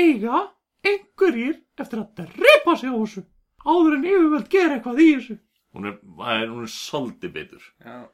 eiga 0.01 0.43
einhverjir 0.85 1.57
eftir 1.81 2.03
að 2.03 2.25
drepa 2.25 2.77
sig 2.79 2.93
á 2.93 2.97
þessu 2.97 3.25
áður 3.65 3.97
en 3.99 4.07
yfirvöld 4.09 4.51
gera 4.53 4.77
eitthvað 4.77 5.01
í 5.01 5.09
þessu. 5.15 5.39
Hún 5.75 5.89
er, 5.91 5.97
er, 6.29 6.45
hún 6.53 6.63
er 6.63 6.71
soldi 6.71 7.31
bitur 7.35 7.65
Já, 7.83 8.05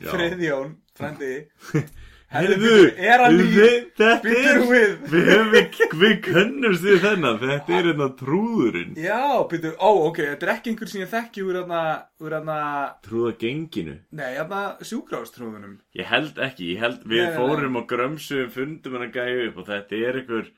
Já. 0.00 0.08
Friðjón, 0.14 0.76
frendi 0.96 1.32
Herðu, 2.32 2.76
er 2.96 3.20
hann 3.20 3.36
í 3.42 3.46
við, 3.52 3.74
þetta 3.98 4.10
Býttu 4.24 4.52
er 4.52 4.60
við 4.70 4.92
Við, 5.12 5.30
við, 5.52 5.80
við 6.00 6.14
könnumst 6.24 6.86
við 6.86 7.02
þennan 7.04 7.36
Þetta 7.42 7.74
er 7.76 7.88
hérna 7.90 8.08
trúðurinn 8.20 8.94
Já, 9.02 9.18
byrju, 9.50 9.72
ó, 9.76 9.90
ok, 10.08 10.20
þetta 10.30 10.48
er 10.48 10.52
ekki 10.54 10.72
einhver 10.72 10.92
sem 10.92 11.02
ég 11.04 11.10
þekki 11.12 11.44
úr 11.44 11.58
hérna, 11.60 11.82
úr 12.24 12.36
hérna, 12.38 12.56
Trúða 13.04 13.34
genginu 13.42 13.98
nei, 14.16 14.30
hérna 14.38 14.62
sjúkrástrúðunum. 14.88 15.76
Ég 16.00 16.08
held 16.08 16.40
ekki, 16.48 16.70
ég 16.72 16.82
held 16.86 17.04
við 17.04 17.20
Nei, 17.20 17.28
nei, 17.28 17.34
nei. 17.34 17.38
fórum 17.42 17.78
og 17.82 17.86
grömsum 17.92 18.50
fundum 18.56 18.96
hann 18.96 19.06
að 19.10 19.18
gæja 19.20 19.46
upp 19.50 19.60
og 19.64 19.68
þetta 19.68 20.00
er 20.08 20.20
einhver 20.22 20.48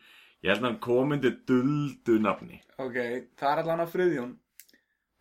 Ég 0.45 0.53
held 0.53 0.61
að 0.62 0.68
hann 0.68 0.81
komindi 0.85 1.35
duldu 1.49 2.20
nafni 2.22 2.61
Ok, 2.79 2.97
það 3.41 3.51
er 3.51 3.61
allan 3.64 3.83
á 3.83 3.87
friðjón. 3.89 4.33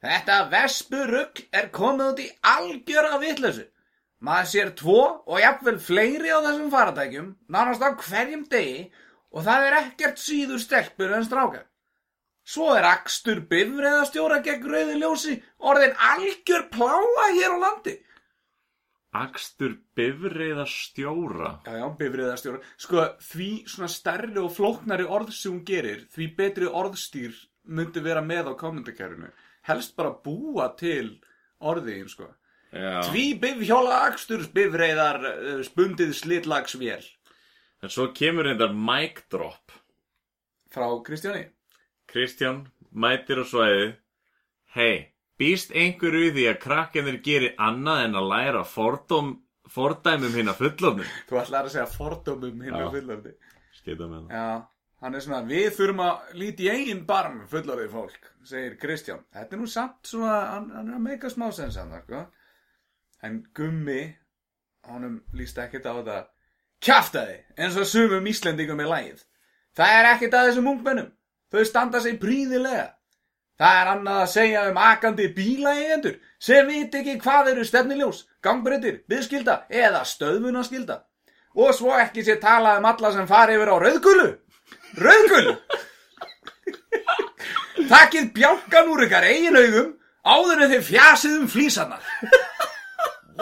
Þetta 0.03 0.37
vespurugl 0.51 1.43
er 1.55 1.67
komið 1.71 2.09
út 2.11 2.17
í 2.19 2.25
algjöra 2.49 3.19
vitleysu. 3.21 3.63
Maður 4.23 4.49
sér 4.53 4.69
tvo 4.79 4.99
og 5.27 5.41
jafnvel 5.41 5.79
fleiri 5.83 6.31
á 6.31 6.39
þessum 6.45 6.69
faratækjum, 6.71 7.27
nánast 7.51 7.83
á 7.83 7.91
hverjum 7.91 8.45
degi, 8.47 8.85
og 9.35 9.43
það 9.43 9.65
er 9.67 9.77
ekkert 9.81 10.21
síður 10.21 10.61
stelpur 10.63 11.11
en 11.17 11.25
strákar. 11.27 11.65
Svo 12.47 12.69
er 12.75 12.87
akstur 12.87 13.41
bifriðastjóra 13.51 14.41
gegn 14.43 14.67
rauði 14.67 14.95
ljósi 14.99 15.35
orðin 15.59 15.95
algjör 16.11 16.67
pláa 16.71 17.27
hér 17.35 17.55
á 17.55 17.57
landi. 17.63 17.93
Akstur 19.13 19.75
bifriða 19.95 20.65
stjóra 20.67 21.51
Já, 21.67 21.75
já, 21.77 21.85
bifriðastjóra. 21.99 22.61
Sko, 22.79 23.03
því 23.21 23.49
svona 23.69 23.89
stærri 23.91 24.39
og 24.41 24.51
flóknari 24.55 25.05
orð 25.05 25.33
sem 25.35 25.51
hún 25.51 25.65
gerir, 25.67 26.07
því 26.15 26.29
betri 26.39 26.71
orðstýr 26.71 27.35
myndi 27.63 28.03
vera 28.03 28.23
með 28.23 28.51
á 28.51 28.59
kommentarkerfinu. 28.59 29.31
Helst 29.67 29.95
bara 29.99 30.15
búa 30.25 30.69
til 30.79 31.19
orðin, 31.59 32.07
sko. 32.11 32.31
Tví 32.73 33.25
bifhjóla 33.37 33.99
aksturs 34.07 34.47
bifreiðar 34.53 35.19
uh, 35.29 35.59
spundið 35.65 36.15
slitlagsvél. 36.17 37.03
En 37.83 37.91
svo 37.91 38.07
kemur 38.15 38.47
reyndar 38.47 38.73
mic 38.73 39.25
drop 39.29 39.73
Frá 40.73 40.87
Kristjáni. 41.05 41.45
Kristján 42.09 42.63
mætir 42.89 43.41
á 43.41 43.45
svæðið 43.45 43.91
Hei, 44.73 45.13
býst 45.37 45.73
einhverju 45.77 46.31
því 46.33 46.45
að 46.49 46.61
krakkenir 46.63 47.19
gerir 47.25 47.53
annað 47.61 48.05
en 48.07 48.17
að 48.17 48.29
læra 48.31 48.63
fordóm, 48.65 49.33
fordæmum 49.69 50.33
hinn 50.33 50.49
að 50.49 50.63
fullofnum 50.63 51.09
Þú 51.29 51.41
ætlar 51.43 51.67
að 51.69 51.75
segja 51.75 51.89
fordómum 51.93 52.63
hinn 52.65 52.73
Já. 52.73 52.87
á 52.89 52.93
fullorði. 52.95 53.33
Skeita 53.77 54.07
með 54.09 54.23
það 54.23 54.37
Já, 54.39 54.47
hann 55.05 55.17
er 55.19 55.25
svona, 55.27 55.41
við 55.51 55.67
þurfum 55.77 56.05
að 56.07 56.37
líti 56.41 56.65
í 56.65 56.71
eigin 56.73 57.03
barm 57.05 57.43
fullorðið 57.51 57.93
fólk, 57.93 58.31
segir 58.49 58.79
Kristján. 58.81 59.21
Þetta 59.35 59.57
er 59.57 59.61
nú 59.61 59.69
samt 59.69 60.09
svona, 60.09 60.39
hann, 60.55 60.71
hann 60.73 60.89
er 60.89 60.97
að 60.97 61.05
meika 61.11 61.29
smá 61.29 61.51
sens 61.53 61.77
hann, 61.77 61.93
sko. 62.07 62.23
En 63.23 63.43
Gummi, 63.55 64.01
honum 64.91 65.21
líst 65.33 65.59
ekkert 65.63 65.85
á 65.87 65.93
þetta. 65.95 66.17
Kjaftaði, 66.83 67.37
eins 67.55 67.77
og 67.79 67.87
sumum 67.87 68.25
Íslendingum 68.27 68.81
er 68.83 68.89
lægið. 68.91 69.21
Það 69.77 69.93
er 69.99 70.09
ekkert 70.09 70.35
að 70.35 70.49
þessum 70.49 70.67
ungmennum. 70.73 71.07
Þau 71.53 71.63
standa 71.69 72.01
sig 72.03 72.19
príðilega. 72.19 72.89
Það 73.61 73.79
er 73.79 73.91
annað 73.93 74.19
að 74.19 74.31
segja 74.33 74.65
um 74.67 74.79
akandi 74.81 75.27
bílaeigendur 75.37 76.15
sem 76.41 76.67
vit 76.67 76.95
ekki 76.99 77.19
hvað 77.21 77.51
eru 77.53 77.65
stefniljós, 77.69 78.23
gangbreytir, 78.43 79.03
byðskilda 79.07 79.57
eða 79.69 80.01
stöðmunaskilda. 80.09 80.99
Og 81.55 81.71
svo 81.77 81.93
ekki 81.95 82.25
sé 82.25 82.39
talað 82.41 82.81
um 82.81 82.89
alla 82.89 83.13
sem 83.13 83.29
fari 83.29 83.55
yfir 83.55 83.71
á 83.71 83.77
rauðgulu. 83.85 84.27
Rauðgulu! 85.05 85.55
Takkið 87.93 88.31
bjálkan 88.35 88.89
úr 88.89 89.05
ykkar 89.05 89.29
eigin 89.29 89.59
augum 89.59 89.93
áður 90.25 90.65
en 90.65 90.73
þið 90.73 90.85
fjasið 90.89 91.39
um 91.39 91.49
flísanar. 91.51 92.13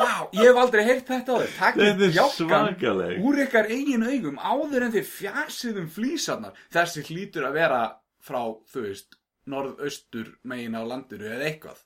Vá, 0.01 0.15
ég 0.35 0.49
hef 0.49 0.59
aldrei 0.61 0.83
heyrt 0.87 1.07
þetta 1.07 1.33
á 1.33 1.37
þau. 1.41 1.53
Takkið 1.59 2.03
er 2.07 2.13
svakaleg 2.35 3.25
úr 3.27 3.41
ykkar 3.45 3.71
eigin 3.71 4.05
augum 4.07 4.37
áður 4.41 4.87
en 4.87 4.93
þið 4.97 5.09
fjasið 5.13 5.81
um 5.83 5.89
flísanar. 5.95 6.61
Þessi 6.73 7.05
hlýtur 7.09 7.47
að 7.49 7.57
vera 7.61 7.81
frá, 8.21 8.41
þú 8.73 8.85
veist, 8.87 9.17
norðaustur 9.49 10.35
megin 10.47 10.77
á 10.77 10.83
landinu 10.85 11.29
eða 11.31 11.49
eitthvað. 11.49 11.81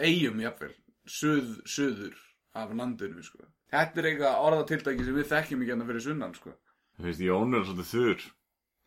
Eyjum 0.00 0.42
jafnvel, 0.42 0.74
suð, 1.06 1.54
suður 1.68 2.18
af 2.58 2.74
landinu, 2.74 3.22
sko. 3.26 3.46
Þetta 3.70 4.02
er 4.02 4.10
eitthvað 4.10 4.44
orðatiltæki 4.48 5.06
sem 5.06 5.16
við 5.18 5.30
þekkjum 5.30 5.62
ekki 5.62 5.74
hérna 5.74 5.88
fyrir 5.90 6.06
sunnan, 6.06 6.36
sko. 6.38 6.54
Þú 6.98 7.08
veist, 7.08 7.22
Jón 7.24 7.56
er 7.56 7.66
svolítið 7.66 7.90
þurr 7.94 8.30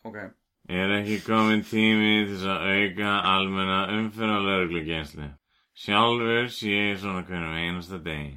Ok. 0.03 0.17
Er 0.69 0.91
ekki 0.97 1.19
komin 1.23 1.63
tími 1.63 2.25
til 2.27 2.43
að 2.51 2.65
auka 2.73 3.11
almenna 3.33 3.79
umfyrra 3.97 4.39
lögreglugenslu? 4.43 5.29
Sjálfur 5.79 6.49
sé 6.51 6.71
ég 6.71 6.99
svona 6.99 7.23
hverjum 7.27 7.55
einasta 7.55 7.99
degi. 8.03 8.33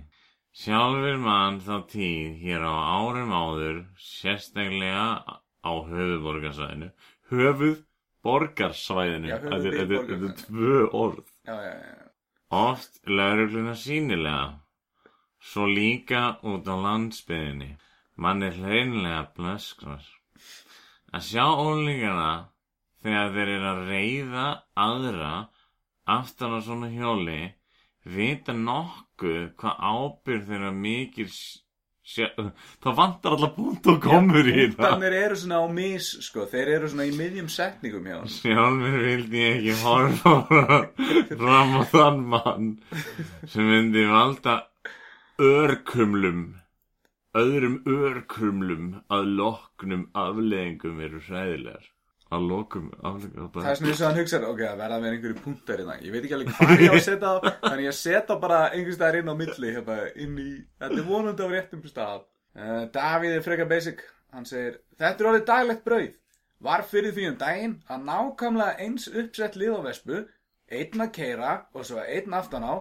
Sjálfur 0.57 1.19
mann 1.21 1.59
þá 1.61 1.75
tíð 1.93 2.37
hér 2.41 2.63
á 2.65 2.75
árum 2.97 3.33
áður, 3.37 3.81
sérstaklega 4.01 5.07
á 5.61 5.73
höfuborgarsvæðinu. 5.91 6.89
Höfuð 7.31 7.83
borgarsvæðinu. 8.25 9.29
Já, 9.29 9.37
Þetta 9.43 9.57
er- 9.57 9.67
er- 9.67 9.75
er 9.75 9.87
höfuðborgarsvæðinu. 9.87 10.37
tvö 10.47 10.79
orð. 11.03 11.27
Já, 11.47 11.55
já, 11.67 11.75
já. 11.77 12.09
Oft 12.51 13.01
laurugluna 13.07 13.75
sínilega. 13.75 14.61
Svo 15.43 15.67
líka 15.67 16.23
út 16.43 16.65
á 16.65 16.75
landsbyðinni. 16.87 17.77
Mann 18.17 18.43
er 18.43 18.53
hreinlega 18.57 19.29
blöskvar. 19.37 20.03
Að 21.13 21.23
sjá 21.31 21.45
ólíkana 21.53 22.49
þegar 23.03 23.29
þeir 23.35 23.49
eru 23.57 23.69
að 23.75 23.83
reyða 23.93 24.47
aðra 24.77 25.49
aftan 26.07 26.57
á 26.57 26.61
svona 26.65 26.89
hjóli 26.91 27.53
vita 28.07 28.55
nokkuð 28.57 29.55
hvað 29.59 29.87
ábyrð 29.91 30.51
þeirra 30.51 30.73
mikil 30.75 31.31
sjá, 32.07 32.29
það 32.85 32.99
vantar 33.01 33.35
alltaf 33.35 33.55
punkt 33.57 33.89
og 33.91 33.99
komur 34.05 34.47
í 34.47 34.55
það 34.55 34.77
Punktarnir 34.77 35.17
eru 35.19 35.39
svona 35.41 35.59
á 35.59 35.67
mis, 35.79 36.11
sko. 36.29 36.45
Þeir 36.53 36.71
eru 36.77 36.91
svona 36.93 37.09
í 37.09 37.17
miðjum 37.17 37.49
setningum 37.51 38.07
hjá 38.07 38.19
hann. 38.21 38.31
Sjálfur 38.37 39.01
vildi 39.09 39.43
ég 39.43 39.59
ekki 39.59 39.75
horfa 39.83 40.37
fram 41.43 41.75
á 41.75 41.83
þann 41.91 42.23
mann 42.35 42.71
sem 43.51 43.67
myndi 43.73 44.07
valda 44.13 44.61
örkumlum 45.43 46.47
öðrum 47.37 47.81
örkumlum 47.85 48.87
að 49.13 49.29
loknum 49.41 50.07
afleðingum 50.17 51.03
eru 51.05 51.21
hræðilegar 51.27 51.91
að 52.35 52.47
lokum 52.51 52.87
afleðingum 53.07 53.51
Það 53.55 53.69
er 53.71 53.79
svona 53.79 53.91
eins 53.93 54.01
og 54.01 54.07
hann 54.09 54.19
hugsaði, 54.21 54.49
ok, 54.51 54.63
það 54.63 54.81
verða 54.81 54.97
að 54.97 55.05
vera 55.07 55.17
einhverju 55.17 55.43
punktar 55.45 55.81
hérna. 55.83 55.97
Ég 56.03 56.15
veit 56.15 56.25
ekki 56.25 56.37
alveg 56.37 56.57
hvað 56.57 56.83
ég 56.83 56.91
á 56.91 56.97
að 56.97 57.05
setja 57.09 57.31
á, 57.31 57.37
þannig 57.63 57.87
ég 57.87 57.97
setja 58.01 58.37
bara 58.43 58.61
einhvers 58.73 58.99
staðar 58.99 59.19
inn 59.21 59.31
á 59.31 59.35
milli, 59.39 59.71
hérna, 59.77 59.99
inn 60.25 60.41
í, 60.43 60.49
þetta 60.83 60.99
er 60.99 61.07
vonandi 61.07 61.47
á 61.47 61.49
réttum 61.53 61.85
stað. 61.87 62.25
Uh, 62.57 62.83
Davíð 62.97 63.37
er 63.37 63.45
frekar 63.47 63.71
basic, 63.71 64.03
hann 64.35 64.49
segir, 64.49 64.81
þetta 64.99 65.23
er 65.23 65.31
orðið 65.31 65.47
daglegt 65.53 65.87
brauð. 65.87 66.19
Var 66.67 66.85
fyrir 66.89 67.13
því 67.13 67.29
um 67.31 67.39
daginn 67.39 67.79
að 67.93 68.05
nákvæmlega 68.09 68.85
eins 68.87 69.07
uppsett 69.13 69.59
lið 69.61 69.77
á 69.77 69.81
vespu, 69.87 70.21
einn 70.73 71.05
að 71.05 71.15
keira 71.15 71.55
og 71.77 71.87
svo 71.87 72.03
einn 72.03 72.35
aftan 72.35 72.65
á, 72.67 72.75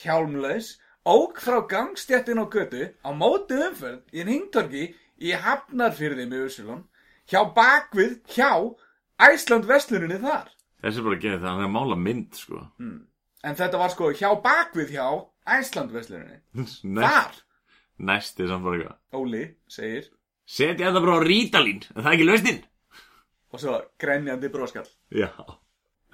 hjálmlaus, 0.00 0.76
ók 1.06 1.42
frá 1.42 1.58
gangstjættin 1.68 2.40
á 2.40 2.46
götu 2.48 2.86
á 3.02 3.10
móti 3.12 3.58
umferð 3.66 4.14
í 4.14 4.24
hringtorki 4.24 4.86
í 5.20 5.34
Hafnarfyrði 5.36 6.26
með 6.30 6.46
Ursulun, 6.46 6.82
hjá 7.26 7.42
bakvið, 7.56 8.20
hjá 8.30 8.50
Æsland 9.22 9.64
vestluninni 9.68 10.18
þar. 10.20 10.50
þessi 10.84 11.00
er 11.00 11.06
bara 11.06 11.16
að 11.16 11.22
gera 11.24 11.38
það, 11.40 11.48
hann 11.50 11.62
er 11.64 11.68
að 11.70 11.74
mála 11.76 11.96
mynd 11.96 12.36
sko. 12.36 12.62
En 13.46 13.56
þetta 13.56 13.78
var 13.80 13.90
sko 13.94 14.10
hjá 14.12 14.28
bakvið 14.44 14.90
hjá 14.96 15.06
Æsland 15.56 15.92
vestluninni. 15.94 16.40
Þar, 17.06 17.36
næsti 17.98 18.48
samt 18.50 18.64
bara 18.66 18.78
eitthvað. 18.80 18.96
Óli 19.16 19.44
segir, 19.70 20.08
setja 20.46 20.88
þetta 20.90 21.04
bara 21.04 21.18
á 21.18 21.26
rítalín, 21.26 21.84
en 21.94 22.02
það 22.02 22.10
er 22.10 22.16
ekki 22.18 22.26
lausnin? 22.30 22.58
Og 23.54 23.62
svo 23.62 23.76
grenjandi 24.02 24.50
bróskall. 24.52 24.88
já. 25.14 25.30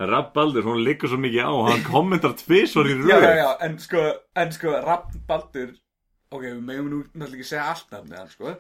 Rapbaldur, 0.03 0.64
hún 0.66 0.80
liggur 0.82 1.07
svo 1.11 1.18
mikið 1.20 1.44
á 1.46 1.53
hann 1.68 1.82
kommentar 1.86 2.32
tvisvar 2.34 2.88
í 2.90 2.94
röð 2.96 3.11
Já, 3.12 3.18
já, 3.22 3.32
já, 3.38 3.50
en 3.66 3.74
sko, 3.78 4.00
en 4.40 4.50
sko, 4.55 4.72
Rapp 4.82 5.12
Baldur, 5.28 5.68
ok, 6.32 6.42
við 6.48 6.62
megum 6.64 6.88
nú 6.90 6.98
náttúrulega 7.12 7.36
ekki 7.36 7.46
segja 7.46 7.66
allt 7.70 7.92
af 7.94 8.09
hann, 8.09 8.30
sko, 8.32 8.55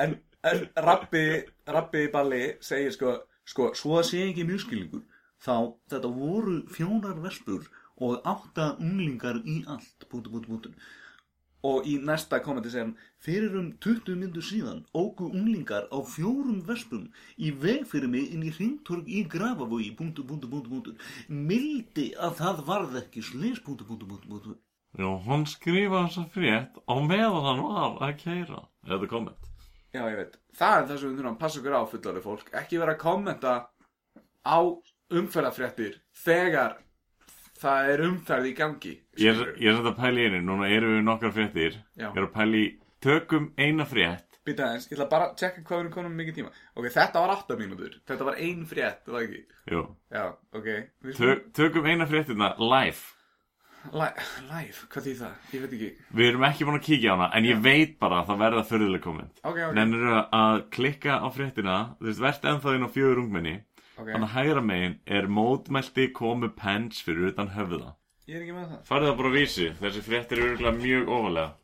en, 0.00 0.14
en 0.48 0.62
Rappi, 0.86 1.24
Rappi 1.68 2.06
Balli 2.14 2.40
segir 2.64 2.94
sko, 2.94 3.12
sko, 3.48 3.72
svo 3.78 3.98
að 3.98 4.08
segja 4.10 4.30
ekki 4.30 4.46
mjögskilningur, 4.48 5.04
þá 5.44 5.54
þetta 5.90 6.14
voru 6.14 6.60
fjónar 6.74 7.20
vespur 7.24 7.68
og 8.04 8.22
átta 8.28 8.74
unglingar 8.78 9.42
í 9.44 9.62
allt, 9.66 10.08
bútu, 10.10 10.32
bútu, 10.32 10.52
bútu. 10.52 10.74
Og 11.66 11.88
í 11.90 11.96
næsta 11.98 12.38
kommenti 12.38 12.70
segir 12.70 12.84
hann, 12.84 12.92
fyrir 13.18 13.56
um 13.58 13.72
20 13.82 14.14
myndur 14.20 14.44
síðan 14.46 14.84
ógu 14.94 15.26
unglingar 15.26 15.88
á 15.90 15.98
fjórum 16.06 16.60
vespum 16.68 17.08
í 17.34 17.50
veg 17.64 17.82
fyrir 17.90 18.12
mig 18.12 18.30
inn 18.30 18.44
í 18.46 18.52
hringtorg 18.54 19.10
í 19.10 19.24
Grafavogi. 19.32 19.90
Mildi 21.28 22.06
að 22.14 22.38
það 22.42 22.64
varð 22.70 23.02
ekki 23.02 23.26
slis. 23.26 23.58
Já, 24.98 25.10
hann 25.26 25.44
skrifa 25.50 26.06
þessa 26.06 26.28
frétt 26.32 26.78
á 26.86 26.94
meðan 27.10 27.46
hann 27.50 27.66
var 27.66 27.98
að 28.06 28.16
keira 28.22 28.62
er 28.86 29.10
komment 29.10 29.47
Já, 29.94 30.02
ég 30.04 30.18
veit. 30.20 30.36
Það 30.58 30.76
er 30.78 30.86
það 30.88 30.98
sem 31.00 31.08
við 31.08 31.18
þurfum 31.18 31.32
að 31.32 31.40
passa 31.42 31.60
okkur 31.62 31.76
á 31.78 31.82
fullari 31.92 32.22
fólk. 32.24 32.50
Ekki 32.60 32.80
vera 32.82 32.94
að 32.96 33.02
kommenta 33.02 33.54
á 34.44 34.58
umferðafréttir 35.18 35.98
þegar 36.24 36.76
það 37.58 37.90
er 37.92 38.02
umferð 38.06 38.48
í 38.50 38.54
gangi. 38.58 38.94
Ég 39.18 39.40
er, 39.42 39.52
ég 39.58 39.74
er 39.74 39.88
að 39.90 39.96
pæla 39.98 40.20
í 40.22 40.28
einu, 40.28 40.40
núna 40.46 40.68
erum 40.70 40.96
við 40.98 41.04
nokkar 41.08 41.34
fréttir 41.34 41.78
Já. 41.98 42.08
Ég 42.10 42.18
er 42.20 42.26
að 42.28 42.34
pæla 42.36 42.60
í, 42.60 42.66
tökum 43.04 43.52
eina 43.58 43.86
frétt 43.88 44.38
Býta 44.48 44.64
aðeins, 44.64 44.86
ég 44.88 44.96
ætla 44.96 45.08
bara 45.10 45.26
að 45.28 45.34
tjekka 45.40 45.62
hvað 45.64 45.74
við 45.74 45.82
erum 45.82 45.92
konum 45.92 46.14
mikið 46.16 46.36
tíma 46.38 46.52
Ok, 46.78 46.86
þetta 46.94 47.22
var 47.24 47.32
8 47.34 47.56
mínútur 47.60 47.96
Þetta 48.08 48.28
var 48.28 48.38
ein 48.46 48.62
frétt, 48.70 49.02
var 49.08 49.18
það 49.18 49.26
ekki? 49.26 49.42
Jú. 49.74 49.82
Já, 50.14 50.24
ok 50.56 50.68
Við 51.04 51.18
Tö, 51.18 51.34
tökum 51.58 51.88
eina 51.90 52.06
fréttina 52.08 52.52
live. 52.62 53.17
Li- 53.88 54.24
Live, 54.48 54.80
hvað 54.92 55.04
því 55.06 55.12
það? 55.20 55.34
Ég 55.54 55.62
veit 55.62 55.74
ekki 55.76 55.90
Við 56.18 56.28
erum 56.28 56.44
ekki 56.48 56.66
búin 56.68 56.78
að 56.80 56.84
kíkja 56.88 57.12
á 57.12 57.14
hana, 57.14 57.28
en 57.38 57.44
ég 57.48 57.60
veit 57.64 57.94
bara 58.02 58.18
að 58.22 58.26
það 58.32 58.40
verða 58.42 58.64
förðuleg 58.68 59.02
komment. 59.04 59.38
Ok, 59.44 59.56
ok, 59.68 59.74
Nennir 59.78 60.08
að 60.34 60.58
klikka 60.74 61.18
á 61.22 61.28
fréttina, 61.32 61.76
þú 62.00 62.08
veist, 62.10 62.20
verðt 62.26 62.48
ennþá 62.52 62.74
inn 62.76 62.84
á 62.84 62.94
fjögur 62.96 63.22
ungmenni. 63.22 63.54
ok 63.98 64.10
Þannig 64.10 64.26
að 64.28 64.34
hægra 64.34 64.64
megin 64.72 64.98
er 65.06 65.30
mótmælti 65.38 66.08
komu 66.12 66.50
pens 66.58 67.00
fyrir 67.06 67.30
utan 67.32 67.48
höfða. 67.54 67.94
Ég 68.28 68.36
er 68.36 68.44
ekki 68.44 68.56
með 68.58 68.68
það 68.74 68.82
Farið 68.90 69.08
það 69.08 69.16
bara 69.22 69.28
að 69.32 69.38
vísi, 69.38 69.68
þessi 69.80 70.04
fréttir 70.04 70.38
eru 70.42 70.50
örugglega 70.50 70.82
mjög 70.82 71.08
ofalega. 71.16 71.54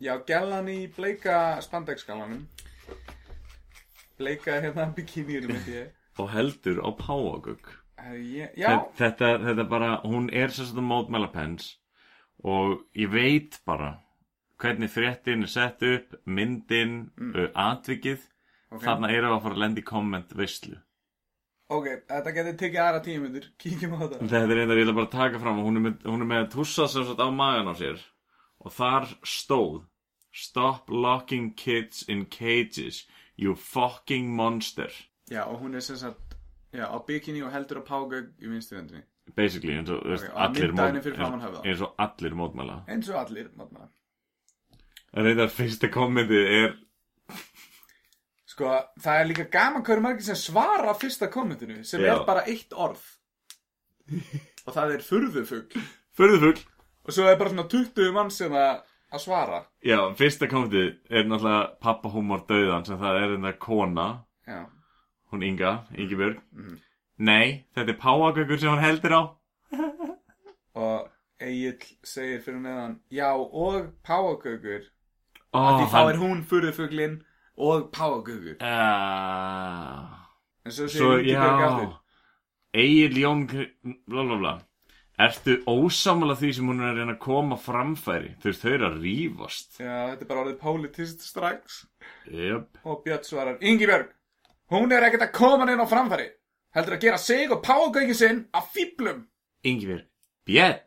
Já, 0.00 0.14
gellan 0.24 0.68
í 0.72 0.78
bleika 0.96 1.60
spandexgalanum 1.60 2.46
Bleika 4.16 4.56
hérna 4.60 4.86
ég 4.96 5.90
Og 6.20 6.28
heldur 6.32 6.80
á 6.84 6.88
páagögg. 6.96 7.79
Eh, 8.00 8.16
ég- 8.40 8.54
Þetta, 8.96 9.38
þetta 9.44 9.68
bara, 9.68 10.00
hún 10.04 10.30
er 10.32 10.48
sérstaklega 10.48 10.88
mótmæla 10.90 11.32
pens 11.32 11.76
og 12.44 12.84
ég 12.96 13.10
veit 13.12 13.58
bara 13.66 13.98
hvernig 14.60 14.90
fréttin 14.90 15.42
er 15.42 15.48
sett 15.48 15.82
upp, 15.82 16.14
myndin, 16.26 17.10
mm. 17.16 17.52
atvikið. 17.54 18.20
ok 18.72 18.82
Þarna 18.84 19.10
eru 19.12 19.26
að 19.34 19.42
fara 19.42 19.54
að 19.54 19.62
lenda 19.64 19.80
í 19.80 19.84
komment 19.84 20.32
veislu. 20.36 20.76
Ok, 21.70 21.86
þetta 22.08 22.32
getur 22.34 22.56
tekið 22.58 22.80
aðra 22.82 23.00
tíu 23.04 23.20
myndir 23.22 23.44
Kíkjum 23.58 23.92
á 23.94 23.98
þetta 24.02 24.18
Þetta 24.26 24.40
er 24.42 24.56
reyndar, 24.58 24.76
ég 24.80 24.86
ætla 24.88 24.94
bara 24.96 25.06
að 25.06 25.12
taka 25.14 25.38
fram 25.38 25.60
að 25.60 25.66
hún 25.68 25.76
er 25.78 25.84
með, 25.84 26.00
hún 26.10 26.24
er 26.24 26.28
með 26.32 26.40
að 26.44 26.50
tussa 26.56 26.86
sagt 26.90 27.22
á 27.22 27.28
magan 27.30 27.70
á 27.70 27.74
sér 27.78 28.00
og 28.60 28.72
þar 28.74 29.06
stóð 29.22 29.84
Stop 30.32 30.88
locking 30.88 31.54
kids 31.54 32.02
in 32.08 32.24
cages, 32.26 33.04
you 33.36 33.54
fucking 33.56 34.30
monster. 34.36 34.90
Já, 35.28 35.42
og 35.46 35.60
hún 35.60 35.74
er 35.74 35.80
sagt 35.80 36.29
Já, 36.72 36.86
á 36.86 36.98
bikini 37.06 37.42
og 37.42 37.50
heldur 37.54 37.80
á 37.80 37.84
págaug 37.86 38.28
í 38.38 38.50
vinstuðendinni 38.50 39.02
Basically, 39.36 39.76
eins 39.78 39.90
og, 39.90 40.02
þú 40.02 40.10
veist, 40.10 40.24
Ok, 40.24 40.30
og 40.30 40.40
að 40.40 40.44
allir, 40.46 41.02
fyrir 41.04 41.18
eins, 41.70 41.80
og 41.84 41.94
allir 42.02 42.34
mótmæla. 42.34 42.76
Eins 42.90 43.10
og 43.10 43.18
allir, 43.20 43.50
matna 43.58 43.88
En 45.12 45.26
reyndar, 45.26 45.50
fyrsta 45.50 45.90
kommentið 45.90 46.50
er 46.60 46.76
Sko, 48.50 48.70
það 49.00 49.20
er 49.20 49.28
líka 49.30 49.46
gaman 49.50 49.84
hverju 49.86 50.02
margir 50.04 50.26
sem 50.26 50.38
svara 50.38 50.94
fyrsta 50.98 51.30
kommentinu 51.30 51.84
sem 51.86 52.02
Já. 52.02 52.12
er 52.14 52.24
bara 52.26 52.42
eitt 52.50 52.74
orð. 52.74 53.00
Og 54.66 54.74
það 54.74 54.94
er 54.96 55.04
furðufugl. 55.06 55.82
Förðufugl. 56.18 56.64
og 57.06 57.14
svo 57.14 57.28
er 57.30 57.38
bara 57.38 57.52
svona 57.54 57.68
20 57.70 58.12
mann 58.12 58.30
sem 58.34 58.52
að 58.52 58.82
að 59.10 59.22
svara. 59.24 59.60
Já, 59.82 59.98
fyrsta 60.18 60.46
kommentið 60.50 60.90
er 61.10 61.24
náttúrulega 61.26 61.78
pappahúmor 61.82 62.44
döðan 62.46 62.86
sem 62.86 62.98
það 63.00 63.22
er 63.22 63.32
þetta 63.36 63.58
kona, 63.62 64.06
Já, 64.46 64.60
hún 65.32 65.42
Inga, 65.46 65.72
Ingibjörg. 65.96 66.40
Nei, 67.18 67.64
þetta 67.76 67.92
er 67.94 67.98
páagöggur 68.00 68.58
sem 68.60 68.70
hún 68.72 68.82
heldur 68.82 69.12
á. 69.16 69.22
og 70.74 71.08
Egil 71.40 71.78
segir 72.04 72.40
fyrir 72.44 72.60
neðan 72.64 72.98
Já, 73.10 73.30
og 73.34 73.90
páagaugur 74.06 74.82
Ó, 75.52 75.60
því 75.80 75.86
þá 75.92 76.00
er 76.12 76.18
hún 76.20 76.42
furðufuglin 76.46 77.18
og 77.60 77.90
páagaugur 77.94 78.56
Uh, 78.60 80.08
en 80.66 80.72
svo 80.74 80.88
segir 80.88 81.22
Ingi 81.24 81.36
Björg 81.36 81.64
aftur 81.66 81.94
Egil 82.80 83.16
Jón, 83.24 83.46
Kri- 83.50 83.72
bla 84.06 84.22
bla 84.28 84.36
bla. 84.38 84.52
Ertu 85.20 85.56
ósammála 85.68 86.36
því 86.38 86.50
sem 86.56 86.68
hún 86.70 86.78
er 86.80 86.92
að 86.92 87.00
reyna 87.00 87.14
að 87.16 87.24
koma 87.24 87.56
framfæri? 87.60 88.30
Þú 88.40 88.46
veist, 88.46 88.62
þau 88.62 88.70
eru 88.76 88.86
að 88.86 89.00
rífast. 89.02 89.74
Já, 89.82 89.96
þetta 90.12 90.22
er 90.24 90.28
bara 90.30 90.44
orðið 90.44 90.60
politist 90.62 91.24
strax 91.26 91.80
Jöp. 92.30 92.78
og 92.86 93.02
Björn 93.04 93.26
svarar 93.26 93.58
Ingibjörg, 93.60 94.12
hún 94.70 94.92
er 94.92 95.06
ekkert 95.08 95.26
að 95.28 95.32
koma 95.36 95.66
inn 95.72 95.82
á 95.82 95.86
framfæri 95.90 96.28
heldur 96.74 96.96
að 96.96 97.02
gera 97.04 97.18
sig 97.18 97.50
og 97.50 97.62
páagaugin 97.66 98.14
sinn 98.14 98.44
af 98.54 98.70
fýblum 98.74 99.26
Ingibjörg. 99.64 100.06
Björn. 100.48 100.78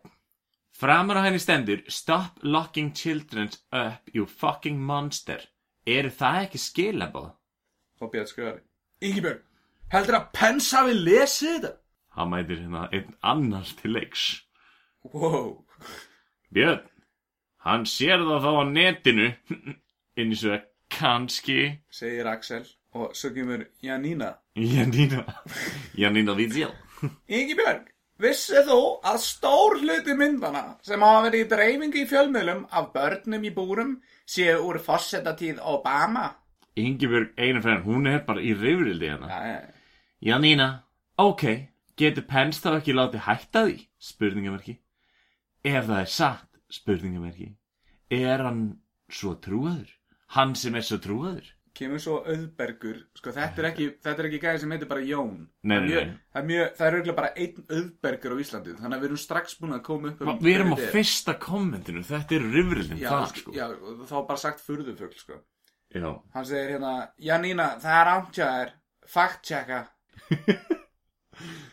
Framar 0.74 1.20
á 1.22 1.26
henni 1.28 1.40
stendur 1.40 1.84
Stop 1.88 2.40
locking 2.42 2.92
children 2.96 3.50
up, 3.72 4.02
you 4.14 4.26
fucking 4.26 4.80
monster. 4.82 5.40
Eru 5.86 6.10
það 6.10 6.40
ekki 6.48 6.58
skilabóð? 6.64 7.30
og 8.02 8.12
Björn 8.12 8.28
skrifar 8.28 8.58
Ingibjörg, 9.02 9.44
heldur 9.94 10.18
að 10.18 10.32
Pence 10.34 10.76
hafi 10.76 10.96
lesið 10.98 11.54
þetta 11.60 11.74
Hann 12.18 12.30
mætir 12.30 12.60
hérna 12.62 12.88
einn 12.94 13.14
annar 13.26 13.70
til 13.82 13.94
leiks. 13.96 14.24
wow, 15.14 15.64
Björn, 16.54 16.82
hann 17.66 17.86
sér 17.90 18.22
það 18.22 18.44
þá 18.46 18.52
á 18.54 18.64
netinu. 18.70 19.30
Inn 20.20 20.32
í 20.34 20.38
svo 20.38 20.58
kannski. 20.94 21.80
segir 21.90 22.28
Axel 22.30 22.66
og 22.94 23.16
svo 23.18 23.34
kemur 23.34 23.66
Janina 23.82 24.36
Janina. 24.56 25.24
Janina 25.98 26.36
Vidzjál. 26.38 26.76
Ingibjörg, 27.28 27.90
vissið 28.22 28.70
þú 28.70 28.80
að 29.10 29.18
stór 29.26 29.80
hluti 29.82 30.16
myndana 30.18 30.64
sem 30.86 31.02
hafa 31.02 31.26
verið 31.28 31.46
í 31.46 31.50
dreifingu 31.56 32.04
í 32.04 32.08
fjölmiðlum 32.12 32.64
af 32.72 32.94
börnum 32.94 33.44
í 33.50 33.52
búrum 33.56 33.98
séu 34.30 34.62
úr 34.68 34.80
fórsetatíð 34.84 35.60
Obama 35.60 36.30
Ingibjörg 36.80 37.34
einu 37.38 37.62
fræðin, 37.62 37.84
hún 37.86 38.10
er 38.10 38.24
bara 38.26 38.42
í 38.42 38.54
reyfrildi 38.58 39.10
hérna. 39.12 39.28
Já, 39.30 39.42
já, 39.46 39.60
Janina, 40.24 40.68
ok, 41.22 41.44
getur 42.00 42.26
Pence 42.26 42.64
þá 42.64 42.80
ekki 42.80 42.96
látið 42.98 43.26
hætta 43.28 43.66
því? 43.68 43.76
Spurningamerki. 44.02 44.78
Ef 45.64 45.86
það 45.86 46.00
er 46.00 46.10
satt, 46.10 46.50
spurningamerki. 46.74 47.52
Er 48.10 48.42
hann 48.42 48.64
svo 49.14 49.36
trúaður? 49.44 49.92
Hann 50.34 50.56
sem 50.58 50.74
er 50.80 50.86
svo 50.88 50.98
trúaður? 51.04 51.46
Kemur 51.78 52.02
svo 52.04 52.20
auðbergur 52.30 53.00
sko 53.18 53.32
þetta 53.34 53.62
er 53.64 53.68
ekki, 53.72 53.88
ekki 54.04 54.40
gæði 54.44 54.62
sem 54.62 54.74
heitir 54.76 54.90
bara 54.92 55.04
Jón 55.08 55.32
Nei, 55.64 55.80
nei, 55.80 55.88
nei. 55.90 56.12
það 56.34 56.42
er, 56.42 56.48
mjög, 56.52 56.68
það 56.78 56.88
er 56.88 56.98
auðvitað 56.98 57.18
bara 57.20 57.32
einn 57.46 57.64
auðbergur 57.78 58.36
á 58.36 58.38
Íslandi 58.44 58.76
þannig 58.78 58.98
að 58.98 59.02
við 59.04 59.10
erum 59.10 59.22
strax 59.24 59.58
búin 59.62 59.76
að 59.78 59.82
koma 59.88 60.12
upp 60.14 60.22
um 60.28 60.38
Við 60.44 60.56
erum 60.60 60.74
á 60.74 60.78
er. 60.78 60.92
fyrsta 60.94 61.36
kommentinu, 61.42 62.06
þetta 62.12 62.38
er 62.38 62.48
reyfrildin 62.54 63.02
já, 63.02 63.10
það, 63.10 63.26
sko. 63.42 63.56
já, 63.58 63.66
þá 64.12 64.16
bara 64.30 64.44
sagt 64.44 64.64
furðufugl 64.68 65.18
sko. 65.24 65.40
Já. 65.94 66.10
hann 66.34 66.46
segir 66.50 66.72
hérna, 66.76 66.94
Janina, 67.22 67.68
það 67.82 68.00
er 68.02 68.14
ántjáðar 68.16 68.74
fact 69.18 69.44
checka 69.50 69.84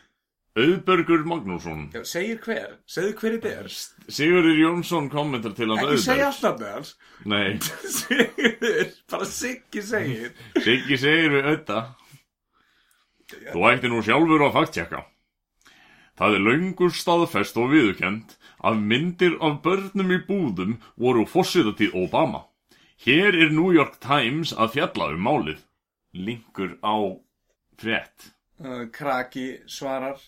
Auðbergur 0.59 1.21
Magnússon. 1.23 1.85
já, 1.93 2.01
segir 2.03 2.41
hver, 2.43 2.73
segir 2.83 3.13
hver 3.15 3.37
þetta 3.37 3.51
er 3.61 3.69
Sigurður 4.11 4.57
Jónsson 4.59 5.05
kommentar 5.13 5.53
til 5.55 5.69
hans 5.71 5.85
ekki 5.85 6.01
segja 6.03 6.25
alltaf 6.27 6.65
hans 6.65 6.89
Nei, 7.23 7.55
segir, 7.99 8.91
bara 9.07 9.27
Siggi 9.29 9.83
segir 9.85 10.33
Siggi 10.59 10.97
segir 10.99 11.31
við 11.37 11.47
auða. 11.53 11.79
Þú 13.31 13.63
ætti 13.69 13.87
nú 13.93 14.01
sjálfur 14.03 14.43
að 14.43 14.55
fakttjekka. 14.57 15.05
Það 16.19 16.35
er 16.35 16.43
löngur 16.49 16.91
staðfest 16.93 17.55
og 17.57 17.71
viðurkend 17.71 18.35
að 18.67 18.81
myndir 18.91 19.37
af 19.39 19.61
börnum 19.63 20.11
í 20.11 20.19
búðum 20.27 20.73
voru 20.99 21.23
fórsetatíð 21.31 21.95
Obama. 22.03 22.43
Hér 23.01 23.33
er 23.33 23.55
New 23.55 23.71
York 23.73 23.95
Times 24.03 24.51
að 24.51 24.75
fjalla 24.75 25.07
um 25.15 25.23
málið. 25.25 25.63
Linkur 26.11 26.75
á 26.83 26.95
frétt. 27.79 28.33
uh, 28.59 28.83
Kraki 28.91 29.61
svarar 29.65 30.19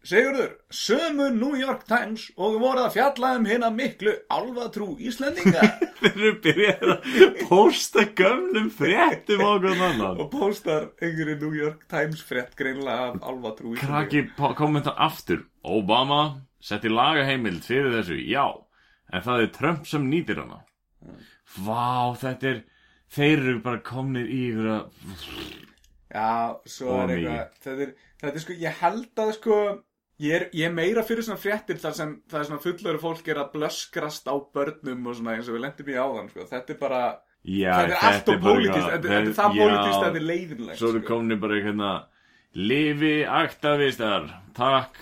Sigurður, 0.00 0.52
sömu 0.72 1.26
New 1.34 1.58
York 1.60 1.82
Times 1.84 2.22
og 2.40 2.54
voru 2.62 2.86
að 2.86 2.94
fjalla 2.94 3.34
um 3.36 3.44
hérna 3.44 3.68
miklu 3.74 4.14
alfatrú 4.32 4.94
Íslendinga 4.96 5.60
Þeir 6.00 6.14
eru 6.14 6.30
byrjað 6.46 6.92
að 6.94 7.34
posta 7.50 8.04
gömlum 8.16 8.70
fréttum 8.72 9.42
á 9.44 9.50
hvern 9.60 9.82
annan. 9.90 10.22
og 10.24 10.30
postar 10.32 10.86
einhverju 11.04 11.36
New 11.42 11.52
York 11.58 11.84
Times 11.92 12.22
frétt 12.24 12.56
greinlega 12.56 13.10
af 13.10 13.18
alfatrú 13.28 13.74
Kraki 13.76 14.22
po- 14.38 14.54
kommentar 14.56 14.96
aftur. 14.96 15.44
Obama 15.68 16.22
setti 16.64 16.88
lagaheimild 16.88 17.60
fyrir 17.68 17.92
þessu, 17.98 18.16
já. 18.24 18.46
En 19.12 19.20
það 19.26 19.44
er 19.44 19.52
Trump 19.58 19.84
sem 19.90 20.08
nýtir 20.08 20.40
hana. 20.40 20.62
Vá, 21.60 22.16
þetta 22.16 22.54
er... 22.54 22.64
Þeir 23.10 23.40
eru 23.42 23.60
bara 23.64 23.80
komnir 23.84 24.28
í 24.30 24.40
ykkur 24.52 24.66
að... 24.70 24.82
Já, 26.10 26.56
svo 26.66 26.96
er 27.04 27.12
eitthvað 27.14 27.54
þetta 27.64 27.84
er, 27.84 27.94
þetta 28.22 28.34
er 28.38 28.42
sko, 28.44 28.54
ég 28.64 28.76
held 28.80 29.22
að 29.22 29.32
sko 29.36 29.56
ég 30.20 30.34
er, 30.36 30.44
ég 30.52 30.66
er 30.68 30.72
meira 30.76 31.02
fyrir 31.06 31.24
svona 31.24 31.40
fréttir 31.40 31.78
þar 31.80 31.94
sem 31.96 32.10
það 32.30 32.40
er 32.42 32.48
svona 32.50 32.62
fullöru 32.64 33.00
fólk 33.02 33.28
er 33.32 33.40
að 33.42 33.52
blöskrast 33.54 34.28
á 34.28 34.34
börnum 34.54 35.06
og 35.10 35.16
svona 35.18 35.36
eins 35.38 35.48
og 35.48 35.56
við 35.56 35.64
lendum 35.64 35.90
í 35.92 35.96
áðan 35.96 36.30
sko. 36.32 36.46
þetta 36.50 36.74
er 36.74 36.80
bara, 36.80 37.00
Já, 37.44 37.72
þetta 37.72 37.84
er 37.86 38.08
allt 38.10 38.28
og 38.28 38.34
eitthvað- 38.34 38.90
þetta, 38.90 39.12
er 39.16 39.30
það 39.32 39.60
að 39.60 40.04
þetta 40.04 40.20
er 40.20 40.26
leiðinlegt 40.30 40.78
Svo 40.78 40.88
eru 40.92 41.00
sko. 41.00 41.08
komnir 41.14 41.40
bara 41.40 41.60
hérna 41.64 41.92
Lifi 42.54 43.14
aktavistar 43.24 44.28
Takk 44.54 44.96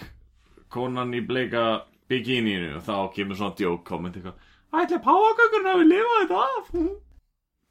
konan 0.71 1.15
í 1.17 1.23
bleika 1.27 1.83
bikininu 2.09 2.77
og 2.77 2.83
þá 2.85 3.15
kemur 3.15 3.37
svona 3.41 3.57
djók 3.57 3.85
komment 3.85 4.15
eitthvað 4.17 4.35
Ætli 4.79 4.99
páagöggurinn 5.01 5.71
hafi 5.73 5.87
lifað 5.89 6.19
þetta 6.23 6.41
af? 6.45 6.73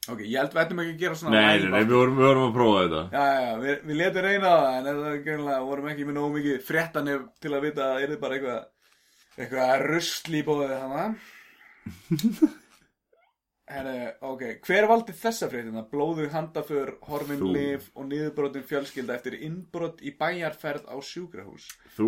Ok, 0.07 0.21
ég 0.23 0.37
held 0.39 0.53
við 0.55 0.61
ættum 0.63 0.81
ekki 0.83 0.93
að 0.93 1.01
gera 1.03 1.19
svona 1.19 1.41
Nei, 1.41 1.63
nei, 1.67 1.81
við 1.83 1.95
vorum, 1.97 2.15
við 2.19 2.27
vorum 2.29 2.45
að 2.47 2.53
prófa 2.57 2.83
þetta 2.83 3.01
Já, 3.11 3.23
já, 3.27 3.39
já, 3.47 3.55
við, 3.63 3.81
við 3.89 3.99
letum 4.01 4.27
reyna 4.27 4.47
á 4.47 4.57
það 4.57 4.77
en 4.77 4.85
það 4.87 5.07
er 5.33 5.65
vorum 5.71 5.89
ekki 5.91 6.07
með 6.07 6.17
nógu 6.19 6.35
mikið 6.37 6.61
fréttanef 6.67 7.25
til 7.43 7.51
að 7.53 7.65
vita 7.67 7.87
að 7.87 8.03
er 8.05 8.13
þið 8.13 8.21
bara 8.23 8.37
eitthvað 8.37 8.61
eitthvað 9.37 9.83
rusl 9.91 10.37
í 10.37 10.45
bóðið 10.47 10.77
hana 10.77 11.03
Herre, 13.67 14.13
ok, 14.23 14.41
hver 14.63 14.85
valdi 14.87 15.11
þessa 15.11 15.49
fréttina? 15.51 15.81
Blóðu 15.91 16.29
handaför, 16.31 16.93
horfin 17.09 17.41
Þú. 17.41 17.49
lif 17.51 17.89
og 17.99 18.05
niðurbrotin 18.07 18.63
fjölskylda 18.63 19.17
eftir 19.17 19.35
innbrot 19.43 19.99
í 19.99 20.13
bæjarferð 20.15 20.87
á 20.87 20.95
sjúkrahús. 21.03 21.65
Þú 21.97 22.07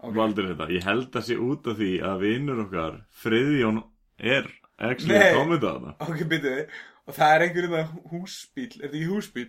Ok. 0.00 0.14
valdir 0.16 0.46
þetta. 0.52 0.68
Ég 0.72 0.86
held 0.86 1.10
að 1.18 1.24
sé 1.26 1.34
út 1.36 1.66
af 1.68 1.76
því 1.76 1.88
að 2.08 2.22
vinnur 2.22 2.62
okkar, 2.62 2.94
Friðjón, 3.20 3.82
er 4.16 4.46
actually 4.78 5.18
komið 5.34 5.66
að 5.66 5.74
hana. 5.74 5.96
Ok, 6.06 6.22
byrjuði, 6.30 6.62
og 7.10 7.16
það 7.16 7.34
er 7.34 7.46
einhverjum 7.46 7.76
það 7.76 7.96
húsbíl, 8.12 8.68
er 8.70 8.84
þetta 8.84 9.00
í 9.00 9.08
húsbíl? 9.10 9.48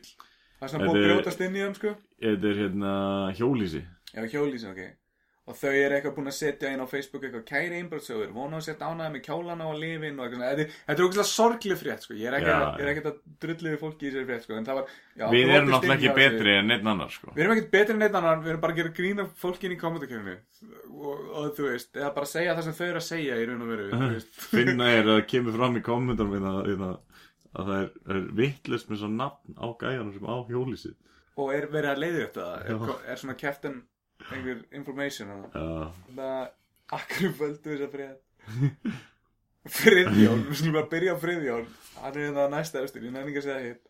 Það 0.61 0.65
er 0.65 0.71
svona 0.73 0.87
búið 0.87 0.97
að 0.97 1.05
brjótast 1.09 1.43
inn 1.45 1.57
í 1.57 1.61
þeim, 1.61 1.77
sko? 1.77 1.91
Þetta 2.21 2.49
er 2.51 2.59
hérna 2.65 2.95
hjólísi. 3.37 3.83
Já, 4.11 4.25
hjólísin, 4.29 4.73
ok. 4.73 4.97
Og 5.49 5.55
þau 5.57 5.71
eru 5.73 5.95
eitthvað 5.97 6.13
búin 6.15 6.29
að 6.29 6.35
setja 6.37 6.69
inn 6.69 6.83
á 6.85 6.87
Facebook 6.87 7.23
eitthvað 7.25 7.47
kæri 7.49 7.79
einbrotsögur, 7.81 8.29
vona 8.35 8.59
að 8.59 8.67
setja 8.67 8.91
ánæða 8.91 9.09
með 9.15 9.23
kjólana 9.25 9.65
og 9.71 9.79
lifin 9.81 10.19
og 10.21 10.27
eitthvað 10.27 10.37
svona. 10.37 10.51
Þetta, 10.61 10.93
er 10.93 11.01
ógæslega 11.07 11.25
sorgleg 11.31 11.79
frétt, 11.79 12.05
sko. 12.05 12.17
Ég 12.19 12.29
er 12.29 12.37
ekki, 12.37 12.51
Já, 12.51 12.57
að, 12.61 12.91
ekki 12.91 13.71
við 13.71 13.79
fólki 13.81 14.05
í 14.05 14.11
þessari 14.11 14.29
frétt, 14.29 14.45
sko. 14.45 14.59
En 14.59 14.69
það 14.69 14.79
var, 14.79 14.93
já, 15.17 15.25
Við 15.33 15.53
erum 15.57 15.73
náttúrulega 15.73 15.97
ekki 15.97 16.15
betri 16.21 16.55
en 16.59 16.71
neitt 16.71 16.89
annar, 16.93 17.15
sko. 17.17 17.33
Við 17.33 17.43
erum 17.43 17.55
ekkert 17.57 17.73
betri 17.73 17.97
en 17.97 18.01
neitt 18.05 18.19
annar, 18.21 18.43
við 18.45 18.53
erum 18.53 18.63
bara 18.67 18.77
að 18.77 18.81
gera 18.83 18.95
grína 19.01 19.27
fólkin 19.41 19.73
í 19.73 19.79
kommentarkerfinu 19.81 20.37
og, 21.01 21.25
og 21.41 21.51
þú 21.57 21.67
veist, 21.71 21.91
eða 21.97 22.13
bara 22.15 22.29
segja 22.29 22.53
það 22.53 22.67
sem 22.69 22.77
þau 22.77 22.85
eru 22.91 23.01
að 23.01 23.07
segja 23.09 23.41
í 23.41 23.49
raun 23.49 23.65
og 23.65 23.73
veru. 23.73 24.09
Finna 24.53 24.93
er 24.93 25.15
að 25.17 25.23
kemur 25.33 25.57
fram 25.57 25.81
í 25.81 25.83
kommentar 25.89 26.29
við 26.29 26.45
að, 27.51 27.61
að, 27.61 27.61
að 27.61 27.69
það 27.71 27.83
er, 27.83 27.91
er 28.15 28.25
vittlust 28.39 28.89
með 28.91 29.01
svo 29.03 29.11
nafn 29.13 29.55
á 29.59 29.67
gæjanum 29.81 30.13
sem 30.15 30.27
á 30.31 30.35
hjólísi. 30.49 30.93
Og 31.41 31.53
er 31.55 31.69
verið 31.71 31.93
að 31.93 32.01
leiði 32.03 32.25
þetta, 32.25 32.47
er, 32.65 32.89
er 33.11 33.21
svona 33.21 33.37
keftin 33.39 33.77
einhver 34.31 34.59
information 34.77 35.31
á 35.31 35.35
það. 35.37 35.55
Já, 35.55 36.17
Það, 36.17 36.49
akkur 36.97 37.37
völdu 37.39 37.71
þess 37.71 37.87
að 37.87 37.95
frétt. 37.95 38.99
Friðjón, 39.77 40.43
við 40.49 40.57
slum 40.57 40.77
að 40.81 40.89
byrja 40.91 41.13
á 41.13 41.17
Friðjón, 41.21 41.65
hann 42.01 42.15
er 42.17 42.31
það 42.33 42.53
næsta 42.55 42.81
efstur, 42.81 43.03
ég 43.05 43.13
næði 43.13 43.29
ekki 43.29 43.41
að 43.43 43.47
segja 43.47 43.65
hitt. 43.67 43.83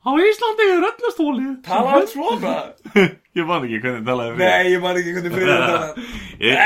Á 0.00 0.10
Íslandi 0.16 0.64
er 0.64 0.84
öllu 0.88 1.10
stólið. 1.12 1.48
Tala 1.64 1.96
allt 1.98 2.12
svona? 2.12 2.52
ég 3.36 3.48
man 3.48 3.64
ekki 3.66 3.80
hvernig 3.84 4.06
talaði 4.06 4.36
fyrir. 4.36 4.46
Nei, 4.48 4.70
ég 4.72 4.84
man 4.84 5.00
ekki 5.00 5.14
hvernig 5.16 5.34
Friðjón 5.34 5.64
tala. 5.66 6.06
Ég, 6.50 6.60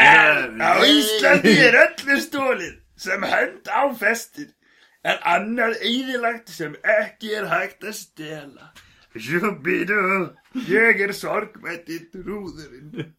Á 0.62 0.72
Íslandi 0.86 1.54
er 1.64 1.78
öllu 1.80 2.18
stólið 2.22 2.76
sem 3.06 3.26
hönd 3.26 3.70
á 3.74 3.82
festir 3.98 4.52
en 5.04 5.18
annað 5.34 5.76
eðilagt 5.84 6.48
sem 6.52 6.74
ekki 6.98 7.34
er 7.38 7.48
hægt 7.52 7.84
að 7.84 7.96
stela. 8.00 8.70
Býtu, 9.14 9.98
ég 10.66 11.00
er 11.04 11.12
sorgmætti 11.14 12.00
trúðurinn. 12.12 13.12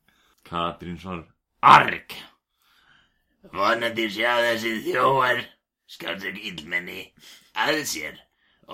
Katrín 0.46 0.98
svar. 1.00 1.22
Arg! 1.66 2.12
Vonandi 3.56 4.08
sjá 4.12 4.34
þessi 4.44 4.72
þjóar 4.90 5.44
skálsök 5.96 6.40
illmenni 6.50 7.04
að 7.62 7.84
sér 7.88 8.18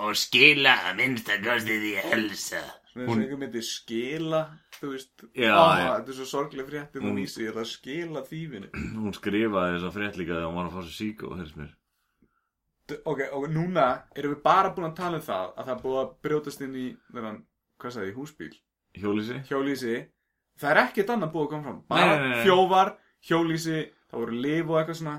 og 0.00 0.16
skila 0.16 0.72
að 0.88 0.96
minnsta 1.02 1.36
kosti 1.44 1.76
því 1.82 1.92
helsa. 2.08 2.62
Svona 2.92 3.04
eins 3.06 3.12
og 3.14 3.20
einhver 3.22 3.40
myndi 3.40 3.62
skila, 3.64 4.40
þú 4.80 4.90
veist, 4.94 5.12
Já, 5.36 5.52
Ó, 5.52 5.64
já. 5.78 5.86
þetta 6.00 6.10
er 6.12 6.16
svo 6.18 6.26
sorgleg 6.28 6.66
fréttin 6.68 7.06
og 7.08 7.14
vísi, 7.20 7.44
ég 7.44 7.52
ætla 7.52 7.62
að 7.64 7.70
skila 7.70 8.22
þýfinu. 8.28 8.72
Hún 8.98 9.14
skrifaði 9.16 9.76
þessa 9.78 9.92
frétt 9.94 10.18
líka 10.20 10.34
þegar 10.34 10.48
hún 10.50 10.58
var 10.60 10.68
að 10.68 10.74
fá 10.74 10.82
sér 10.88 10.96
sík 10.98 11.22
og 11.28 11.38
þess 11.40 11.54
mér. 11.60 11.70
Ok, 13.06 13.20
og 13.32 13.46
núna 13.48 13.86
erum 14.18 14.34
við 14.34 14.42
bara 14.42 14.72
búin 14.74 14.88
að 14.90 14.96
tala 14.98 15.16
um 15.20 15.22
það 15.24 15.52
að 15.56 15.64
það 15.68 15.74
er 15.76 15.82
búið 15.84 15.98
að 16.02 16.08
brjótast 16.26 16.64
inn 16.66 16.74
í, 16.76 16.86
þennan, 17.14 17.36
hvað 17.80 17.94
sagði, 17.96 18.14
húsbíl, 18.16 18.50
Hjólísi? 18.98 19.36
hjólísi. 19.48 19.94
Það 20.60 20.70
er 20.74 20.80
ekkert 20.82 21.12
annað 21.14 21.30
búið 21.32 21.44
að 21.46 21.50
koma 21.54 21.62
fram. 21.68 21.78
Bara 21.88 22.08
Nei, 22.10 22.18
nei, 22.18 22.32
nei, 22.36 22.42
þjófar, 22.46 22.90
hjólísi, 23.28 23.78
það 24.10 24.20
voru 24.24 24.40
lif 24.44 24.68
og 24.74 24.80
eitthvað 24.82 24.98
svona. 24.98 25.14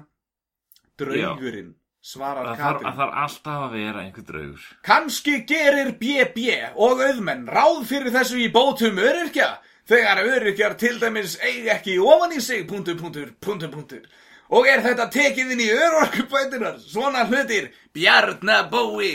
Draugurinn, 0.99 1.71
svarar 2.03 2.45
Það 2.51 2.59
þarf, 2.59 2.77
Katrín. 2.77 2.89
að 2.91 2.97
þarf 2.99 3.15
alltaf 3.23 3.61
að 3.65 3.71
vera 3.77 4.03
einhver 4.03 4.25
draugur. 4.27 4.65
Kanski 4.85 5.35
gerir 5.49 5.93
BB 6.01 6.43
og 6.75 7.01
auðmenn 7.07 7.47
ráð 7.49 7.79
fyrir 7.89 8.13
þessu 8.13 8.41
í 8.43 8.49
bótum 8.53 8.99
öryrkja 9.01 9.47
þegar 9.89 10.21
öryrkjar 10.27 10.75
til 10.79 10.99
dæmis 11.01 11.39
eigi 11.41 11.71
ekki 11.73 11.97
ofan 11.99 12.35
í 12.37 12.41
sig 12.43 12.67
punktur, 12.69 12.99
punktur, 12.99 13.33
punktur, 13.41 13.71
punktur. 13.73 14.05
Og 14.53 14.67
er 14.69 14.81
þetta 14.85 15.07
tekið 15.13 15.53
inn 15.55 15.61
í 15.65 15.69
örorkubætunar? 15.73 16.75
Svona 16.83 17.23
hlutir, 17.29 17.71
Bjarnabói. 17.95 19.13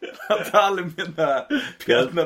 Það 0.00 0.42
tala 0.48 0.82
um 0.82 0.90
hérna 0.96 1.26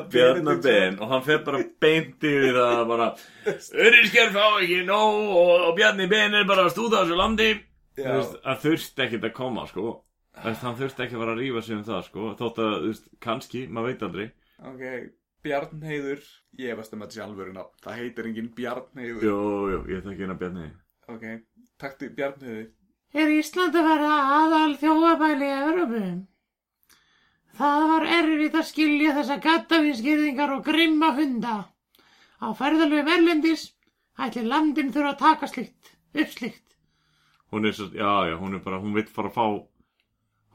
Bjarnar 0.07 0.59
Ben 0.63 0.95
og 1.03 1.09
hann 1.11 1.23
fer 1.25 1.41
bara 1.43 1.59
beint 1.83 2.23
yfir 2.23 2.55
það 2.55 2.83
bara 2.87 3.07
Öryrskjar 3.51 4.29
fá 4.31 4.45
ekki 4.61 4.77
nóg 4.87 5.33
og, 5.35 5.51
og 5.67 5.73
Bjarni 5.75 6.07
Ben 6.11 6.37
er 6.39 6.47
bara 6.47 6.63
að 6.69 6.71
stúða 6.75 7.01
á 7.01 7.03
þessu 7.03 7.17
landi. 7.19 7.49
Þú 7.97 8.05
Já, 8.05 8.13
veist, 8.13 8.37
Það 8.45 8.63
þurfti 8.63 9.05
ekkert 9.07 9.27
að 9.27 9.35
koma 9.41 9.67
sko. 9.71 9.85
Þú 10.35 10.53
Hann 10.61 10.79
þurfti 10.79 11.05
ekki 11.05 11.17
að 11.17 11.21
fara 11.25 11.35
að 11.35 11.41
rífa 11.43 11.65
sig 11.65 11.75
um 11.75 11.83
það 11.89 12.01
sko. 12.07 12.29
Þótt 12.39 12.63
að, 12.63 12.73
þú 12.79 12.89
veist, 12.93 13.11
kannski, 13.27 13.65
maður 13.71 13.91
veit 13.91 14.07
aldrei. 14.07 14.25
Ok, 14.71 14.83
Bjarnheiður, 15.45 16.23
ég 16.63 16.79
veist 16.79 16.95
um 16.95 17.03
að 17.03 17.07
þetta 17.09 17.17
sé 17.19 17.25
alvöru 17.27 17.53
nafn. 17.55 17.75
Það 17.85 17.99
heitir 18.01 18.31
engin 18.31 18.49
Bjarnheiður. 18.57 19.27
Jú, 19.27 19.37
jú, 19.73 19.79
ég 19.91 20.03
þekki 20.07 20.25
hérna 20.25 20.39
Bjarni 20.41 20.71
Ok, 21.11 21.25
taktu 21.81 22.09
Bjarnheiður. 22.15 22.71
Er 23.15 23.31
Ísland 23.31 23.75
að 23.79 23.87
vera 23.89 24.15
aðal 24.39 24.75
þjóabæli 24.81 25.47
í 25.47 25.57
Evropu? 25.59 26.01
Það 27.55 27.85
var 27.91 28.07
erfitt 28.17 28.57
að 28.59 28.67
skilja 28.69 29.13
þessa 29.15 29.37
gattavískirðingar 29.45 30.57
og 30.57 30.65
grimma 30.65 31.13
hunda. 31.15 31.55
Á 32.43 32.47
ferðalöfum 32.59 33.13
erlendis 33.15 33.69
ætli 34.19 34.43
landin 34.43 34.91
þurfa 34.91 35.13
að 35.13 35.21
taka 35.21 35.47
slikt, 35.51 35.93
upp 36.15 36.33
slikt. 36.33 36.75
Hún 37.53 37.69
er 37.69 37.77
svo, 37.77 37.87
já, 37.95 38.11
já, 38.27 38.35
hún 38.41 38.57
er 38.57 38.63
bara, 38.65 38.81
hún 38.83 38.95
vill 38.97 39.07
fara 39.07 39.31
að 39.31 39.37
fá 39.39 39.47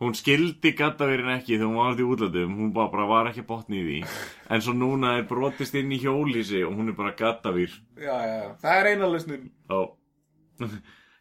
Hún 0.00 0.14
skildi 0.16 0.72
gattaverin 0.72 1.28
ekki 1.34 1.58
þegar 1.58 1.68
hún 1.68 1.76
var 1.76 1.90
út 1.92 2.00
í 2.00 2.04
útlandum 2.08 2.52
Hún 2.56 2.70
bara, 2.72 2.88
bara 2.88 3.08
var 3.08 3.28
ekki 3.28 3.44
botni 3.44 3.76
í 3.76 3.82
því 3.84 3.98
En 4.56 4.62
svo 4.64 4.72
núna 4.72 5.10
er 5.18 5.26
brotist 5.28 5.76
inn 5.76 5.92
í 5.92 5.98
hjólísi 6.00 6.62
Og 6.64 6.72
hún 6.72 6.88
er 6.88 6.96
bara 6.96 7.12
gattavýr 7.18 7.74
Já, 8.00 8.14
já, 8.16 8.36
já, 8.40 8.46
það 8.62 8.78
er 8.78 8.88
eina 8.90 9.10
lausnin. 9.12 9.50
Já 9.68 9.80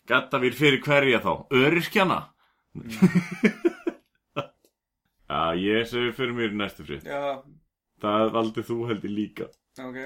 Gattavýr 0.09 0.55
fyrir 0.57 0.81
hverja 0.85 1.19
þá? 1.23 1.31
Öryrkjana? 1.53 2.19
Já, 5.29 5.41
ég 5.61 5.85
segi 5.89 6.13
fyrir 6.17 6.33
mér 6.37 6.55
næstu 6.57 6.85
frið 6.87 7.05
Já, 7.05 7.41
Það 8.01 8.31
valdi 8.33 8.63
þú 8.65 8.77
heldur 8.89 9.11
líka. 9.13 9.45
Ok, 9.83 9.97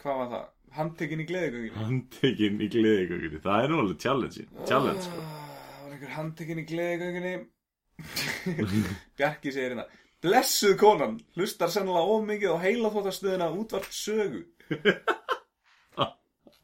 hvað 0.00 0.20
var 0.22 0.28
það? 0.32 0.46
Handtekinn 0.78 1.22
í 1.24 1.26
gleðigönginu? 1.28 1.74
Handtekinn 1.80 2.58
í 2.60 2.68
gleðigögginni 2.72 3.40
Það 3.44 3.62
er 3.64 3.70
nú 3.72 3.78
alveg 3.82 4.00
challenge 4.04 4.44
Challenge 4.68 5.04
sko. 5.04 5.22
Það 5.24 5.84
var 5.84 5.94
einhver 5.96 6.12
handtekinn 6.16 6.62
í 6.62 6.66
gleðigönginni 6.68 7.34
Bjarki 9.18 9.52
segir 9.52 9.72
hérna 9.74 9.86
Blessuð 10.24 10.74
konan, 10.80 11.16
hlustar 11.38 11.70
sennilega 11.70 12.10
ómikið 12.18 12.54
á 12.54 12.58
heila 12.64 12.90
þóttastöðina 12.94 13.48
útvart 13.54 13.92
sögu 13.94 14.42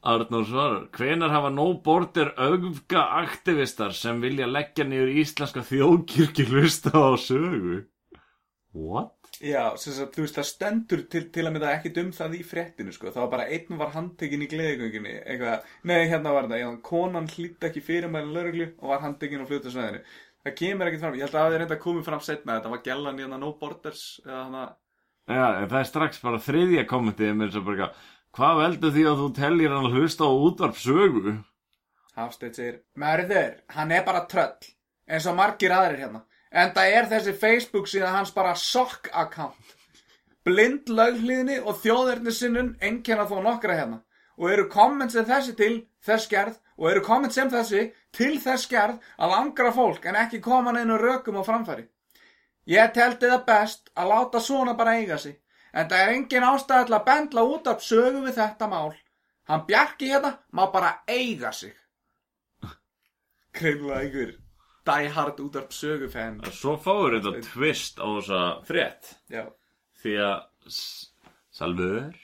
Arnór 0.04 0.44
svarar 0.44 0.82
Hvenar 0.92 1.32
hafa 1.32 1.48
no 1.48 1.70
border 1.80 2.34
öfga 2.36 3.06
aktivistar 3.22 3.94
sem 3.96 4.20
vilja 4.20 4.44
leggja 4.50 4.84
niður 4.84 5.14
íslenska 5.22 5.62
þjóðkirkju 5.64 6.44
hlusta 6.50 6.92
á 6.92 7.16
sögu? 7.16 7.78
What? 8.74 9.14
Já, 9.40 9.72
sagt, 9.80 10.14
þú 10.14 10.26
veist, 10.26 10.36
það 10.36 10.46
stendur 10.50 11.02
til, 11.10 11.24
til 11.32 11.46
að 11.46 11.56
mynda 11.56 11.72
ekkit 11.72 12.02
um 12.04 12.12
það 12.14 12.36
í 12.38 12.42
fréttinu, 12.46 12.92
sko 12.94 13.08
Það 13.08 13.24
var 13.24 13.32
bara 13.32 13.48
einn 13.56 13.80
var 13.80 13.90
handtekinn 13.96 14.44
í 14.44 14.50
gleðigönginni 14.52 15.16
Eitthvað, 15.22 15.66
nei, 15.88 15.96
hérna 16.12 16.36
var 16.36 16.52
já, 16.52 16.68
konan 16.84 17.26
hlýtt 17.32 17.66
ekki 17.70 17.82
fyrir 17.82 18.12
mælinn 18.12 18.36
lauruglu 18.36 18.68
og 18.76 18.92
var 18.92 19.02
handtekinn 19.06 19.42
á 19.42 19.48
flutasvæðinu 19.48 20.04
Það 20.44 20.56
kemur 20.60 20.90
ekkit 20.90 21.02
fram, 21.06 21.18
ég 21.18 21.24
held 21.26 21.34
að 21.34 21.40
það 21.40 21.56
er 21.56 21.62
reynda 21.64 21.78
að 21.78 21.84
komið 21.88 22.08
fram 22.10 22.24
setna 22.28 22.58
Þetta 22.58 22.74
var 22.76 22.86
gellan 22.86 23.18
í 23.18 23.24
hérna 23.24 23.40
No 23.40 23.54
Borders 23.58 24.06
eða 24.26 24.40
hana 24.44 24.64
Já, 25.24 25.44
en 25.56 25.70
það 25.70 25.78
er 25.78 25.86
strax 25.88 26.18
bara 26.20 26.40
þriðja 26.44 26.82
kommentið 26.88 27.30
með 27.32 27.46
þess 27.48 27.58
að 27.60 27.68
bara 27.68 27.76
eitthvað, 27.78 28.08
Hvað 28.34 28.56
veldur 28.58 28.90
því 28.94 29.02
að 29.06 29.20
þú 29.20 29.26
tellir 29.34 29.70
hann 29.70 29.84
að 29.86 29.92
hlusta 29.94 30.26
á 30.26 30.32
útvarp 30.34 30.78
sögu? 30.82 31.32
Hafstedt 32.18 32.56
segir, 32.58 32.80
Mörður, 32.98 33.52
hann 33.76 33.92
er 33.94 34.02
bara 34.06 34.24
tröll, 34.30 34.72
eins 35.06 35.28
og 35.30 35.36
margir 35.38 35.74
aðrir 35.74 36.02
hérna. 36.02 36.24
En 36.50 36.72
það 36.74 36.94
er 36.96 37.06
þessi 37.12 37.34
Facebook 37.38 37.86
síðan 37.90 38.16
hans 38.16 38.32
bara 38.34 38.56
sock 38.58 39.06
account. 39.12 39.76
Blind 40.44 40.90
löghlíðni 40.90 41.60
og 41.62 41.78
þjóðernissinnun 41.84 42.74
einkenna 42.82 43.28
þó 43.30 43.38
nokkra 43.42 43.78
hérna. 43.78 44.00
Og 44.34 44.50
eru 44.50 44.66
komment 44.70 45.14
sem 45.14 45.26
þessi 45.30 45.54
til 45.54 45.76
þess 46.02 46.26
gerð 46.30 46.58
og 46.74 46.90
eru 46.90 47.04
komment 47.06 47.38
sem 47.38 47.50
þessi 47.50 47.84
til 48.18 48.34
þess 48.42 48.66
gerð 48.70 48.98
að 49.14 49.36
angra 49.38 49.70
fólk 49.78 50.10
en 50.10 50.18
ekki 50.24 50.42
koma 50.42 50.74
neinu 50.74 50.98
rökum 50.98 51.38
á 51.38 51.46
framfæri. 51.46 51.86
Ég 52.66 52.90
teldi 52.98 53.30
það 53.30 53.46
best 53.46 53.94
að 53.94 54.10
láta 54.10 54.42
svona 54.42 54.74
bara 54.74 54.98
eiga 54.98 55.22
sig. 55.22 55.38
En 55.74 55.88
það 55.90 56.00
er 56.04 56.12
engin 56.14 56.46
ástæða 56.46 56.86
til 56.86 56.94
að 56.98 57.06
bendla 57.08 57.42
út 57.50 57.66
af 57.72 57.82
sögu 57.82 58.20
við 58.24 58.36
þetta 58.38 58.68
mál. 58.70 58.92
Hann 59.50 59.64
Bjarki 59.68 60.08
hérna 60.12 60.30
má 60.54 60.64
bara 60.72 60.92
eiga 61.10 61.50
sig. 61.52 61.74
Greinlega 63.54 64.00
einhver 64.04 64.34
die 64.86 65.08
hard 65.16 65.40
út 65.40 65.56
af 65.56 65.72
sögufenn. 65.72 66.40
Svo 66.52 66.76
fáur 66.80 67.14
þetta 67.16 67.42
twist 67.46 67.98
á 68.02 68.06
þessa 68.18 68.40
frétt 68.68 69.14
Já. 69.32 69.46
Því 70.02 70.14
að 70.20 70.76
Salvör 71.54 72.14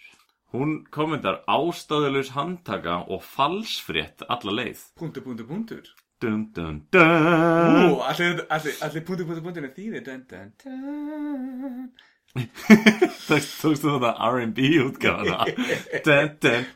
Hún 0.50 0.80
kommentar 0.90 1.44
ástæðulegs 1.46 2.32
handtaka 2.34 2.96
og 3.06 3.22
falsfrétt 3.22 4.24
alla 4.28 4.54
leið 4.58 4.80
Punktur, 4.98 5.22
punktur, 5.22 5.46
punktur. 5.46 5.90
dun 6.20 6.48
dun 6.52 6.80
dun 6.90 7.78
Ú, 7.94 8.00
allir, 8.02 8.42
allir, 8.50 8.74
allir 8.82 9.04
punktu, 9.06 9.24
punktu, 9.28 9.44
punktinu 9.46 9.70
þýðir 9.76 10.04
dun, 10.08 10.24
dun, 10.28 10.50
dun. 10.64 11.92
Tókst 12.30 13.56
tókstu 13.60 13.90
þetta 13.96 14.12
R&B 14.30 14.58
dun 16.06 16.66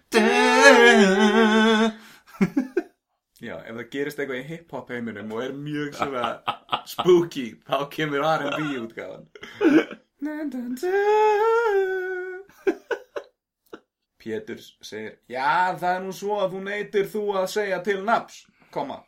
Já, 3.45 3.59
ef 3.61 3.75
það 3.77 3.89
gerist 3.93 4.21
eitthvað 4.23 4.39
í 4.41 4.47
hip-hop 4.49 4.91
heiminum 4.95 5.33
og 5.37 5.43
er 5.45 5.53
mjög 5.59 5.99
svona 5.99 6.25
spooky, 6.89 7.47
þá 7.69 7.77
kemur 7.93 8.25
R&B 8.25 8.61
útgáðan. 8.81 9.27
Pétur 14.25 14.63
segir, 14.81 15.19
já, 15.29 15.77
það 15.77 15.91
er 15.91 16.01
nú 16.07 16.15
svo 16.17 16.39
að 16.41 16.55
þú 16.55 16.61
neytir 16.71 17.11
þú 17.13 17.25
að 17.37 17.51
segja 17.53 17.83
til 17.85 17.99
nafs, 18.07 18.47
koma. 18.73 19.03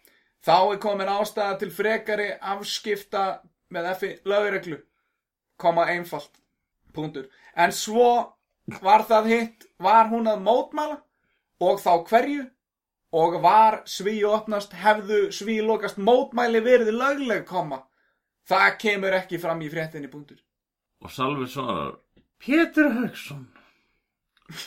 Þá 0.44 0.58
er 0.58 0.82
komin 0.84 1.08
ástæða 1.10 1.54
til 1.62 1.70
frekari 1.72 2.28
afskipta 2.36 3.24
með 3.72 3.88
effi 3.94 4.10
lögreglu, 4.28 4.78
koma 5.56 5.86
einfalt, 5.92 6.30
punktur. 6.92 7.28
En 7.56 7.72
svo 7.72 8.34
var 8.82 9.06
það 9.08 9.30
hitt, 9.32 9.66
var 9.78 10.08
hún 10.10 10.28
að 10.30 10.42
mótmæla 10.44 11.00
og 11.60 11.80
þá 11.80 11.92
hverju? 12.10 12.44
og 13.16 13.42
var 13.42 13.80
sví 13.88 14.24
opnast 14.28 14.72
hefðu 14.76 15.30
sví 15.32 15.60
lokast 15.64 15.96
mótmæli 15.98 16.60
verið 16.64 16.90
lögleg 16.96 17.44
koma 17.48 17.78
það 18.48 18.78
kemur 18.82 19.12
ekki 19.16 19.38
fram 19.42 19.62
í 19.62 19.68
fréttinni 19.72 20.08
punktur. 20.10 20.38
Og 21.04 21.10
Salvi 21.12 21.46
svarar 21.50 21.92
Pétur 22.42 22.90
Hauksson 22.92 23.46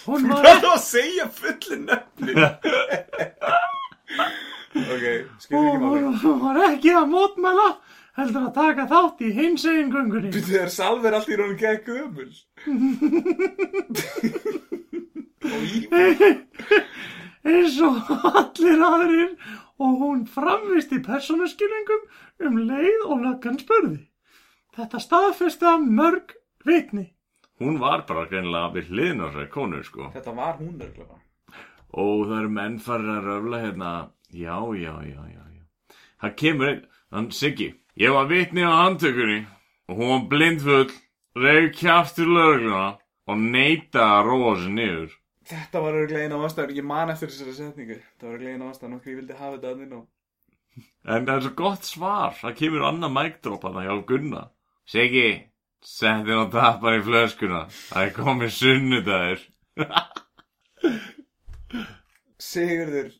Hún 0.06 0.28
var 0.32 0.44
það 0.48 0.66
að 0.74 0.82
segja 0.84 1.28
fullu 1.32 1.78
nöfni 1.86 2.34
ok, 4.94 5.06
skilur 5.40 5.70
ekki 5.70 5.80
máli. 5.84 6.02
hún 6.24 6.40
var 6.44 6.58
ekki 6.72 6.92
að 6.96 7.06
mótmæla 7.14 7.68
heldur 8.20 8.44
að 8.48 8.54
taka 8.60 8.84
þátt 8.92 9.18
í 9.26 9.28
hinsegin 9.36 9.92
göngunni. 9.94 10.30
Þegar 10.36 10.70
Salver 10.74 11.14
allt 11.18 11.30
í 11.32 11.36
raunum 11.40 11.60
gegn 11.60 11.84
gömul 11.88 12.30
eins 17.50 17.78
og 17.86 18.10
allir 18.30 18.82
aðrir 18.84 19.32
og 19.80 20.02
hún 20.02 20.26
framvist 20.30 20.92
í 20.96 21.00
persónuskilningum 21.06 22.04
um 22.48 22.60
leið 22.68 23.06
og 23.08 23.24
löggan 23.24 23.60
spurði. 23.62 24.02
Þetta 24.76 25.02
staðfesti 25.04 25.66
að 25.68 25.88
mörg 25.88 26.36
vitni. 26.68 27.10
Hún 27.60 27.80
var 27.82 28.06
bara 28.08 28.28
greinilega 28.30 28.74
við 28.76 28.92
hliðin 28.94 29.24
á 29.24 29.26
þessari 29.28 29.50
konu 29.52 29.82
sko. 29.84 30.12
Þetta 30.14 30.36
var 30.36 30.54
hún 30.60 30.80
örglega 30.80 31.18
Og 32.00 32.28
það 32.30 32.38
eru 32.38 32.50
menn 32.54 32.76
farir 32.80 33.10
að 33.16 33.26
röfla 33.26 33.60
hérna. 33.64 33.92
Já, 34.30 34.58
já, 34.78 34.94
já, 35.10 35.22
já, 35.26 35.44
já. 35.56 35.64
Það 36.22 36.36
kemur 36.38 36.68
einn, 36.70 36.84
hann 37.16 37.32
Siggi 37.34 37.70
Ég 38.00 38.14
var 38.16 38.30
vitni 38.30 38.64
á 38.64 38.72
handtökunni 38.86 39.46
Og 39.90 39.98
hún 40.00 40.12
var 40.14 40.28
blindfull 40.32 40.92
Reyð 41.36 41.72
kjaftur 41.80 42.30
lögluna 42.32 42.98
Og 43.30 43.38
neita 43.38 44.06
að 44.18 44.24
róa 44.26 44.54
sig 44.58 44.72
niður. 44.74 45.12
Þetta 45.50 45.82
var 45.84 45.98
örglega 46.00 46.26
eina 46.26 46.38
ástæður, 46.46 46.72
ég 46.78 46.86
man 46.86 47.12
eftir 47.14 47.30
þessari 47.30 47.54
setningu. 47.54 47.98
Það 48.18 48.26
var 48.26 48.36
örglega 48.38 48.56
eina 48.56 48.70
ástæður, 48.70 48.92
nokkuð 48.94 49.12
ég 49.12 49.20
vildi 49.20 49.38
hafa 49.38 49.52
þetta 49.56 49.70
að 49.70 49.84
inn 49.84 49.94
á. 49.94 50.02
En 51.14 51.28
það 51.28 51.36
er 51.36 51.46
svo 51.46 51.52
gott 51.60 51.86
svar. 51.86 52.34
Það 52.40 52.58
kemur 52.62 52.86
annað 52.90 53.14
mækdróp 53.18 53.68
að 53.70 53.78
það 53.78 53.88
hjá 53.88 53.96
Gunna 54.10 54.44
Siggi 54.90 55.30
Setti 55.86 56.34
hann 56.36 56.50
tapar 56.52 56.98
í 56.98 57.04
flöskuna. 57.06 57.62
Það 57.72 58.06
er 58.08 58.16
komið 58.18 58.50
sunnudagur. 58.58 59.44
Sigurður, 62.50 63.14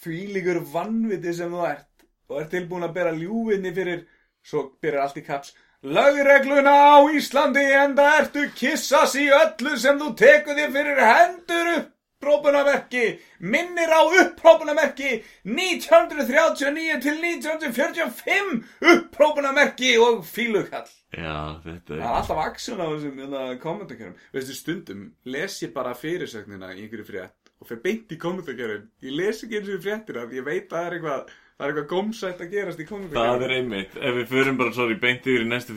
því 0.00 0.20
líkur 0.36 0.60
vannviti 0.72 1.34
sem 1.36 1.52
þú 1.52 1.66
ert 1.68 1.88
og 2.32 2.40
ert 2.40 2.52
tilbúin 2.56 2.88
að 2.88 2.96
bera 2.96 3.14
ljúfinni 3.16 3.74
fyrir, 3.76 4.04
svo 4.42 4.66
byrjar 4.82 5.06
allt 5.06 5.20
í 5.20 5.24
kaps, 5.26 5.54
lögregluna 5.82 6.74
á 6.96 6.98
Íslandi 7.12 7.64
enda 7.84 8.08
ertu 8.18 8.48
kissas 8.56 9.16
í 9.20 9.28
öllu 9.28 9.76
sem 9.78 9.98
þú 10.00 10.12
tekur 10.18 10.58
þér 10.58 10.76
fyrir 10.78 11.02
hendur 11.06 11.74
upp. 11.78 11.88
Própunamerki, 12.22 13.18
minnir 13.42 13.90
á 13.90 14.06
upprópunamerki 14.06 15.24
1939 15.42 17.00
til 17.02 17.16
1945 17.18 18.52
upprópunamerki 18.92 19.96
og 19.98 20.20
fílukall. 20.22 20.86
Já, 21.10 21.58
þetta 21.64 21.90
Það 21.90 21.96
er 21.96 22.04
er 22.04 22.18
alltaf 22.20 22.42
aksjón 22.44 22.78
á 22.78 22.86
þessum 22.92 23.18
hérna, 23.24 23.42
kommentarkerfum. 23.64 24.14
Veistu, 24.36 24.54
stundum 24.54 25.02
les 25.26 25.58
ég 25.64 25.74
bara 25.74 25.96
fyrirsögnina 25.98 26.70
í 26.76 26.84
einhverju 26.84 27.08
frétt 27.10 27.50
og 27.58 27.68
fer 27.72 27.82
beint 27.82 28.14
í 28.14 28.20
kommentarkerfum. 28.22 28.86
Ég 29.02 29.18
les 29.18 29.42
ekki 29.42 29.58
eins 29.58 29.74
og 29.74 29.82
fréttina 29.82 30.24
því 30.30 30.38
ég 30.38 30.46
veit 30.46 30.70
að 30.70 30.76
það 30.76 30.86
er 30.86 30.96
eitthvað, 31.00 31.34
það 31.62 31.68
er 31.68 31.72
eitthvað 31.72 31.88
gómsætt 31.92 32.40
að 32.42 32.50
gerast 32.56 32.80
í 32.80 32.84
Það 32.84 32.90
kommentarkerfum. 32.90 33.42
er 33.46 33.54
einmitt, 33.56 33.94
ef 33.96 34.16
við 34.18 34.26
förum 34.32 34.58
bara 34.58 34.72
sorry 34.76 34.96
beint 34.98 35.26
yfir 35.30 35.44
í 35.44 35.48
næstu 35.48 35.76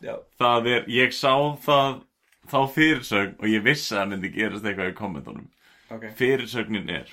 Já, 0.00 0.14
Það 0.40 0.68
er, 0.72 0.86
ég 0.88 1.12
sá 1.12 1.34
það 1.66 2.00
þá 2.46 2.58
fyrirsögn 2.72 3.36
og 3.42 3.46
ég 3.50 3.62
vissi 3.66 3.92
að 3.94 3.98
það 4.00 4.10
myndi 4.14 4.32
gerast 4.32 4.64
eitthvað 4.70 4.90
í 4.92 4.96
kommentunum. 4.96 5.46
Ok. 5.90 6.08
Fyrirsögnin 6.18 6.88
er 6.90 7.12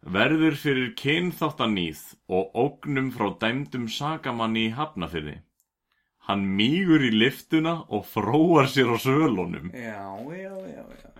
Verður 0.00 0.54
fyrir 0.56 0.94
kynþáttaníð 0.96 2.00
og 2.32 2.54
ógnum 2.56 3.10
frá 3.12 3.30
dæmdum 3.42 3.86
sakamanni 3.92 4.66
í 4.70 4.74
hafnafyrði 4.74 5.38
Hann 6.28 6.44
mýgur 6.56 7.02
í 7.04 7.10
liftuna 7.12 7.84
og 7.88 8.04
fróar 8.06 8.68
sér 8.70 8.92
á 8.92 8.96
svölunum. 9.00 9.70
Já, 9.74 10.04
já, 10.36 10.52
já, 10.68 10.84
já. 10.84 11.10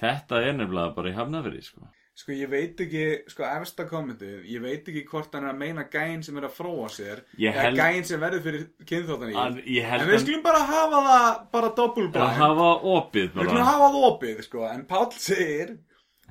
Þetta 0.00 0.40
er 0.46 0.56
nefnilega 0.58 0.94
bara 0.96 1.10
í 1.10 1.16
hafnafyrði 1.16 1.62
sko 1.64 1.86
Sko, 2.20 2.34
ég 2.36 2.50
veit 2.52 2.80
ekki, 2.84 3.02
sko, 3.32 3.44
efsta 3.48 3.86
kommentið, 3.88 4.40
ég 4.50 4.60
veit 4.60 4.88
ekki 4.90 5.04
hvort 5.08 5.32
hann 5.32 5.46
er 5.46 5.54
að 5.54 5.60
meina 5.62 5.84
gæn 5.88 6.20
sem 6.26 6.36
er 6.36 6.44
að 6.50 6.56
fróa 6.58 6.88
sér 6.92 7.22
eða 7.38 7.62
held- 7.64 7.78
gæn 7.78 8.04
sem 8.10 8.20
verður 8.20 8.42
fyrir 8.44 8.64
kynþáttan 8.90 9.30
í. 9.30 9.36
Að 9.40 9.60
Ég 9.72 9.86
En 9.94 10.02
við 10.08 10.16
að 10.18 10.24
skulum 10.26 10.42
bara 10.44 10.58
hafa 10.68 11.00
það 11.06 11.38
bara 11.54 11.70
að 11.70 11.76
doppelblind. 11.78 12.34
hafa 12.42 12.66
opið 12.96 13.22
Við 13.22 13.30
skulum 13.38 13.54
bara 13.54 13.64
hafa 13.70 13.86
það 13.94 14.04
opið, 14.10 14.42
sko, 14.44 14.64
en 14.68 14.82
Páll 14.90 15.12
segir 15.16 15.72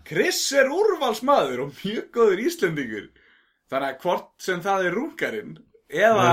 Chris 0.06 0.42
er 0.62 0.70
úrvalsmaður 0.74 1.64
og 1.66 1.74
mjög 1.82 2.06
góður 2.20 2.44
Íslendingur 2.46 3.10
Þannig 3.70 3.90
að 3.90 4.00
hvort 4.06 4.30
sem 4.46 4.62
það 4.66 4.86
er 4.90 4.96
rúngarinn 5.00 5.58
eða 5.90 6.30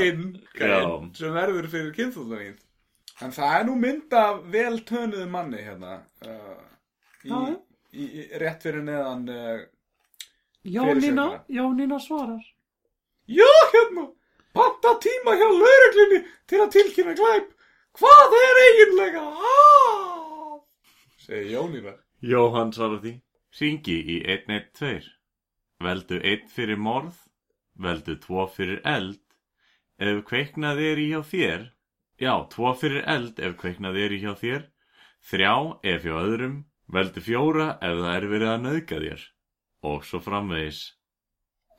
hinn 0.00 0.24
gæinn 0.58 0.72
já. 0.72 1.16
sem 1.20 1.32
verður 1.38 1.68
fyrir 1.70 1.92
kynþúðanýð 2.00 2.56
En 3.22 3.30
það 3.38 3.54
er 3.60 3.64
nú 3.70 3.76
mynd 3.80 4.12
af 4.18 4.42
vel 4.52 4.80
tönuðu 4.88 5.28
manni 5.30 5.62
hérna 5.62 5.94
uh, 6.26 6.58
í, 7.24 7.30
Já. 7.30 7.56
Í, 7.92 8.26
rétt 8.40 8.64
fyrir 8.66 8.84
neðan 8.86 9.26
uh, 9.30 9.64
Jónína. 10.66 11.44
Jónína 11.48 11.98
svarar. 12.02 12.42
Já, 13.26 13.46
hérna, 13.72 14.08
panta 14.54 14.96
tíma 15.02 15.36
hjá 15.38 15.46
lauruglunni 15.50 16.24
til 16.50 16.62
að 16.64 16.72
tilkynna 16.74 17.14
glæp. 17.18 17.52
Hvað 17.96 18.34
er 18.40 18.62
eiginlega 18.64 19.22
að? 19.22 20.58
Segir 21.22 21.52
Jónína. 21.54 21.94
Jóhann 22.22 22.74
svarar 22.74 23.02
því. 23.04 23.14
Ringi 23.56 23.96
í 24.12 24.16
112 24.28 25.06
Veldu 25.80 26.18
1 26.20 26.50
fyrir 26.52 26.76
morð 26.76 27.22
Veldu 27.80 28.18
2 28.20 28.44
fyrir 28.52 28.82
eld. 28.84 29.22
Ef 29.96 30.20
kveiknað 30.28 30.82
er 30.90 31.00
í 31.00 31.06
hjá 31.14 31.22
þér 31.24 31.64
Já, 32.20 32.32
2 32.52 32.74
fyrir 32.80 33.04
eld 33.12 33.40
ef 33.44 33.56
kveiknað 33.60 33.96
er 34.00 34.12
í 34.16 34.20
hjá 34.22 34.32
þér. 34.40 34.62
3 35.30 35.48
ef 35.94 36.04
hjá 36.04 36.14
öðrum 36.16 36.56
Veldu 36.92 37.22
4 37.24 37.66
ef 37.82 37.96
það 38.02 38.12
er 38.12 38.28
verið 38.30 38.52
að 38.52 38.62
nauðga 38.66 39.00
þér. 39.02 39.24
Og 39.86 40.06
svo 40.06 40.20
framvegis. 40.22 40.84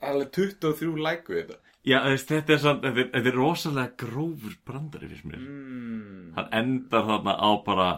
Alveg 0.03 0.34
23 0.36 1.03
læk 1.03 1.32
við 1.32 1.41
þetta. 1.43 1.62
Já, 1.88 2.01
þetta, 2.20 2.53
er 2.53 2.60
samt, 2.60 2.84
þetta, 2.84 2.99
er, 2.99 3.10
þetta 3.14 3.32
er 3.32 3.38
rosalega 3.39 3.95
grófur 4.01 4.55
brandari 4.68 5.08
fyrst 5.08 5.28
mér. 5.30 5.43
Mm. 5.43 6.32
Hann 6.36 6.49
endar 6.60 7.05
þarna 7.08 7.36
á 7.39 7.49
bara 7.64 7.89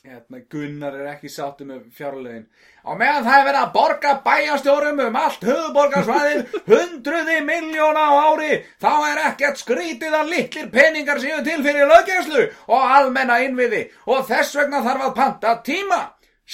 Hérna, 0.00 0.38
Gunnar 0.48 0.94
er 0.96 1.08
ekki 1.10 1.28
sáttu 1.28 1.66
með 1.68 1.82
fjárlegin 1.92 2.46
Á 2.88 2.96
meðan 2.96 3.26
það 3.26 3.34
er 3.36 3.42
verið 3.46 3.58
að 3.60 3.72
borga 3.74 4.12
bæjastjórum 4.24 5.00
um 5.04 5.16
allt 5.20 5.42
höfuborgarsvæðið 5.44 6.54
hundruði 6.70 7.34
miljóna 7.44 8.04
á 8.08 8.12
ári 8.30 8.54
þá 8.80 8.94
er 9.10 9.18
ekkert 9.26 9.58
skrítið 9.60 10.14
að 10.16 10.30
litlir 10.32 10.70
peningar 10.72 11.20
séu 11.20 11.42
til 11.44 11.58
fyrir 11.66 11.90
löggegslu 11.90 12.44
og 12.72 12.86
almenna 12.96 13.36
innviði. 13.44 13.82
Og 14.08 14.24
þess 14.30 14.56
vegna 14.56 14.80
þarf 14.86 15.04
að 15.10 15.12
panta 15.18 15.52
tíma. 15.66 15.98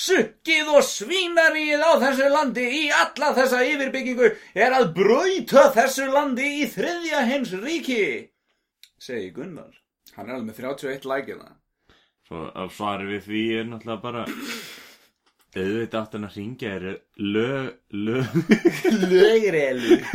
Sukkið 0.06 0.72
og 0.80 0.82
svínaríið 0.88 1.84
á 1.86 1.92
þessu 2.02 2.30
landi 2.32 2.64
í 2.80 2.82
alla 3.02 3.28
þessa 3.36 3.60
yfirbyggingu 3.68 4.32
er 4.58 4.74
að 4.80 4.88
brauta 4.96 5.68
þessu 5.76 6.08
landi 6.10 6.48
í 6.64 6.66
þriðja 6.74 7.22
hins 7.30 7.54
ríki 7.62 8.02
segi 8.98 9.30
Gunnar. 9.38 9.70
Hann 10.18 10.26
er 10.26 10.40
alveg 10.40 10.50
með 10.50 10.60
31 10.64 11.08
lækina 11.12 11.54
Svo 12.26 12.48
að 12.58 12.72
svari 12.74 13.06
við 13.12 13.26
því 13.28 13.42
er 13.60 13.68
náttúrulega 13.70 14.02
bara 14.02 14.22
auðvitað 15.56 16.14
hann 16.16 16.26
að 16.26 16.36
ringja 16.36 16.72
er 16.76 16.86
lö, 17.22 17.50
lö 17.94 18.22
Lögrelu 19.12 20.00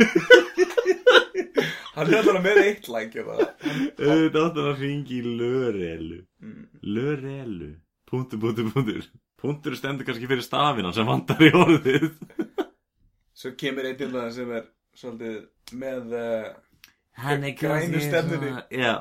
Hann 1.92 2.08
er 2.08 2.18
alltaf 2.18 2.38
með 2.44 2.60
eitt 2.62 2.86
það 2.88 3.16
auðvitað 3.22 4.44
hann 4.46 4.60
að 4.62 4.78
ringja 4.80 5.16
í 5.18 5.32
lörelu. 5.40 6.20
Lörelu. 6.82 7.70
Punktur, 8.08 8.40
punktur, 8.40 8.70
punktur. 8.72 9.08
Punktur 9.40 9.76
stendur 9.76 10.08
kannski 10.08 10.28
fyrir 10.30 10.44
stafina 10.44 10.92
sem 10.96 11.08
vantar 11.08 11.40
í 11.44 11.50
orðið. 11.56 12.08
Svo 13.38 13.52
kemur 13.60 13.88
einn 13.88 13.98
til 14.00 14.08
það 14.12 14.28
sem 14.36 14.54
er 14.56 14.68
svolítið 14.96 15.76
með 15.80 16.16
uh, 16.16 16.52
Hann 17.24 17.48
er 17.48 17.56
Grænu 17.60 18.04
stefnunni. 18.04 18.54
Já 18.72 18.94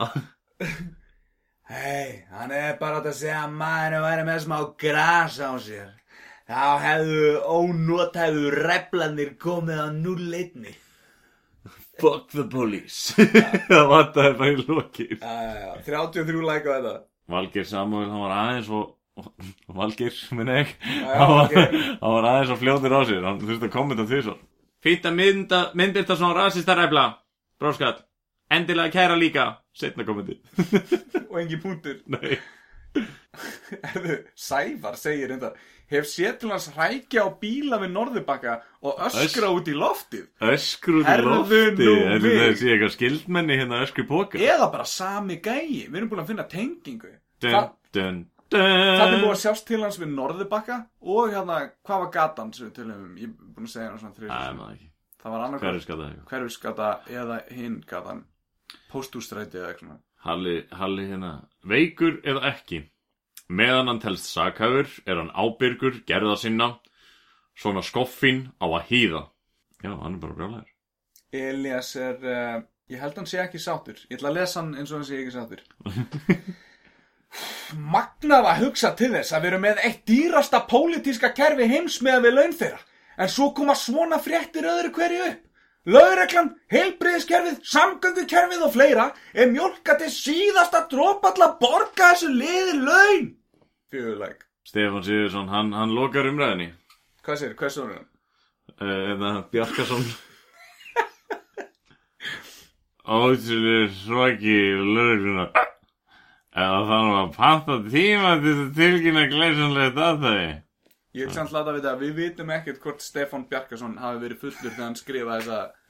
Hei, 1.72 2.26
hann 2.36 2.52
er 2.52 2.74
bara 2.82 3.00
átt 3.00 3.08
að 3.08 3.18
segja 3.22 3.46
að 3.46 3.54
maður 3.56 4.02
væri 4.04 4.24
með 4.28 4.40
smá 4.44 4.56
gras 4.82 5.38
á 5.40 5.52
sér. 5.64 5.92
Þá 6.52 6.64
hefðu 6.84 7.28
ónotæðu 7.48 8.50
replanir 8.58 9.36
komið 9.40 9.80
á 9.80 9.88
null-einni 9.96 10.74
Fuck 12.02 12.32
the 12.34 12.44
police. 12.50 13.14
Það 13.70 13.88
vantaði 13.92 14.32
bara 14.40 14.52
í 14.52 14.66
lokið. 14.66 15.12
Já, 15.22 15.34
já, 15.46 15.54
já, 15.62 15.72
33 15.86 16.44
like 16.50 16.66
á 16.68 16.74
þetta. 16.76 16.94
Valgeir 17.32 17.68
Samuel, 17.70 18.08
hann 18.10 18.24
var 18.26 18.34
aðeins 18.36 18.72
og 18.74 18.98
Valgeir, 19.80 20.18
minna 20.34 20.56
ég. 20.64 20.72
Já, 20.82 21.06
hann, 21.06 21.20
var, 21.22 21.36
Valgeir. 21.38 21.76
hann 22.02 22.16
var 22.18 22.30
aðeins 22.32 22.56
og 22.56 22.62
fljóður 22.66 22.98
á 22.98 23.02
sér. 23.06 23.28
Hann 23.30 23.44
þurfti 23.44 23.70
að 23.70 23.76
kommenta 23.78 24.08
því 24.10 24.24
svo. 24.26 24.36
Fýtt 24.82 25.06
að 25.06 25.18
mynda, 25.20 25.60
myndbyrta 25.78 26.18
svona 26.18 26.40
rasista 26.42 26.74
ræfla 26.74 27.06
Bróskall 27.62 28.00
Endilega 28.52 28.90
kæra 28.96 29.16
líka 29.16 29.44
Setna 29.74 30.04
kommenti 30.08 30.40
og 31.30 31.38
engin 31.42 31.62
punktur 31.64 32.02
Nei. 32.16 32.38
Herðu, 33.88 34.16
Sævar 34.36 34.98
segir 35.00 35.32
enda 35.38 35.54
hef 35.92 36.08
séð 36.08 36.38
til 36.42 36.52
hans 36.52 36.66
hrækja 36.76 37.24
á 37.24 37.30
bíla 37.40 37.78
við 37.80 37.94
Norðubakka 37.94 38.58
og 38.88 39.00
öskra 39.08 39.50
út 39.56 39.68
í 39.72 39.76
loftið. 39.76 40.26
Öskru 40.44 41.00
út 41.02 41.06
í 41.06 41.10
Herðu 41.10 41.32
lofti 41.38 41.62
nú 41.88 41.94
En 42.12 42.20
við. 42.24 42.36
það 42.42 42.58
sé 42.60 42.70
eitthvað 42.74 42.94
skildmenni 42.98 43.58
hérna 43.60 43.80
öskru 43.86 44.06
póka 44.10 44.40
eða 44.44 44.68
bara 44.74 44.88
sami 44.88 45.40
gæi. 45.44 45.88
Við 45.88 45.98
erum 46.02 46.12
búin 46.12 46.24
að 46.24 46.32
finna 46.34 46.48
tengingu. 46.52 47.12
Dun, 47.44 47.72
dun, 47.96 48.20
dun 48.52 48.62
það 48.62 49.06
er 49.08 49.18
búin 49.24 49.34
að 49.34 49.42
sjást 49.46 49.68
til 49.72 49.82
hans 49.84 50.00
við 50.00 50.12
Norðubakka 50.16 50.82
og 51.02 51.32
hérna, 51.32 51.62
hvað 51.88 52.04
var 52.06 52.12
gatan 52.20 52.52
sem 52.56 52.68
við 52.68 52.76
tölum 52.82 53.06
um, 53.08 53.14
ég 53.20 53.32
er 53.32 53.56
búin 53.56 53.68
að 53.70 53.76
segja 53.78 53.88
hann 53.90 54.02
svona 54.04 54.18
þrjus 54.20 54.90
það 55.22 55.36
var 55.36 55.46
annað 55.48 55.64
Hverju 55.64 55.82
skal 55.86 55.98
það 56.02 56.08
eitthvað. 56.12 56.28
hverfisgata 56.34 56.92
eða 57.22 57.40
hinn 57.56 57.80
gatan 57.88 58.22
póstústræti 58.92 59.60
eða 59.60 59.72
eitthvað 59.72 59.88
svona. 59.88 60.02
Halli, 60.22 60.56
Halli 60.78 61.08
hérna. 61.10 61.32
Veikur 61.66 62.20
eða 62.24 62.46
ekki? 62.52 62.84
Meðan 63.52 63.92
hann 63.92 64.02
telst 64.04 64.30
sakhæfur 64.32 64.92
er 65.06 65.20
hann 65.20 65.34
ábyrgur, 65.34 66.04
gerða 66.08 66.38
sinna. 66.40 66.74
Svona 67.58 67.82
skoffin 67.84 68.46
á 68.64 68.66
að 68.70 68.86
hýða. 68.92 69.24
Já, 69.82 69.96
hann 69.98 70.16
er 70.16 70.22
bara 70.22 70.38
brjálæður. 70.38 70.70
Elias 71.32 71.96
er 71.96 72.18
uh, 72.28 72.58
ég 72.92 73.00
held 73.00 73.22
hann 73.22 73.30
sé 73.30 73.40
ekki 73.40 73.60
sátur 73.62 73.96
ég 74.10 74.18
ætla 74.18 74.34
að 74.34 74.38
lesa 74.42 74.60
hann 74.60 74.74
eins 74.76 74.92
og 74.92 75.00
hann 75.00 75.08
sé 75.08 75.20
ekki 75.22 75.32
sátur 75.32 75.62
Magnað 77.94 78.50
að 78.52 78.66
hugsa 78.66 78.92
til 79.00 79.14
þess 79.14 79.32
að 79.32 79.46
við 79.46 79.54
erum 79.54 79.64
með 79.64 79.80
eitt 79.88 80.02
dýrasta 80.10 80.60
pólitíska 80.68 81.30
kerfi 81.36 81.70
heims 81.72 82.02
með 82.04 82.26
við 82.26 82.34
laun 82.36 82.56
þeirra. 82.60 82.82
En 83.16 83.32
svo 83.32 83.48
koma 83.56 83.78
svona 83.80 84.20
fréttir 84.20 84.68
öðru 84.68 84.92
hverju 84.98 85.22
upp 85.30 85.46
Lögreglan, 85.90 86.52
heilbriðiskerfið, 86.70 87.56
samgöngukerfið 87.66 88.62
og 88.68 88.74
fleira 88.76 89.06
er 89.34 89.48
mjólka 89.50 89.96
til 89.98 90.12
síðasta 90.14 90.84
dropalla 90.92 91.48
borga 91.62 92.12
þessu 92.12 92.30
liði 92.36 92.76
laun. 92.84 93.32
Fjöguleik 93.92 94.44
Stefán 94.68 95.02
Sigurðsson, 95.04 95.48
hann, 95.50 95.72
hann 95.74 95.90
lokar 95.98 96.28
umræðinni 96.30 96.68
Hvað 97.26 97.38
sér, 97.42 97.56
hvað 97.58 97.72
svo 97.74 97.84
er 97.88 97.94
hann? 97.98 98.08
uh, 98.78 99.12
Eða 99.16 99.32
Bjarkason. 99.52 100.06
Ótrúlega 103.12 103.90
svaki 103.98 104.58
lögregluna. 104.78 105.48
Eða 106.52 106.80
þannig 106.92 107.16
að 107.24 107.34
panta 107.36 107.76
tíma 107.90 108.32
til 108.44 108.54
þess 108.54 108.64
að 108.68 108.76
tilkynna 108.78 109.24
glæsanlega 109.32 109.92
dataði 109.98 110.48
Ég 111.12 111.28
vil 111.28 111.36
samt 111.36 111.52
láta 111.52 111.74
að 111.74 111.82
vita 111.82 111.92
að 111.92 112.04
við 112.06 112.18
vitum 112.22 112.52
ekkert 112.56 112.82
hvort 112.84 113.04
Stefán 113.04 113.44
Bjarkason 113.52 113.98
hafi 114.00 114.22
verið 114.22 114.44
fullur 114.46 114.72
þegar 114.72 114.86
hann 114.86 115.00
skrifaði 115.00 115.42
þessa 115.44 115.82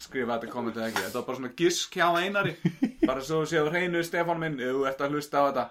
skrifaði 0.00 0.46
þetta 0.46 0.54
kommentið 0.54 0.84
ekki. 0.86 1.02
Þetta 1.04 1.18
var 1.18 1.26
bara 1.26 1.38
svona 1.40 1.52
gisk 1.58 1.96
hjá 1.98 2.06
einari. 2.20 2.54
Bara 3.02 3.24
svo 3.26 3.40
séu 3.48 3.66
hreinu 3.66 4.02
Stefán 4.06 4.40
minn, 4.40 4.60
ef 4.62 4.76
þú 4.76 4.86
ert 4.88 5.02
að 5.04 5.16
hlusta 5.16 5.42
á 5.42 5.44
þetta. 5.48 5.64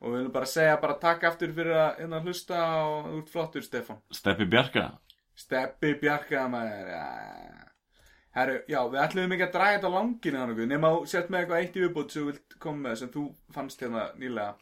Og 0.00 0.10
við 0.10 0.18
viljum 0.18 0.34
bara 0.34 0.50
segja, 0.50 0.80
bara 0.82 0.98
takk 1.00 1.28
aftur 1.30 1.54
fyrir 1.56 1.78
að 1.78 2.02
hérna 2.02 2.20
hlusta 2.24 2.64
og 2.82 3.12
út 3.20 3.30
flottur 3.32 3.64
Stefán. 3.64 4.02
Steppi 4.12 4.48
Bjarka 4.50 4.88
Steppi 5.38 5.94
Bjarka 6.02 6.44
maður. 6.50 6.90
Ja. 6.90 7.06
Herru, 8.34 8.58
já, 8.66 8.80
við 8.90 9.00
ætlum 9.04 9.32
ekki 9.36 9.46
að 9.46 9.54
draga 9.54 9.78
þetta 9.78 9.90
okkur. 10.02 10.66
Nefn 10.66 10.86
að 10.90 11.00
sett 11.10 11.30
með 11.30 11.44
eitthvað 11.44 11.60
eitt 11.62 11.76
í 11.78 11.84
viðbútt 11.84 12.14
sem 12.14 12.22
þú 12.24 12.32
vilt 12.32 12.56
koma 12.66 12.88
með 12.88 13.00
sem 13.00 13.14
þú 13.14 13.24
fannst 13.54 13.84
hérna 13.84 14.08
nýlega. 14.18 14.56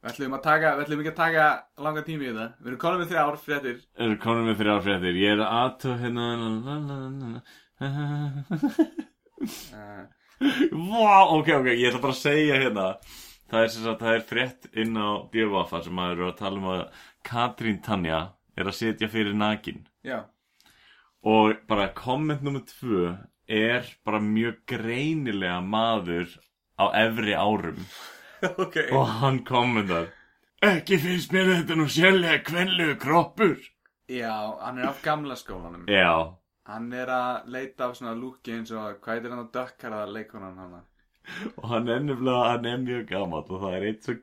Við 0.00 0.08
ætlum, 0.14 0.34
að 0.36 0.44
taka, 0.46 0.68
við 0.76 0.82
ætlum 0.86 1.00
ekki 1.02 1.12
að 1.12 1.20
taka 1.20 1.44
langa 1.84 2.02
tími 2.06 2.24
í 2.24 2.30
þetta. 2.30 2.46
Við 2.60 2.68
erum 2.70 2.80
konum 2.80 3.00
með 3.02 3.10
þrjár 3.10 3.36
fréttir. 3.44 3.78
Er 4.00 4.10
konum 4.22 4.44
með 4.48 4.60
þrjár 4.62 4.82
fréttir. 4.86 5.14
Ég 5.20 5.30
er 5.34 5.40
aðtöð 5.44 5.96
hérna 6.04 6.26
Vá, 10.70 11.16
ok, 11.36 11.48
ok, 11.58 11.68
ég 11.74 11.88
ætla 11.90 12.00
bara 12.00 12.14
að 12.14 12.22
segja 12.22 12.54
hérna. 12.62 12.86
Það 13.50 13.60
er 13.66 13.70
sagt, 13.74 14.00
það 14.00 14.14
er 14.14 14.28
frétt 14.30 14.62
inn 14.78 14.94
á 14.96 15.10
Djöfafa 15.34 15.78
sem 15.84 15.94
maður 15.98 16.16
eru 16.16 16.26
að 16.30 16.38
tala 16.38 16.56
um 16.60 16.68
að 16.72 16.82
Katrín 17.26 17.80
Tanja 17.84 18.20
er 18.56 18.64
að 18.70 18.78
setja 18.78 19.08
fyrir 19.12 19.34
nakin. 19.36 19.80
Já, 20.06 20.18
Og 21.20 21.52
bara 21.68 21.90
komment 21.92 22.40
nummer 22.42 22.62
tvö 22.64 23.10
er 23.44 23.84
bara 24.06 24.22
mjög 24.24 24.62
greinilega 24.70 25.58
maður 25.60 26.30
á 26.80 26.88
efri 26.96 27.34
árum 27.36 27.82
ok. 28.64 28.76
Og 28.96 29.06
hann 29.20 29.42
kommentar 29.48 30.08
Ekki 30.64 30.98
finnst 31.00 31.32
mér 31.32 31.54
þetta 31.54 31.76
nú 31.78 31.86
sérlega 31.88 32.42
kvenlegu 32.44 32.98
kroppur 33.00 33.56
Já, 34.10 34.34
hann 34.60 34.78
er 34.82 34.88
af 34.90 35.02
gamla 35.04 35.36
skólanum. 35.38 35.84
Já, 35.88 36.34
Hann 36.70 36.92
er 36.94 37.08
að 37.10 37.46
leita 37.50 37.88
af 37.88 37.96
svona 37.98 38.12
lúki 38.14 38.52
eins 38.54 38.70
og, 38.74 38.98
hvað 39.02 39.16
heitir 39.16 39.32
hann 39.32 39.44
að 39.44 39.52
dökkara 39.54 40.00
leikonan 40.10 40.58
hann? 40.60 40.80
og 41.56 41.64
hann 41.70 41.88
er 41.88 42.02
nefnilega, 42.04 42.50
hann 42.52 42.66
er 42.66 42.82
mjög 42.82 43.06
gamall 43.10 43.46
og 43.46 43.62
það 43.62 43.76
er 43.78 43.86
eitt 43.90 44.06
sem 44.08 44.20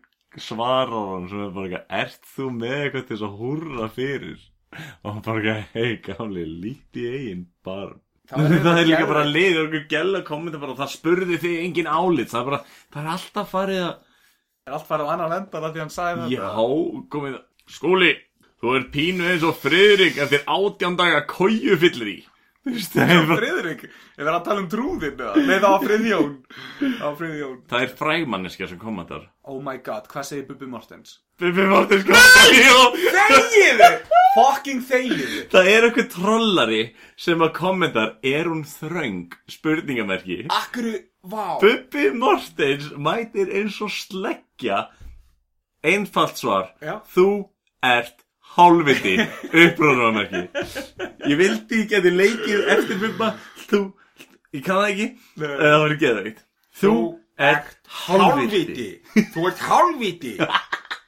svarar 0.48 1.10
hann 1.14 1.28
sem 1.32 1.42
er 1.46 1.54
bara 1.56 1.68
eitthvað, 1.68 1.86
ert 2.02 2.30
þú 2.36 2.48
með 2.58 2.76
eitthvað 2.78 3.06
til 3.08 3.16
þess 3.16 3.26
að 3.28 3.38
húrra 3.42 3.88
fyrir? 3.96 4.44
Og 4.78 5.08
hann 5.12 5.24
bara 5.26 5.42
eitthvað, 5.42 5.64
hei 5.74 5.98
gamli, 6.08 6.46
líti 6.66 7.06
eigin 7.12 7.46
barn. 7.68 8.00
Það 8.28 8.44
Það, 8.44 8.56
er 8.58 8.64
það 8.68 8.82
er 8.82 8.90
líka 8.92 9.10
bara 9.12 9.26
liður 9.28 9.62
okkur 9.70 9.86
gæla 9.96 10.24
kommenta 10.28 10.60
bara, 10.64 10.78
það 10.84 10.94
spurði 10.98 11.40
þig 11.44 11.58
engin 11.64 11.88
álit, 11.92 12.32
það 12.32 12.42
er 12.42 12.50
bara, 12.52 12.62
það 12.94 13.04
er 13.04 13.12
alltaf 13.16 13.54
farið 13.56 13.84
að, 13.86 13.94
Er 14.68 14.76
allt 14.76 14.88
farið 14.90 15.08
á 15.08 15.12
annan 15.16 15.36
endar 15.42 15.64
af 15.64 15.76
því 15.76 15.80
hann 15.86 15.94
sagði 15.94 16.24
þetta? 16.24 16.38
já, 16.38 16.48
komið, 17.14 17.36
skúli, 17.72 18.10
þú 18.60 18.74
er 18.76 18.88
pínu 18.92 19.30
eins 19.32 19.46
og 19.48 19.62
friðrik 19.62 20.18
eftir 20.26 20.44
átján 20.44 20.98
daga 21.00 21.22
kóju 21.30 21.78
fyllir 21.80 22.10
í. 22.18 22.18
Þú 22.68 22.74
veist, 22.76 22.92
það 22.98 23.12
er 23.14 23.30
Friðrik, 23.30 23.84
ég 23.88 24.26
verið 24.26 24.34
að 24.34 24.44
tala 24.44 24.60
um 24.60 24.66
trúðin 24.68 25.22
eða? 25.24 25.36
Nei, 25.40 25.54
það 25.56 25.70
var 25.72 25.84
Friðjón. 25.86 26.34
Það 26.82 27.04
var 27.06 27.14
Friðjón. 27.22 27.54
það 27.72 27.86
er 27.86 27.94
frægmanneskja 28.02 28.68
sem 28.68 28.80
kommentar. 28.82 29.22
Oh 29.48 29.62
my 29.64 29.78
god, 29.86 30.10
hvað 30.12 30.26
segir 30.28 30.44
Bubi 30.50 30.68
Mortens? 30.68 31.14
Bibi 31.40 31.68
Mortens. 31.72 32.04
Þegiðu! 33.08 33.88
Fucking 34.36 34.84
þegiðu! 34.90 35.40
Það 35.54 35.70
er 35.72 35.88
eitthvað 35.88 36.10
trollari 36.18 36.82
sem 37.16 37.46
að 37.48 37.54
kommentar 37.56 38.12
Er 38.36 38.52
hún 38.52 38.66
þröng? 38.68 39.32
Spurningamerki 39.56 40.42
Akkur, 40.52 40.92
vá. 41.24 41.56
Bubbi 41.64 42.10
Mortens 42.20 42.92
mætir 43.00 43.48
eins 43.62 43.80
og 43.80 43.96
sleggja 44.58 44.90
Einfalt 45.84 46.38
svar. 46.38 46.74
Já. 46.82 47.02
Þú 47.14 47.50
ert 47.86 48.26
hálfviti. 48.58 49.18
Upprónumerki 49.54 50.50
Ég 51.30 51.38
vildi 51.38 51.84
ég 51.84 51.90
geti 51.92 52.12
leikið 52.12 52.64
eftir 52.74 52.98
Bubba. 53.00 53.36
Þú, 53.70 53.94
ég 54.54 54.64
kann 54.66 54.82
það 54.82 54.90
ekki. 54.90 55.08
Nei. 55.38 55.54
Það 55.62 55.78
var 55.84 55.96
geðveikt 56.02 56.42
Þú 56.78 56.94
ert 57.38 57.78
hálfviti. 58.08 58.88
Þú 59.34 59.46
ert 59.48 59.62
hálfviti. 59.68 60.34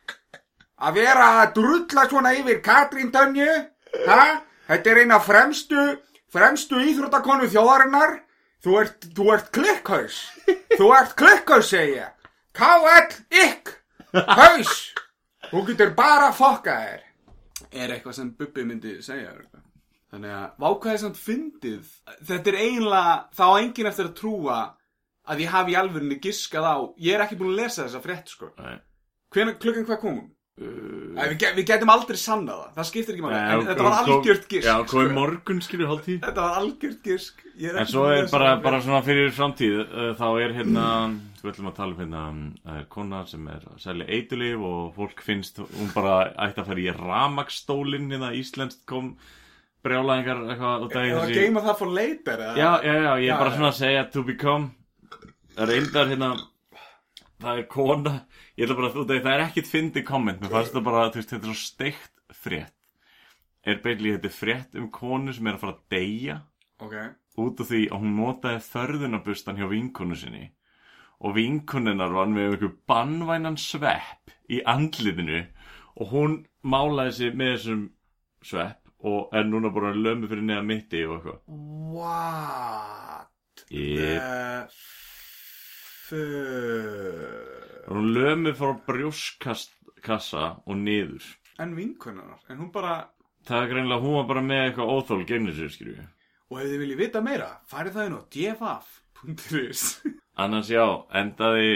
Að 0.86 0.94
vera 0.96 1.32
að 1.42 1.56
drulla 1.58 2.06
svona 2.08 2.36
yfir 2.38 2.62
Katrín 2.64 3.10
Tönju 3.12 3.50
ha? 4.06 4.22
Þetta 4.70 4.92
er 4.94 5.02
eina 5.02 5.18
fremstu 5.20 5.82
fremstu 6.32 6.80
íþróttakonu 6.86 7.50
þjóðarinnar. 7.50 8.20
Þú 8.64 8.80
ert, 8.80 9.10
þú 9.16 9.34
ert 9.34 9.52
klikkhaus. 9.56 10.22
Þú 10.78 10.94
ert 10.94 11.18
klikkhaus 11.20 11.74
segi 11.74 11.98
ég 11.98 12.16
K.L. 12.56 13.14
Ikk 13.44 13.76
Haus. 14.14 14.74
Þú 15.50 15.62
getur 15.70 15.94
bara 15.98 16.32
fokka 16.36 16.76
þér. 16.82 17.06
Er 17.70 17.94
eitthvað 17.94 18.16
sem 18.18 18.32
Bubbi 18.38 18.64
myndi 18.66 18.96
segja 19.06 19.36
þannig 20.10 20.32
að 20.34 20.46
vákvæði 20.64 21.02
samt 21.04 21.20
fyndið? 21.22 21.90
Þetta 22.26 22.50
er 22.50 22.58
eiginlega 22.64 23.14
þá 23.38 23.44
á 23.46 23.60
enginn 23.62 23.90
eftir 23.92 24.08
að 24.10 24.16
trúa 24.18 24.58
að 25.30 25.44
ég 25.44 25.52
hafi 25.54 25.76
í 25.76 25.78
alvörinni 25.78 26.18
giskað 26.24 26.66
á 26.66 26.76
ég 26.98 27.14
er 27.14 27.22
ekki 27.28 27.38
búin 27.38 27.54
að 27.54 27.60
lesa 27.62 27.84
þessa 27.86 28.02
frétt 28.02 28.32
sko. 28.34 28.50
Nei. 28.58 28.80
Hvenær, 29.30 29.60
klukkan 29.62 29.86
hvað 29.86 30.00
kom 30.02 30.16
hún? 30.18 30.28
Uh, 30.60 31.14
Æ, 31.16 31.22
við, 31.32 31.44
við 31.56 31.68
getum 31.70 31.92
aldrei 31.94 32.18
sannað 32.20 32.58
það, 32.66 32.72
það 32.80 32.88
skiptir 32.90 33.14
ekki 33.16 33.24
máli. 33.24 33.36
Nei, 33.38 33.52
en 33.54 33.60
og- 33.62 33.68
þetta 33.70 33.86
var 33.86 33.94
algjört 34.02 34.48
gisk 34.52 34.66
Já, 34.68 34.74
sko. 34.82 34.90
komið 34.98 35.14
morgun 35.16 35.62
skilur 35.64 35.88
hálftíð 35.94 36.18
þetta 36.26 36.42
var 36.48 36.58
algjört 36.64 37.04
gisk. 37.06 37.46
Ég 37.62 37.78
En 37.80 37.88
svo 37.88 38.08
er 38.12 38.28
bara, 38.34 38.50
bara 38.66 38.82
svona 38.84 39.00
fyrir 39.06 39.30
framtíð 39.38 39.78
uh, 39.86 40.10
þá 40.20 40.26
er 40.42 40.56
hérna, 40.58 40.88
við 41.44 41.52
ætlum 41.54 41.70
að 41.72 41.78
tala 41.78 41.96
um 41.96 42.00
hérna 42.02 42.22
það 42.64 42.80
er 42.80 42.88
kona 42.96 43.20
sem 43.30 43.50
er 43.52 43.66
að 43.70 43.82
selja 43.84 44.08
eitulif 44.16 44.64
og 44.70 44.96
fólk 44.98 45.22
finnst 45.26 45.62
hún 45.62 45.92
bara 45.96 46.16
ætti 46.46 46.64
að 46.64 46.72
fara 46.72 46.84
í 46.84 46.96
ramaksstólinn 46.96 48.10
hérna 48.14 48.32
íslenskt 48.38 48.84
kom 48.90 49.14
brjálæðingar 49.86 50.44
eitthvað 50.54 50.86
af 50.88 50.98
Eða 51.00 51.22
þessi 51.24 51.38
geima 51.40 51.64
það 51.66 51.78
for 51.82 51.96
later 51.96 52.44
eða? 52.46 52.56
Já, 52.60 52.72
já, 52.84 52.96
já, 53.06 53.12
ég 53.24 53.34
er 53.34 53.42
bara 53.44 53.56
svona 53.56 53.72
að 53.72 53.80
segja 53.80 54.04
to 54.14 54.26
become. 54.28 54.72
Reyndar 55.60 56.12
hérna 56.12 56.34
það 57.40 57.62
er 57.62 57.66
kona 57.72 58.16
ég 58.60 58.66
ætla 58.66 58.76
bara 58.76 58.90
að 58.90 58.98
þú 58.98 59.06
veit, 59.08 59.24
það 59.24 59.34
er 59.34 59.46
ekkit 59.46 59.72
fyndi 59.72 60.04
komment 60.08 60.44
mér 60.44 60.52
fannst 60.52 60.76
það 60.76 60.86
bara, 60.90 61.08
veist, 61.16 61.32
þetta 61.32 61.48
er 61.48 61.56
svo 61.56 61.64
steikt 61.64 62.38
frétt. 62.44 62.76
Er 63.68 63.82
beinlega 63.84 64.20
þetta 64.20 64.36
frétt 64.36 64.80
um 64.80 64.92
konu 64.92 65.36
sem 65.36 65.48
er 65.48 65.58
að 65.58 65.64
fara 65.64 65.78
að 65.78 65.84
deyja? 65.96 66.40
Ok. 66.84 66.96
Út 67.40 67.62
af 67.64 67.70
því 67.70 67.82
að 67.88 68.02
hún 68.04 68.16
notaði 68.20 68.64
förðunabustan 68.68 69.60
hjá 69.60 69.68
vinkonu 69.72 70.18
sinni 70.20 70.50
og 71.20 71.36
vinkonunnar 71.36 72.12
var 72.16 72.30
með 72.32 72.54
einhver 72.54 72.74
bannvænan 72.88 73.58
svepp 73.60 74.32
í 74.50 74.62
andliðinu 74.66 75.42
og 76.00 76.14
hún 76.14 76.38
málaði 76.64 77.12
sig 77.18 77.36
með 77.36 77.52
þessum 77.58 77.82
svepp 78.46 78.80
og 79.04 79.30
er 79.36 79.44
núna 79.48 79.70
bara 79.72 79.94
lömu 79.96 80.28
fyrir 80.32 80.44
neða 80.48 80.64
mitti 80.68 81.04
og 81.08 81.18
eitthvað. 81.18 81.40
What 81.96 83.28
Yep. 83.70 84.00
the 84.00 84.68
fuck? 86.10 87.88
Hún 87.90 88.14
lömu 88.16 88.52
frá 88.58 88.74
brjóskassa 88.88 90.44
og 90.66 90.76
niður. 90.78 91.24
En 91.60 91.76
vinkunnar 91.76 92.38
En 92.50 92.58
hún 92.62 92.72
bara 92.72 93.10
það 93.48 93.64
er 93.66 93.70
greinlega, 93.74 94.02
hún 94.04 94.16
var 94.20 94.28
bara 94.30 94.42
með 94.46 94.62
eitthvað 94.70 94.92
óþól 94.96 95.26
gegnir 95.28 95.56
sér, 95.58 95.72
skilju 95.74 96.06
Og 96.50 96.62
ef 96.62 96.66
þið 96.72 96.80
viljið 96.84 97.02
vita 97.04 97.22
meira 97.26 97.50
Farið 97.70 97.94
það 97.98 98.08
inn 98.08 98.16
á 98.16 98.22
dfaf.is 98.36 99.09
annars 100.40 100.70
já, 100.72 100.84
endaði 101.20 101.72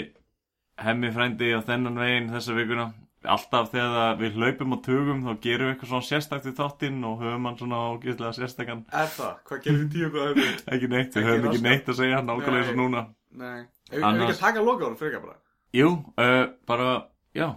hemmi 0.83 1.09
frændi 1.13 1.51
á 1.53 1.59
þennan 1.65 1.99
veginn 2.01 2.29
þessa 2.33 2.55
vikuna. 2.57 2.85
Alltaf 3.23 3.69
þegar 3.71 4.17
við 4.19 4.33
hlaupum 4.35 4.73
og 4.75 4.81
tugum 4.83 5.21
þá 5.23 5.31
gerum 5.45 5.67
við 5.69 5.73
eitthvað 5.73 5.91
svona 5.93 6.07
sérstakt 6.09 6.47
við 6.49 6.57
þáttinn 6.57 6.97
og 7.07 7.21
höfum 7.23 7.45
hann 7.47 7.55
svona 7.61 7.77
ágæslega 7.93 8.33
sérstakann 8.35 8.81
Er 8.91 9.07
það? 9.13 9.37
Hvað 9.47 9.61
gerir 9.63 9.77
þið 9.79 9.93
tíu 9.93 10.09
hvað 10.11 10.33
þetta? 10.41 10.73
ekki 10.75 10.89
neitt, 10.91 11.13
við 11.15 11.21
Ekki 11.21 11.29
höfum 11.29 11.47
ekki 11.53 11.61
neitt 11.63 11.87
að 11.93 11.99
segja 12.01 12.17
nákvæmlega 12.19 12.59
eins 12.65 12.71
og 12.73 12.79
núna. 12.81 13.03
Nei. 13.39 13.61
Ef 13.87 13.95
við 13.95 14.07
ekki 14.09 14.33
að 14.35 14.41
taka 14.41 14.65
loka 14.67 14.89
ára 14.89 14.99
frekar 14.99 15.23
bara? 15.23 15.37
Jú, 15.73 15.87
uh, 16.19 16.43
bara, 16.67 16.89
já. 17.37 17.47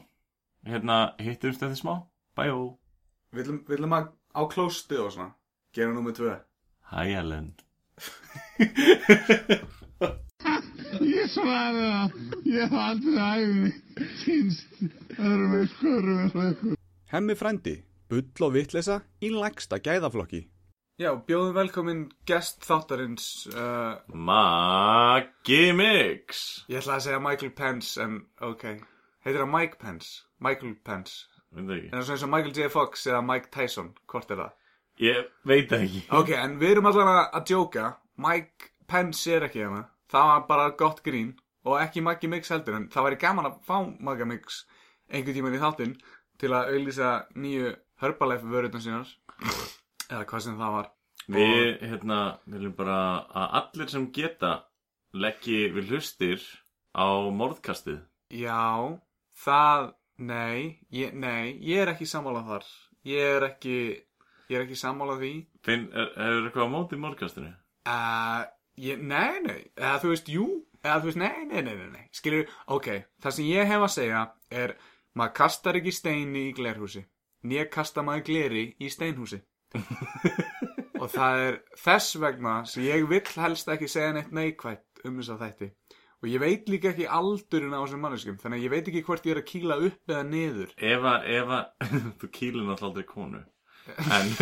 Hérna, 0.71 1.01
hittumst 1.19 1.67
eftir 1.67 1.81
smá. 1.83 1.95
Bæjó, 2.39 2.61
Við 3.35 3.51
við 3.67 3.75
ætlum 3.81 3.97
að 3.99 4.07
á 4.39 4.43
klóstið 4.55 5.03
og 5.03 5.11
svona. 5.17 5.33
Gera 5.75 5.91
nummið 5.97 6.21
tvö. 6.21 6.37
Hæ 6.95 7.03
Ellen 7.19 7.51
Ég 11.05 11.31
svaraði 11.33 11.87
það. 11.93 12.19
Ég 12.47 12.61
hef 12.63 12.77
aldrei 12.87 13.17
æfði 13.27 13.71
kynst 14.23 14.83
öðrum 15.19 15.55
eitthvað 15.61 16.11
eitthvað. 16.49 16.77
Hemmi 17.13 17.37
frændi, 17.39 17.75
bull 18.11 18.47
og 18.49 18.53
vitleysa 18.57 19.01
í 19.23 19.31
lægsta 19.35 19.79
gæðaflokki. 19.83 20.43
Já, 20.97 21.11
bjóðum 21.29 21.53
velkomin 21.59 21.99
gest 22.25 22.65
þáttarins 22.65 23.25
uh, 23.53 23.99
Maggi 24.17 25.73
Mix 25.77 26.39
Ég 26.73 26.79
ætla 26.81 26.95
að 26.97 27.03
segja 27.05 27.19
Michael 27.21 27.51
Pence 27.53 28.01
En 28.01 28.15
ok 28.41 28.63
Heitir 29.27 29.43
það 29.43 29.51
Mike 29.53 29.77
Pence? 29.83 30.23
Michael 30.41 30.73
Pence 30.89 31.27
veit 31.53 31.67
það 31.69 31.75
ekki 31.77 31.91
En 31.91 31.93
það 31.93 32.01
er 32.01 32.07
svona 32.07 32.17
eins 32.17 32.25
og 32.25 32.33
Michael 32.33 32.55
J. 32.57 32.71
Fox 32.73 33.05
eða 33.11 33.21
Mike 33.29 33.53
Tyson 33.53 33.91
Hvort 34.09 34.33
er 34.33 34.41
það? 34.41 34.55
ég 35.05 35.29
veit 35.53 35.69
það 35.69 35.85
ekki 35.85 36.03
Ok, 36.17 36.33
en 36.41 36.57
við 36.65 36.73
erum 36.73 36.89
allan 36.89 37.13
að, 37.13 37.45
djóka 37.53 37.85
Mike 38.25 38.73
Pence 38.89 39.37
er 39.37 39.45
ekki 39.51 39.61
hérna 39.67 39.83
Það 40.17 40.33
var 40.33 40.45
bara 40.49 40.67
gott 40.81 41.05
grín 41.05 41.35
Og 41.67 41.77
ekki 41.83 42.05
Maggi 42.05 42.33
Mix 42.33 42.53
heldur 42.55 42.81
En 42.81 42.91
það 42.93 43.11
væri 43.11 43.23
gaman 43.27 43.51
að 43.51 43.61
fá 43.69 43.77
Maggi 44.09 44.29
Mix 44.33 44.63
Einhvern 45.13 45.37
tímann 45.37 45.59
í 45.59 45.63
þáttinn 45.63 45.97
Til 46.41 46.53
að 46.57 46.75
auðlýsa 46.75 47.15
nýju 47.37 47.73
Herbalife 48.01 48.49
vörðuna 48.49 48.85
sínar 48.85 49.13
Eða 50.09 50.25
hvað 50.31 50.47
sem 50.47 50.57
það 50.57 50.79
var 50.79 50.93
Við, 51.27 51.81
hérna, 51.83 52.17
viljum 52.47 52.75
bara 52.79 52.97
að 53.35 53.55
allir 53.59 53.89
sem 53.91 54.05
geta 54.15 54.51
leggji 55.17 55.73
við 55.75 55.91
hlustir 55.91 56.43
á 56.95 57.07
morðkastið. 57.35 57.99
Já, 58.31 58.95
það, 59.43 59.89
nei, 60.23 60.79
ég, 60.95 61.17
nei, 61.19 61.57
ég 61.67 61.83
er 61.83 61.93
ekki 61.97 62.07
sammála 62.07 62.45
þar. 62.47 62.69
Ég 63.07 63.33
er 63.37 63.49
ekki, 63.49 63.79
ég 64.51 64.59
er 64.59 64.67
ekki 64.69 64.79
sammála 64.79 65.19
því. 65.19 65.33
Finn, 65.67 65.89
er, 65.91 66.13
er 66.15 66.39
eitthvað 66.45 66.71
á 66.71 66.75
móti 66.77 67.01
morðkastinu? 67.03 67.51
Uh, 67.87 68.47
ég, 68.81 69.03
nei, 69.03 69.41
nei, 69.45 69.59
eða 69.79 69.97
þú 70.03 70.13
veist, 70.13 70.31
jú, 70.33 70.47
eða 70.83 71.01
þú 71.01 71.11
veist, 71.11 71.21
nei, 71.23 71.45
nei, 71.51 71.63
nei, 71.67 71.91
nei. 71.93 72.07
Skilur, 72.15 72.49
ok, 72.77 72.89
það 73.23 73.37
sem 73.39 73.51
ég 73.51 73.71
hef 73.71 73.85
að 73.87 73.95
segja 73.97 74.23
er, 74.63 74.77
maður 75.17 75.37
kastar 75.41 75.81
ekki 75.81 75.95
steini 75.95 76.49
í 76.51 76.55
glerhúsi. 76.57 77.05
Nýja 77.47 77.69
kasta 77.71 78.03
maður 78.03 78.27
gleri 78.31 78.65
í 78.83 78.91
steinhúsi. 78.91 79.43
Og 81.01 81.11
það 81.13 81.43
er 81.45 81.59
þess 81.79 82.17
vegna 82.23 82.55
sem 82.69 82.87
ég 82.87 83.05
vill 83.11 83.27
helst 83.43 83.69
ekki 83.69 83.89
segja 83.91 84.15
neitt 84.17 84.33
neikvætt 84.35 85.05
um 85.05 85.21
þess 85.21 85.35
að 85.35 85.45
þætti. 85.45 85.69
Og 86.25 86.31
ég 86.33 86.41
veit 86.41 86.71
líka 86.73 86.91
ekki 86.95 87.09
aldurinn 87.13 87.77
á 87.77 87.85
þessum 87.85 88.01
manneskum, 88.03 88.39
þannig 88.41 88.63
að 88.63 88.65
ég 88.65 88.73
veit 88.73 88.89
ekki 88.91 89.03
hvort 89.05 89.27
ég 89.29 89.35
er 89.37 89.43
að 89.43 89.51
kýla 89.51 89.77
upp 89.91 90.15
eða 90.15 90.23
niður. 90.31 90.73
Ef 90.81 91.05
að, 91.13 91.27
ef 91.37 91.53
að, 91.59 91.93
þú 92.23 92.31
kýlir 92.39 92.65
náttúrulega 92.65 92.89
aldrei 92.89 93.07
konu. 93.11 93.43
En, 94.17 94.33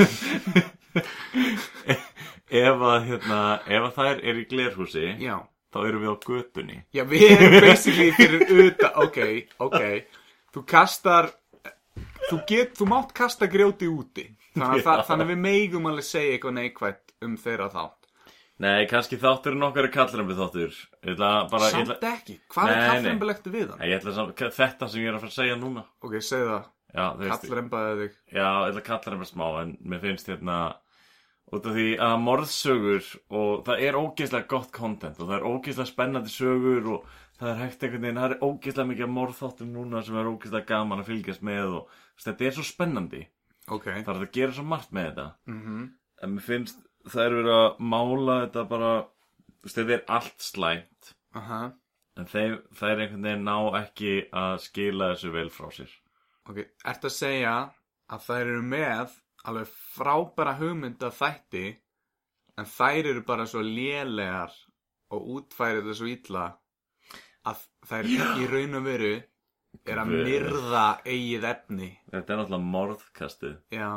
ef 2.64 2.84
að, 2.90 2.98
hérna, 3.08 3.40
ef 3.66 3.88
að 3.88 3.96
þær 3.98 4.22
er 4.22 4.40
í 4.40 4.44
glerhúsi, 4.50 5.06
Já. 5.22 5.36
þá 5.74 5.78
erum 5.88 6.04
við 6.04 6.12
á 6.12 6.16
götunni. 6.28 6.78
Já, 6.94 7.02
við 7.10 7.26
erum 7.32 7.56
basically 7.64 8.10
fyrir 8.18 8.62
utan, 8.68 8.94
ok, 9.04 9.20
ok, 9.66 9.82
þú 10.54 10.64
kastar, 10.70 11.32
þú 12.28 12.40
get, 12.50 12.76
þú 12.78 12.88
mátt 12.92 13.14
kasta 13.16 13.50
grjóti 13.50 13.90
úti, 13.90 14.28
þannig 14.54 14.80
að, 14.80 14.86
það, 14.86 15.04
þannig 15.10 15.26
að 15.28 15.34
við 15.34 15.44
megum 15.48 15.90
alveg 15.90 16.08
segja 16.08 16.36
eitthvað 16.36 16.58
neikvætt 16.60 17.14
um 17.24 17.36
þeirra 17.40 17.70
þátt. 17.74 18.00
Nei, 18.62 18.84
kannski 18.86 19.16
þátturinn 19.18 19.64
okkar 19.66 19.88
er 19.88 19.90
kallrembi 19.90 20.36
þáttur. 20.38 20.76
Bara, 21.18 21.70
Samt 21.72 21.88
ætla, 21.90 22.12
ekki, 22.14 22.36
hvað 22.54 22.68
er 22.70 22.76
Nei, 22.76 22.84
nei. 22.84 22.90
kallrembilegt 22.92 23.48
við 23.50 23.64
hann? 23.72 23.80
Nei, 23.80 23.88
ég 23.90 23.98
ætla 23.98 24.12
samt, 24.14 24.42
þetta 24.60 24.88
sem 24.92 25.02
ég 25.02 25.10
er 25.10 25.16
að 25.16 25.24
fara 25.24 25.32
að 25.32 25.38
segja 25.40 25.56
núna. 25.58 25.82
Ok, 26.06 26.14
segðu 26.22 26.52
það, 26.52 26.68
Já, 26.94 27.02
þú 27.02 27.24
veist, 27.24 27.46
kallrembaði 27.48 27.96
þig. 27.98 28.14
Já, 28.30 28.46
ég 28.46 28.78
ætla 28.84 28.98
að 29.00 29.18
með 29.24 29.30
smá 29.32 29.44
en 29.64 29.72
mér 29.90 30.02
finnst 30.04 30.30
hérna 30.30 30.58
út 31.52 31.66
af 31.68 31.76
því 31.76 31.88
að 32.02 32.14
morðsögur 32.24 33.10
og 33.36 33.66
það 33.66 33.82
er 33.86 33.98
ógeðslega 34.00 34.48
gott 34.50 34.72
content 34.74 35.20
og 35.20 35.28
það 35.28 35.36
er 35.36 35.46
ógeðslega 35.50 35.90
spennandi 35.90 36.32
sögur 36.32 36.88
og 36.94 37.12
það 37.38 37.50
er 37.50 37.60
hægt 37.60 37.84
einhvern 37.84 38.06
veginn, 38.06 38.20
það 38.22 38.34
er 38.34 38.44
ógeðslega 38.46 38.90
mikið 38.92 39.12
morðþáttum 39.18 39.74
núna 39.74 40.02
sem 40.06 40.18
er 40.20 40.30
ógeðslega 40.30 40.70
gaman 40.70 41.02
að 41.02 41.10
fylgjast 41.12 41.44
með 41.46 41.76
og 41.80 41.94
þetta 42.24 42.48
er 42.48 42.56
svo 42.56 42.66
spennandi. 42.66 43.22
Ok, 43.72 43.86
það 43.90 44.14
er 44.14 44.26
að 44.26 44.34
gera 44.36 44.56
svo 44.56 44.64
margt 44.68 44.92
með 44.94 45.08
þetta. 45.10 45.26
Mhm, 45.50 45.84
en 46.22 46.34
mér 46.34 46.46
finnst 46.48 46.82
það 47.08 47.24
er 47.24 47.36
verið 47.38 47.54
að 47.58 47.80
mála 47.92 48.36
þetta 48.44 48.64
bara 48.68 48.92
þetta 49.64 49.96
er 49.96 50.04
allt 50.18 50.44
slæmt. 50.44 51.14
Aha, 51.34 51.60
en 52.16 52.30
þeir, 52.30 52.58
það 52.78 52.90
er 52.90 53.04
einhvern 53.04 53.28
veginn 53.28 53.48
ná 53.48 53.56
ekki 53.80 54.14
að 54.32 54.56
skila 54.68 55.12
þessu 55.14 55.32
vel 55.34 55.50
frá 55.52 55.68
sér. 55.74 55.94
Ok, 56.48 56.60
ertu 56.84 57.08
að 57.10 57.16
segja 57.16 57.54
að 58.12 58.26
þær 58.28 58.42
eru 58.44 58.64
með 58.68 59.14
alveg 59.48 59.74
frábæra 59.96 60.56
hugmynda 60.60 61.10
þætti, 61.14 61.66
en 62.58 62.70
þær 62.70 63.10
eru 63.12 63.24
bara 63.26 63.46
svo 63.50 63.62
lélegar 63.66 64.54
og 65.14 65.28
útfærið 65.38 65.90
það 65.90 65.98
svo 66.00 66.10
illa 66.10 66.46
að 67.44 67.68
þær 67.90 68.10
í 68.14 68.48
raun 68.50 68.80
og 68.80 68.86
veru 68.88 69.14
er 69.84 70.00
að 70.00 70.12
myrða 70.14 70.84
eigið 71.04 71.46
efni. 71.50 71.92
Þetta 72.12 72.32
er 72.32 72.40
náttúrulega 72.40 72.72
morðkastið. 72.74 73.56
Já, 73.74 73.90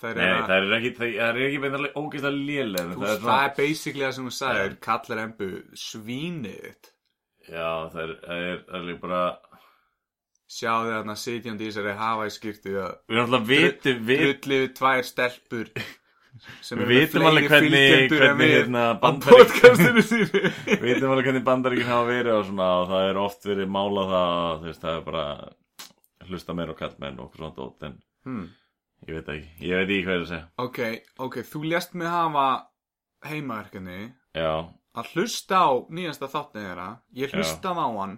þær 0.00 0.20
Nei, 0.20 0.26
að 0.28 0.44
það 0.48 0.56
er 0.56 0.76
ekki, 0.78 0.92
það 0.98 1.24
er 1.26 1.40
ekki 1.46 1.60
beinarlega 1.62 2.02
ógeðslega 2.02 2.44
lélega 2.48 2.84
þú 2.90 2.98
það 2.98 3.06
er 3.06 3.14
veist, 3.14 3.24
það 3.28 3.44
er 3.44 3.54
basically 3.58 4.04
það 4.04 4.14
sem 4.16 4.28
hún 4.28 4.36
sagði 4.38 4.76
kallar 4.88 5.22
embu 5.24 5.50
svínið 5.84 6.90
Já, 7.44 7.70
það 7.92 8.00
er, 8.04 8.14
það 8.24 8.46
er, 8.48 8.62
það 8.68 8.78
er 8.78 8.86
líka 8.88 9.02
bara 9.04 9.22
sjáðu 10.54 10.94
þarna 10.94 11.16
sitjandi 11.18 11.66
í 11.66 11.70
þessari 11.70 11.98
hafa 11.98 12.28
í 12.28 12.32
skýrtu 12.34 12.72
Við 12.74 13.18
náttúrulega 13.18 13.44
vitum, 13.50 14.02
við, 14.08 14.24
drulliðu 14.24 14.72
tvær 14.78 15.06
stelpur 15.08 15.70
sem 16.64 16.80
Við 16.82 16.92
vitum 16.92 17.26
alveg 17.28 17.48
hvernig- 17.50 18.12
við 18.12 18.54
hérna, 18.54 18.84
við 20.70 20.86
vitum 20.88 21.14
alveg 21.14 21.28
hvernig 21.28 21.46
bandaríkin 21.46 21.90
hafa 21.90 22.08
verið 22.10 22.38
og 22.38 22.48
svona 22.48 22.70
og 22.80 22.88
það 22.90 23.08
er 23.10 23.20
oft 23.22 23.48
verið 23.48 23.70
málað 23.70 24.14
það 24.14 24.66
veist, 24.68 24.82
það 24.82 24.98
er 24.98 25.06
bara 25.08 25.26
hlusta 26.28 26.56
meir 26.56 26.72
og 26.72 26.78
kallmenn 26.78 27.18
og 27.18 27.28
okkur 27.28 27.42
svona 27.42 27.56
dót 27.58 27.88
en 27.88 27.96
hmm. 28.26 28.46
ég 29.08 29.18
veit 29.18 29.32
ekki, 29.34 29.50
ég 29.68 29.80
veit 29.80 29.90
ekki 29.90 30.06
hvað 30.06 30.14
er 30.14 30.24
að 30.24 30.30
segja. 30.32 30.46
Ok, 30.64 30.80
ok, 31.26 31.40
þú 31.50 31.64
lést 31.70 31.98
mig 31.98 32.10
hafa 32.10 32.46
heimaverkefni 33.28 34.00
Já, 34.34 34.52
að 34.94 35.10
hlusta 35.14 35.60
á 35.60 35.70
nýjasta 35.90 36.30
þáttið 36.32 36.68
þeirra 36.68 36.88
ég 37.20 37.34
hlustaði 37.36 37.84
á 37.84 37.88
hann 37.98 38.16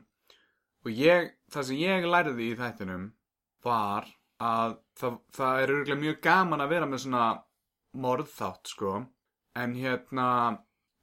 og 0.86 0.92
ég, 0.94 1.32
það 1.52 1.68
sem 1.68 1.80
ég 1.82 2.06
lærði 2.10 2.50
í 2.50 2.56
þættinum 2.58 3.10
var 3.66 4.08
að 4.42 4.78
það, 4.98 5.18
það 5.36 5.60
er 5.60 5.74
örgulega 5.74 6.02
mjög 6.02 6.18
gaman 6.26 6.64
að 6.64 6.72
vera 6.74 6.88
með 6.90 7.02
svona 7.04 7.26
morðþátt 7.96 8.72
sko. 8.72 8.96
En 9.56 9.76
hérna 9.78 10.28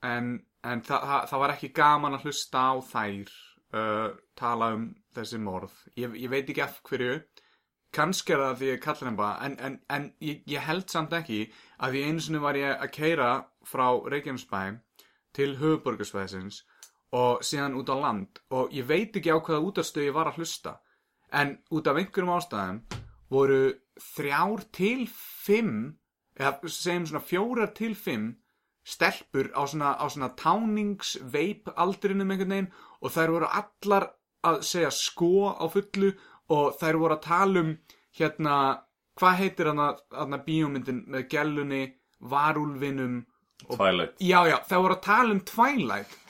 en, 0.05 0.35
en 0.61 0.83
það, 0.85 1.07
það, 1.09 1.29
það 1.31 1.43
var 1.43 1.55
ekki 1.55 1.71
gaman 1.79 2.17
að 2.17 2.27
hlusta 2.27 2.65
á 2.69 2.73
þær 2.91 3.31
uh, 3.73 4.09
tala 4.37 4.73
um 4.75 4.89
þessi 5.15 5.39
morð. 5.41 5.73
Ég, 5.97 6.13
ég 6.25 6.29
veit 6.33 6.45
ekki 6.49 6.65
af 6.65 6.79
hverju. 6.85 7.17
Kannski 7.93 8.33
er 8.33 8.41
það 8.41 8.59
því 8.59 8.69
ég 8.71 8.79
kallar 8.81 9.09
hann 9.09 9.17
bara 9.19 9.33
en, 9.45 9.55
en, 9.61 9.79
en 9.93 10.05
ég, 10.25 10.39
ég 10.49 10.63
held 10.65 10.87
samt 10.89 11.13
ekki 11.13 11.43
að 11.77 11.93
því 11.93 12.05
einu 12.07 12.23
sinni 12.25 12.41
var 12.41 12.57
ég 12.57 12.71
að 12.73 12.93
keira 12.95 13.27
frá 13.69 13.85
Reykjanesbæ 14.09 14.61
til 15.37 15.51
höfuborgarsvæðisins 15.59 16.63
og 17.13 17.43
síðan 17.45 17.77
út 17.77 17.91
á 17.93 17.97
land. 17.97 18.41
Og 18.53 18.73
ég 18.73 18.87
veit 18.89 19.15
ekki 19.15 19.33
á 19.33 19.37
hvaða 19.37 19.61
útastöð 19.67 20.09
ég 20.09 20.15
var 20.15 20.31
að 20.31 20.41
hlusta. 20.41 20.77
En 21.33 21.57
út 21.73 21.87
af 21.87 21.99
einhverjum 21.99 22.33
ástæðum 22.33 22.79
voru 23.33 23.61
þrjár 24.01 24.63
til 24.73 25.05
fimm 25.09 25.75
eða 26.37 26.69
segjum 26.69 27.05
svona 27.09 27.25
fjórar 27.25 27.73
til 27.77 27.93
fimm 27.97 28.31
stelpur 28.83 29.51
á 29.53 29.61
svona, 29.69 29.93
á 29.95 30.05
svona 30.09 30.33
táningsveip 30.35 31.69
aldrinum 31.77 32.33
einhvern 32.33 32.55
veginn. 32.55 32.71
Og 33.01 33.13
þær 33.13 33.35
voru 33.37 33.51
allar 33.61 34.09
að 34.43 34.63
segja 34.67 34.89
sko 34.93 35.53
á 35.53 35.65
fullu. 35.69 36.13
Og 36.53 36.73
þær 36.81 36.99
voru 37.01 37.17
að 37.17 37.27
tala 37.27 37.61
um 37.61 37.75
hérna, 38.17 38.55
hvað 39.19 39.37
heitir 39.39 39.69
hana, 39.69 39.93
hana 40.11 40.41
bíómyndin 40.41 41.05
með 41.13 41.29
gellunni, 41.31 41.83
varúlfinum 42.19 43.21
Twilight. 43.63 44.17
Já, 44.19 44.43
já, 44.49 44.57
það 44.67 44.81
voru 44.83 44.95
að 44.97 45.05
tala 45.05 45.33
um 45.33 45.41
Twilight 45.47 46.22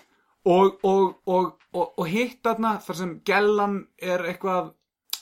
og, 0.45 0.79
og, 0.83 1.13
og, 1.27 1.51
og, 1.73 1.93
og 1.97 2.07
hitt 2.11 2.41
þarna 2.43 2.75
þar 2.83 2.99
sem 2.99 3.13
gellan 3.27 3.77
er 4.01 4.25
eitthvað 4.33 4.73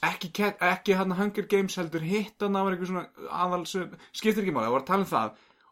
ekki, 0.01 0.31
ekki 0.71 0.97
hann 0.97 1.13
Hunger 1.19 1.45
Games 1.49 1.77
heldur 1.77 2.01
hitt 2.05 2.35
þarna 2.41 2.65
var 2.65 2.75
eitthvað 2.75 2.91
svona 2.93 3.31
aðal 3.43 3.63
skiptir 3.69 4.43
ekki 4.43 4.55
máli, 4.55 4.67
það 4.67 4.75
voru 4.75 4.83
að 4.85 4.91
tala 4.91 5.05
um 5.05 5.11
það 5.15 5.31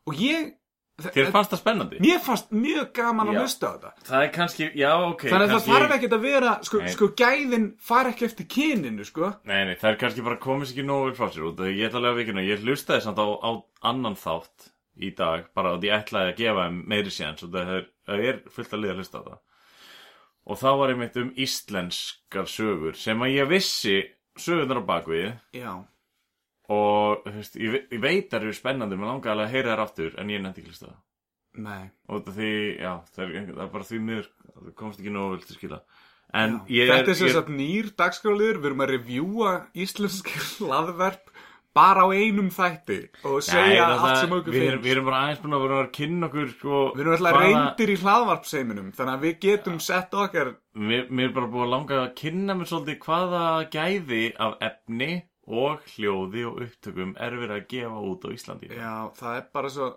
og 0.09 0.23
ég 0.25 0.55
Þér 0.99 1.29
fannst 1.31 1.53
það 1.53 1.59
spennandi? 1.61 1.99
mér 2.03 2.17
fannst 2.19 2.49
mjög 2.51 2.89
gaman 2.97 3.29
að 3.31 3.37
Já. 3.37 3.39
hlusta 3.39 3.67
á 3.67 3.71
þetta 3.71 4.07
Það 4.09 4.23
er 4.25 4.31
kannski, 4.35 4.65
já 4.75 4.89
ok 5.05 5.21
þannig 5.29 5.45
að 5.45 5.53
það 5.53 5.69
þarf 5.69 5.93
ekkert 5.95 6.15
að 6.17 6.25
vera 6.25 6.55
sko, 6.67 6.81
Nei. 6.83 6.89
sko 6.91 7.07
gæðin 7.21 7.67
fara 7.79 8.11
ekki 8.11 8.25
eftir 8.27 8.47
kyninu 8.51 9.05
sko 9.07 9.29
Nei, 9.47 9.61
nei, 9.69 9.77
það 9.79 9.93
er 9.93 9.99
kannski 10.01 10.25
bara 10.25 10.39
komið 10.43 10.67
sér 10.67 10.75
ekki 10.75 10.85
nógu 10.89 11.13
frá 11.15 11.29
sér 11.31 11.45
út 11.47 11.63
Ég 11.69 11.85
ætla 11.87 12.11
að 12.11 12.19
vikina, 12.19 12.43
ég 12.43 12.65
hlustaði 12.67 13.05
samt 13.05 13.21
á, 13.23 13.27
á 13.31 13.51
annan 13.93 14.19
þátt 14.19 14.67
í 14.99 15.11
dag 15.17 15.49
bara 15.55 15.75
að 15.75 15.87
ég 15.87 15.95
ætlaði 15.95 16.33
að 16.33 16.41
gefa 16.41 16.65
þeim 16.67 16.79
meiri 16.93 17.13
séns 17.13 17.45
og 17.45 17.53
það 17.53 17.75
er, 17.75 17.85
er 18.15 18.41
fullt 18.53 18.73
að 18.75 18.83
liða 18.83 18.95
að 18.95 19.01
hlusta 19.03 19.21
á 19.21 19.27
það. 19.27 19.39
Og 20.49 20.59
þá 20.59 20.69
var 20.81 20.93
einmitt 20.93 21.19
um 21.21 21.29
íslenskar 21.45 22.49
sögur 22.49 22.97
sem 22.97 23.21
að 23.25 23.35
ég 23.35 23.49
vissi 23.51 23.97
sögurnar 24.39 24.81
á 24.81 24.89
bakvið 24.89 25.29
já, 25.59 25.71
og 26.73 27.29
veist, 27.29 27.57
ég, 27.59 27.85
ég 27.91 28.01
veit 28.01 28.27
að 28.27 28.33
það 28.33 28.47
eru 28.47 28.57
spennandi 28.57 28.97
mér 28.97 29.11
langar 29.13 29.35
alveg 29.35 29.49
að 29.49 29.55
heyra 29.55 29.75
þær 29.75 29.85
aftur 29.85 30.19
en 30.21 30.33
ég 30.33 30.43
nefndi 30.43 30.63
ekki 30.63 30.69
að 30.69 30.75
hlusta 30.75 30.89
á 30.89 30.91
það. 30.91 31.05
Nei. 31.59 31.89
Og 32.09 32.29
því, 32.29 32.51
já, 32.77 32.91
það 33.15 33.25
er, 33.25 33.49
það 33.49 33.63
er 33.65 33.73
bara 33.73 33.87
því 33.89 33.99
það 34.05 34.73
komst 34.77 35.01
ekki 35.01 35.13
nógu 35.13 35.33
vel 35.33 35.43
til 35.45 35.57
skila. 35.57 35.81
Já. 36.29 36.43
ég 36.69 36.91
Þetta 36.91 37.09
er 37.09 37.17
sem 37.17 37.25
ég, 37.25 37.33
sagt 37.33 37.49
nýr 37.49 37.87
dagskráliður, 37.97 38.59
við 38.61 38.69
erum 38.69 38.83
að 38.85 38.91
revjúa 38.93 39.53
íslensk 39.81 40.29
hlaðverp 40.59 41.31
bara 41.75 42.01
á 42.03 42.07
einum 42.11 42.49
þætti 42.49 42.97
og 43.29 43.41
segja 43.45 43.85
Nei, 43.87 43.95
allt 43.95 44.17
sem 44.23 44.31
okkur 44.35 44.53
finnst. 44.55 44.81
við 44.83 44.91
erum 44.95 45.05
bara 45.05 45.19
aðeins 45.25 45.41
búin 45.43 45.55
að 45.57 45.63
vera 45.67 45.77
að 45.83 45.91
kynna 45.99 46.27
okkur 46.29 46.49
sko, 46.55 46.79
Við 46.95 47.01
erum 47.03 47.13
alltaf 47.13 47.35
hvaða- 47.37 47.45
reyndir 47.45 47.89
í 47.93 47.97
hlaðvarpseiminum, 48.03 48.91
þannig 48.97 49.13
að 49.17 49.25
við 49.27 49.39
getum 49.45 49.79
sett 49.79 50.11
okkar, 50.13 50.55
Mér, 50.75 51.09
mér 51.09 51.29
er 51.29 51.33
bara 51.33 51.47
búið 51.53 51.65
að 51.67 51.73
langa 51.75 51.99
að 52.07 52.15
kynna 52.15 52.55
mér 52.55 52.69
svolítið 52.71 52.99
hvaða 53.05 53.43
gæði 53.69 54.23
af 54.39 54.57
efni 54.61 55.11
og 55.49 55.79
hljóði 55.95 56.43
og 56.49 56.59
upptökum 56.65 57.15
er 57.17 57.31
verið 57.31 57.55
að 57.57 57.67
gefa 57.67 58.01
út 58.09 58.25
á 58.25 58.29
Íslandi. 58.33 58.67
já, 58.69 59.11
það 59.17 59.37
er 59.37 59.47
bara 59.53 59.69
svo 59.69 59.87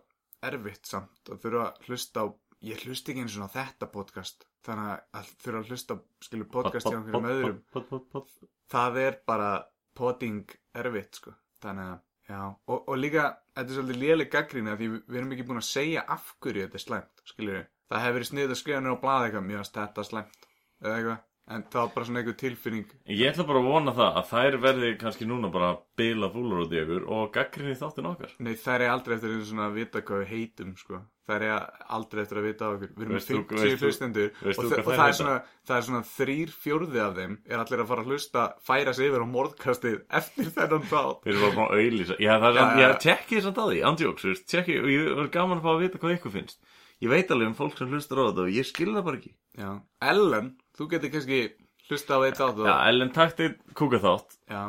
erfitt 0.42 0.86
samt 0.86 1.28
að 1.30 1.40
þurfa 1.42 1.66
að 1.66 1.84
hlusta 1.88 2.20
á, 2.24 2.26
ég 2.62 2.80
hlusta 2.86 3.12
ekki 3.12 3.20
eins 3.26 3.36
og 3.38 3.50
þetta 3.52 3.90
podcast, 3.92 4.44
þannig 4.64 5.00
að 5.12 5.28
þurfa 5.42 5.60
að 5.60 5.68
hlusta 5.72 5.98
skilur 6.22 6.48
podcast 6.52 6.86
hjá 6.86 6.96
einhverjum 6.96 7.28
öðrum, 7.32 8.26
það 8.72 8.96
er 9.02 9.18
bara 9.26 9.50
podding 9.94 10.46
erfitt, 10.74 11.14
sko, 11.20 11.34
þannig 11.62 11.90
að, 11.92 11.98
já, 12.28 12.40
og, 12.46 12.78
og 12.78 12.98
líka, 12.98 13.26
þetta 13.56 13.72
er 13.72 13.78
svolítið 13.78 14.00
léleg 14.02 14.32
gaggríni 14.32 14.72
að 14.72 14.82
því 14.82 14.88
við, 14.92 15.02
við 15.08 15.20
erum 15.20 15.34
ekki 15.36 15.46
búin 15.48 15.62
að 15.62 15.68
segja 15.68 16.06
af 16.16 16.32
hverju 16.42 16.66
þetta 16.66 16.80
er 16.80 16.84
slæmt, 16.86 17.22
skilur 17.32 17.58
við, 17.58 17.68
það 17.92 18.04
hefur 18.06 18.18
verið 18.18 18.30
sniðið 18.30 18.54
að 18.54 18.60
skrifa 18.62 18.82
nýra 18.82 18.96
á 18.98 19.02
blaði 19.04 19.28
eitthvað, 19.28 19.46
mjög 19.50 19.62
að 19.64 19.72
þetta 19.78 20.06
slæmt, 20.08 20.48
eða 20.82 20.96
eitthvað, 20.98 21.22
en 21.50 21.64
það 21.68 21.80
var 21.82 21.88
bara 21.94 22.06
svona 22.06 22.20
einhver 22.22 22.36
tilfinning, 22.38 22.84
Ég 23.10 23.32
ætla 23.32 23.44
bara 23.46 23.58
að 23.58 23.70
vona 23.72 23.92
það 23.96 24.18
að 24.20 24.28
þær 24.30 24.56
verði 24.62 24.90
kannski 25.00 25.26
núna 25.26 25.50
bara 25.52 25.72
bila 25.98 26.28
fúlar 26.32 26.62
út 26.66 26.72
í 26.72 26.78
ykkur 26.84 27.08
og 27.10 27.32
gaggrinni 27.34 27.74
þáttin 27.76 28.06
okkar. 28.12 28.30
nei 28.38 28.54
það 28.54 28.74
er 28.80 28.92
aldrei 28.92 29.16
eftir 29.16 29.30
einu 29.34 29.44
svona 29.48 29.66
að 29.68 29.74
vita 29.80 30.00
hvað 30.06 30.22
við 30.22 30.30
heitum, 30.32 30.76
sko, 30.78 31.00
það 31.26 31.42
er 31.42 31.66
aldrei 31.96 32.22
eftir 32.22 32.38
að 32.38 32.46
vita 32.46 32.62
á 32.62 32.70
okkur, 32.76 32.92
við 32.94 33.02
erum 33.02 33.16
Veist 33.18 33.28
þú- 33.28 33.42
50 33.42 33.58
veist 33.62 33.82
þú- 33.82 33.86
hlustendur 33.90 34.30
og, 34.30 34.46
og 34.46 34.70
þær 34.72 34.86
það 34.86 35.08
er 35.08 35.16
svona, 35.18 35.36
það 35.66 35.76
er 35.76 35.86
svona 35.88 36.02
þrýr 36.12 36.54
fjórði 36.62 37.00
af 37.02 37.16
þeim 37.18 37.34
er 37.50 37.58
allir 37.58 37.82
að 37.82 37.90
fara 37.92 38.02
að 38.02 38.10
hlusta, 38.12 38.46
færa 38.62 38.94
sig 38.94 39.10
yfir 39.10 39.22
á 39.22 39.28
morðkastið 39.34 39.98
eftir 40.10 40.44
þennan 40.56 40.86
þátt. 40.90 41.22
Við 41.26 41.34
erum 41.42 41.56
bara 41.58 41.68
að 41.68 41.82
auðlýsa. 41.82 42.16
Já, 42.22 42.32
það 42.38 42.48
er 42.48 42.54
Já, 42.54 42.62
samt, 42.62 42.78
já. 42.78 42.86
ég 42.88 42.98
tjekki 43.02 43.36
þess 43.40 43.50
að 43.50 43.58
það 43.58 43.74
í, 43.76 43.82
andjóks, 43.90 44.46
tjekki, 44.46 44.78
og 44.82 44.88
ég 44.94 45.10
er 45.18 45.28
gaman 45.34 45.58
að 45.58 45.66
fá 45.66 45.70
að 45.74 45.82
vita 45.84 45.98
hvað 45.98 46.16
ykkur 46.18 46.34
finnst. 46.38 46.58
Ég 47.02 47.10
veit 47.10 47.30
alveg 47.34 47.48
um 47.50 47.54
fólk 47.58 47.76
sem 47.78 47.88
hlustar 47.90 48.18
á 48.22 48.24
þetta 48.30 48.42
og 48.46 48.52
ég 48.54 48.66
skil 48.68 48.92
það 48.94 49.04
bara 49.08 49.18
ekki. 49.18 49.32
Já, 49.58 49.70
Ellen, 50.06 50.52
þú 50.78 50.88
getur 50.92 51.12
kannski 51.12 51.40
hlusta 51.88 52.16
á 52.16 52.20
eitt 52.26 52.38
þátt 52.40 52.60
og, 52.62 52.66
Já, 52.70 52.76
Ellen 52.88 53.10
takti 53.12 53.50
kúka 53.78 53.98
þátt. 54.02 54.38
já, 54.48 54.62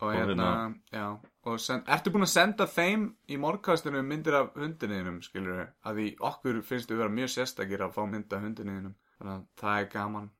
og 0.00 0.12
hérna, 0.14 0.48
hérna- 0.48 0.74
já, 0.92 1.06
og 1.44 1.60
send, 1.60 1.84
ertu 1.86 2.10
búin 2.14 2.24
að 2.26 2.32
senda 2.34 2.66
þeim 2.66 3.04
í 3.28 3.36
morgkastinu 3.38 4.02
myndir 4.02 4.34
af 4.40 4.54
hundinniðinum, 4.58 5.20
skilur 5.22 5.58
við, 5.60 5.68
að 5.84 6.00
því 6.00 6.06
okkur 6.30 6.62
finnst 6.64 6.90
við 6.90 7.02
vera 7.04 7.12
mjög 7.20 7.28
sérstakir 7.36 7.84
að 7.84 7.94
fá 7.98 8.02
mynd 8.08 8.32
af 8.32 8.40
hundinniðinum, 8.48 8.94
þannig 9.18 9.34
að 9.34 9.44
það 9.60 9.80
er 9.82 9.90
gaman, 9.92 10.30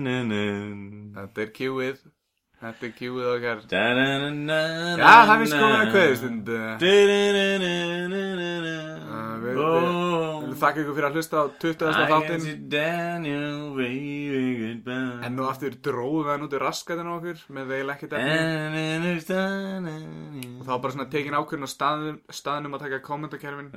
þetta 0.00 1.42
er 1.44 1.50
kjúið, 1.56 2.00
þetta 2.60 2.84
er 2.86 2.92
kjúið 2.98 3.26
okkar, 3.34 3.58
já, 5.00 5.10
það 5.26 5.30
er 5.40 5.46
sko 5.48 5.64
að 5.70 5.90
kveðistund, 5.94 6.46
við, 6.82 7.08
við, 9.40 9.56
við 10.50 10.58
þakka 10.60 10.78
ykkur 10.82 10.96
fyrir 10.98 11.08
að 11.08 11.14
hlusta 11.16 11.36
á 11.40 11.44
20. 11.62 11.88
þáttinn, 12.10 12.44
en 15.24 15.32
nú 15.38 15.42
aftur 15.48 15.72
dróðum 15.86 16.26
við 16.26 16.32
hann 16.34 16.44
út 16.44 16.52
í 16.52 16.60
raskatinn 16.60 17.08
á 17.08 17.14
okkur, 17.16 17.38
með 17.56 17.64
veil 17.72 17.88
ekkert 17.94 18.12
efni, 18.18 18.84
og 20.60 20.64
þá 20.68 20.72
bara 20.84 20.92
svona 20.94 21.08
tekin 21.14 21.38
ákvörðin 21.40 21.64
á 21.64 21.70
staðnum, 21.72 22.74
að 22.76 22.82
taka 22.84 23.00
kommentakerfin. 23.08 23.72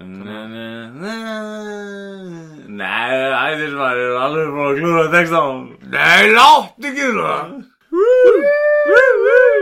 Nei, 2.84 3.16
æðir 3.48 3.80
maður 3.80 4.04
er 4.04 4.20
alveg 4.28 4.48
búin 4.58 4.68
að 4.68 4.78
klúra 4.82 5.06
text 5.16 5.34
á 5.40 5.44
Nei, 5.96 6.24
látt 6.36 6.92
ekki 6.92 7.06
það 7.16 7.48
Woo 8.86 9.14
woo! 9.24 9.53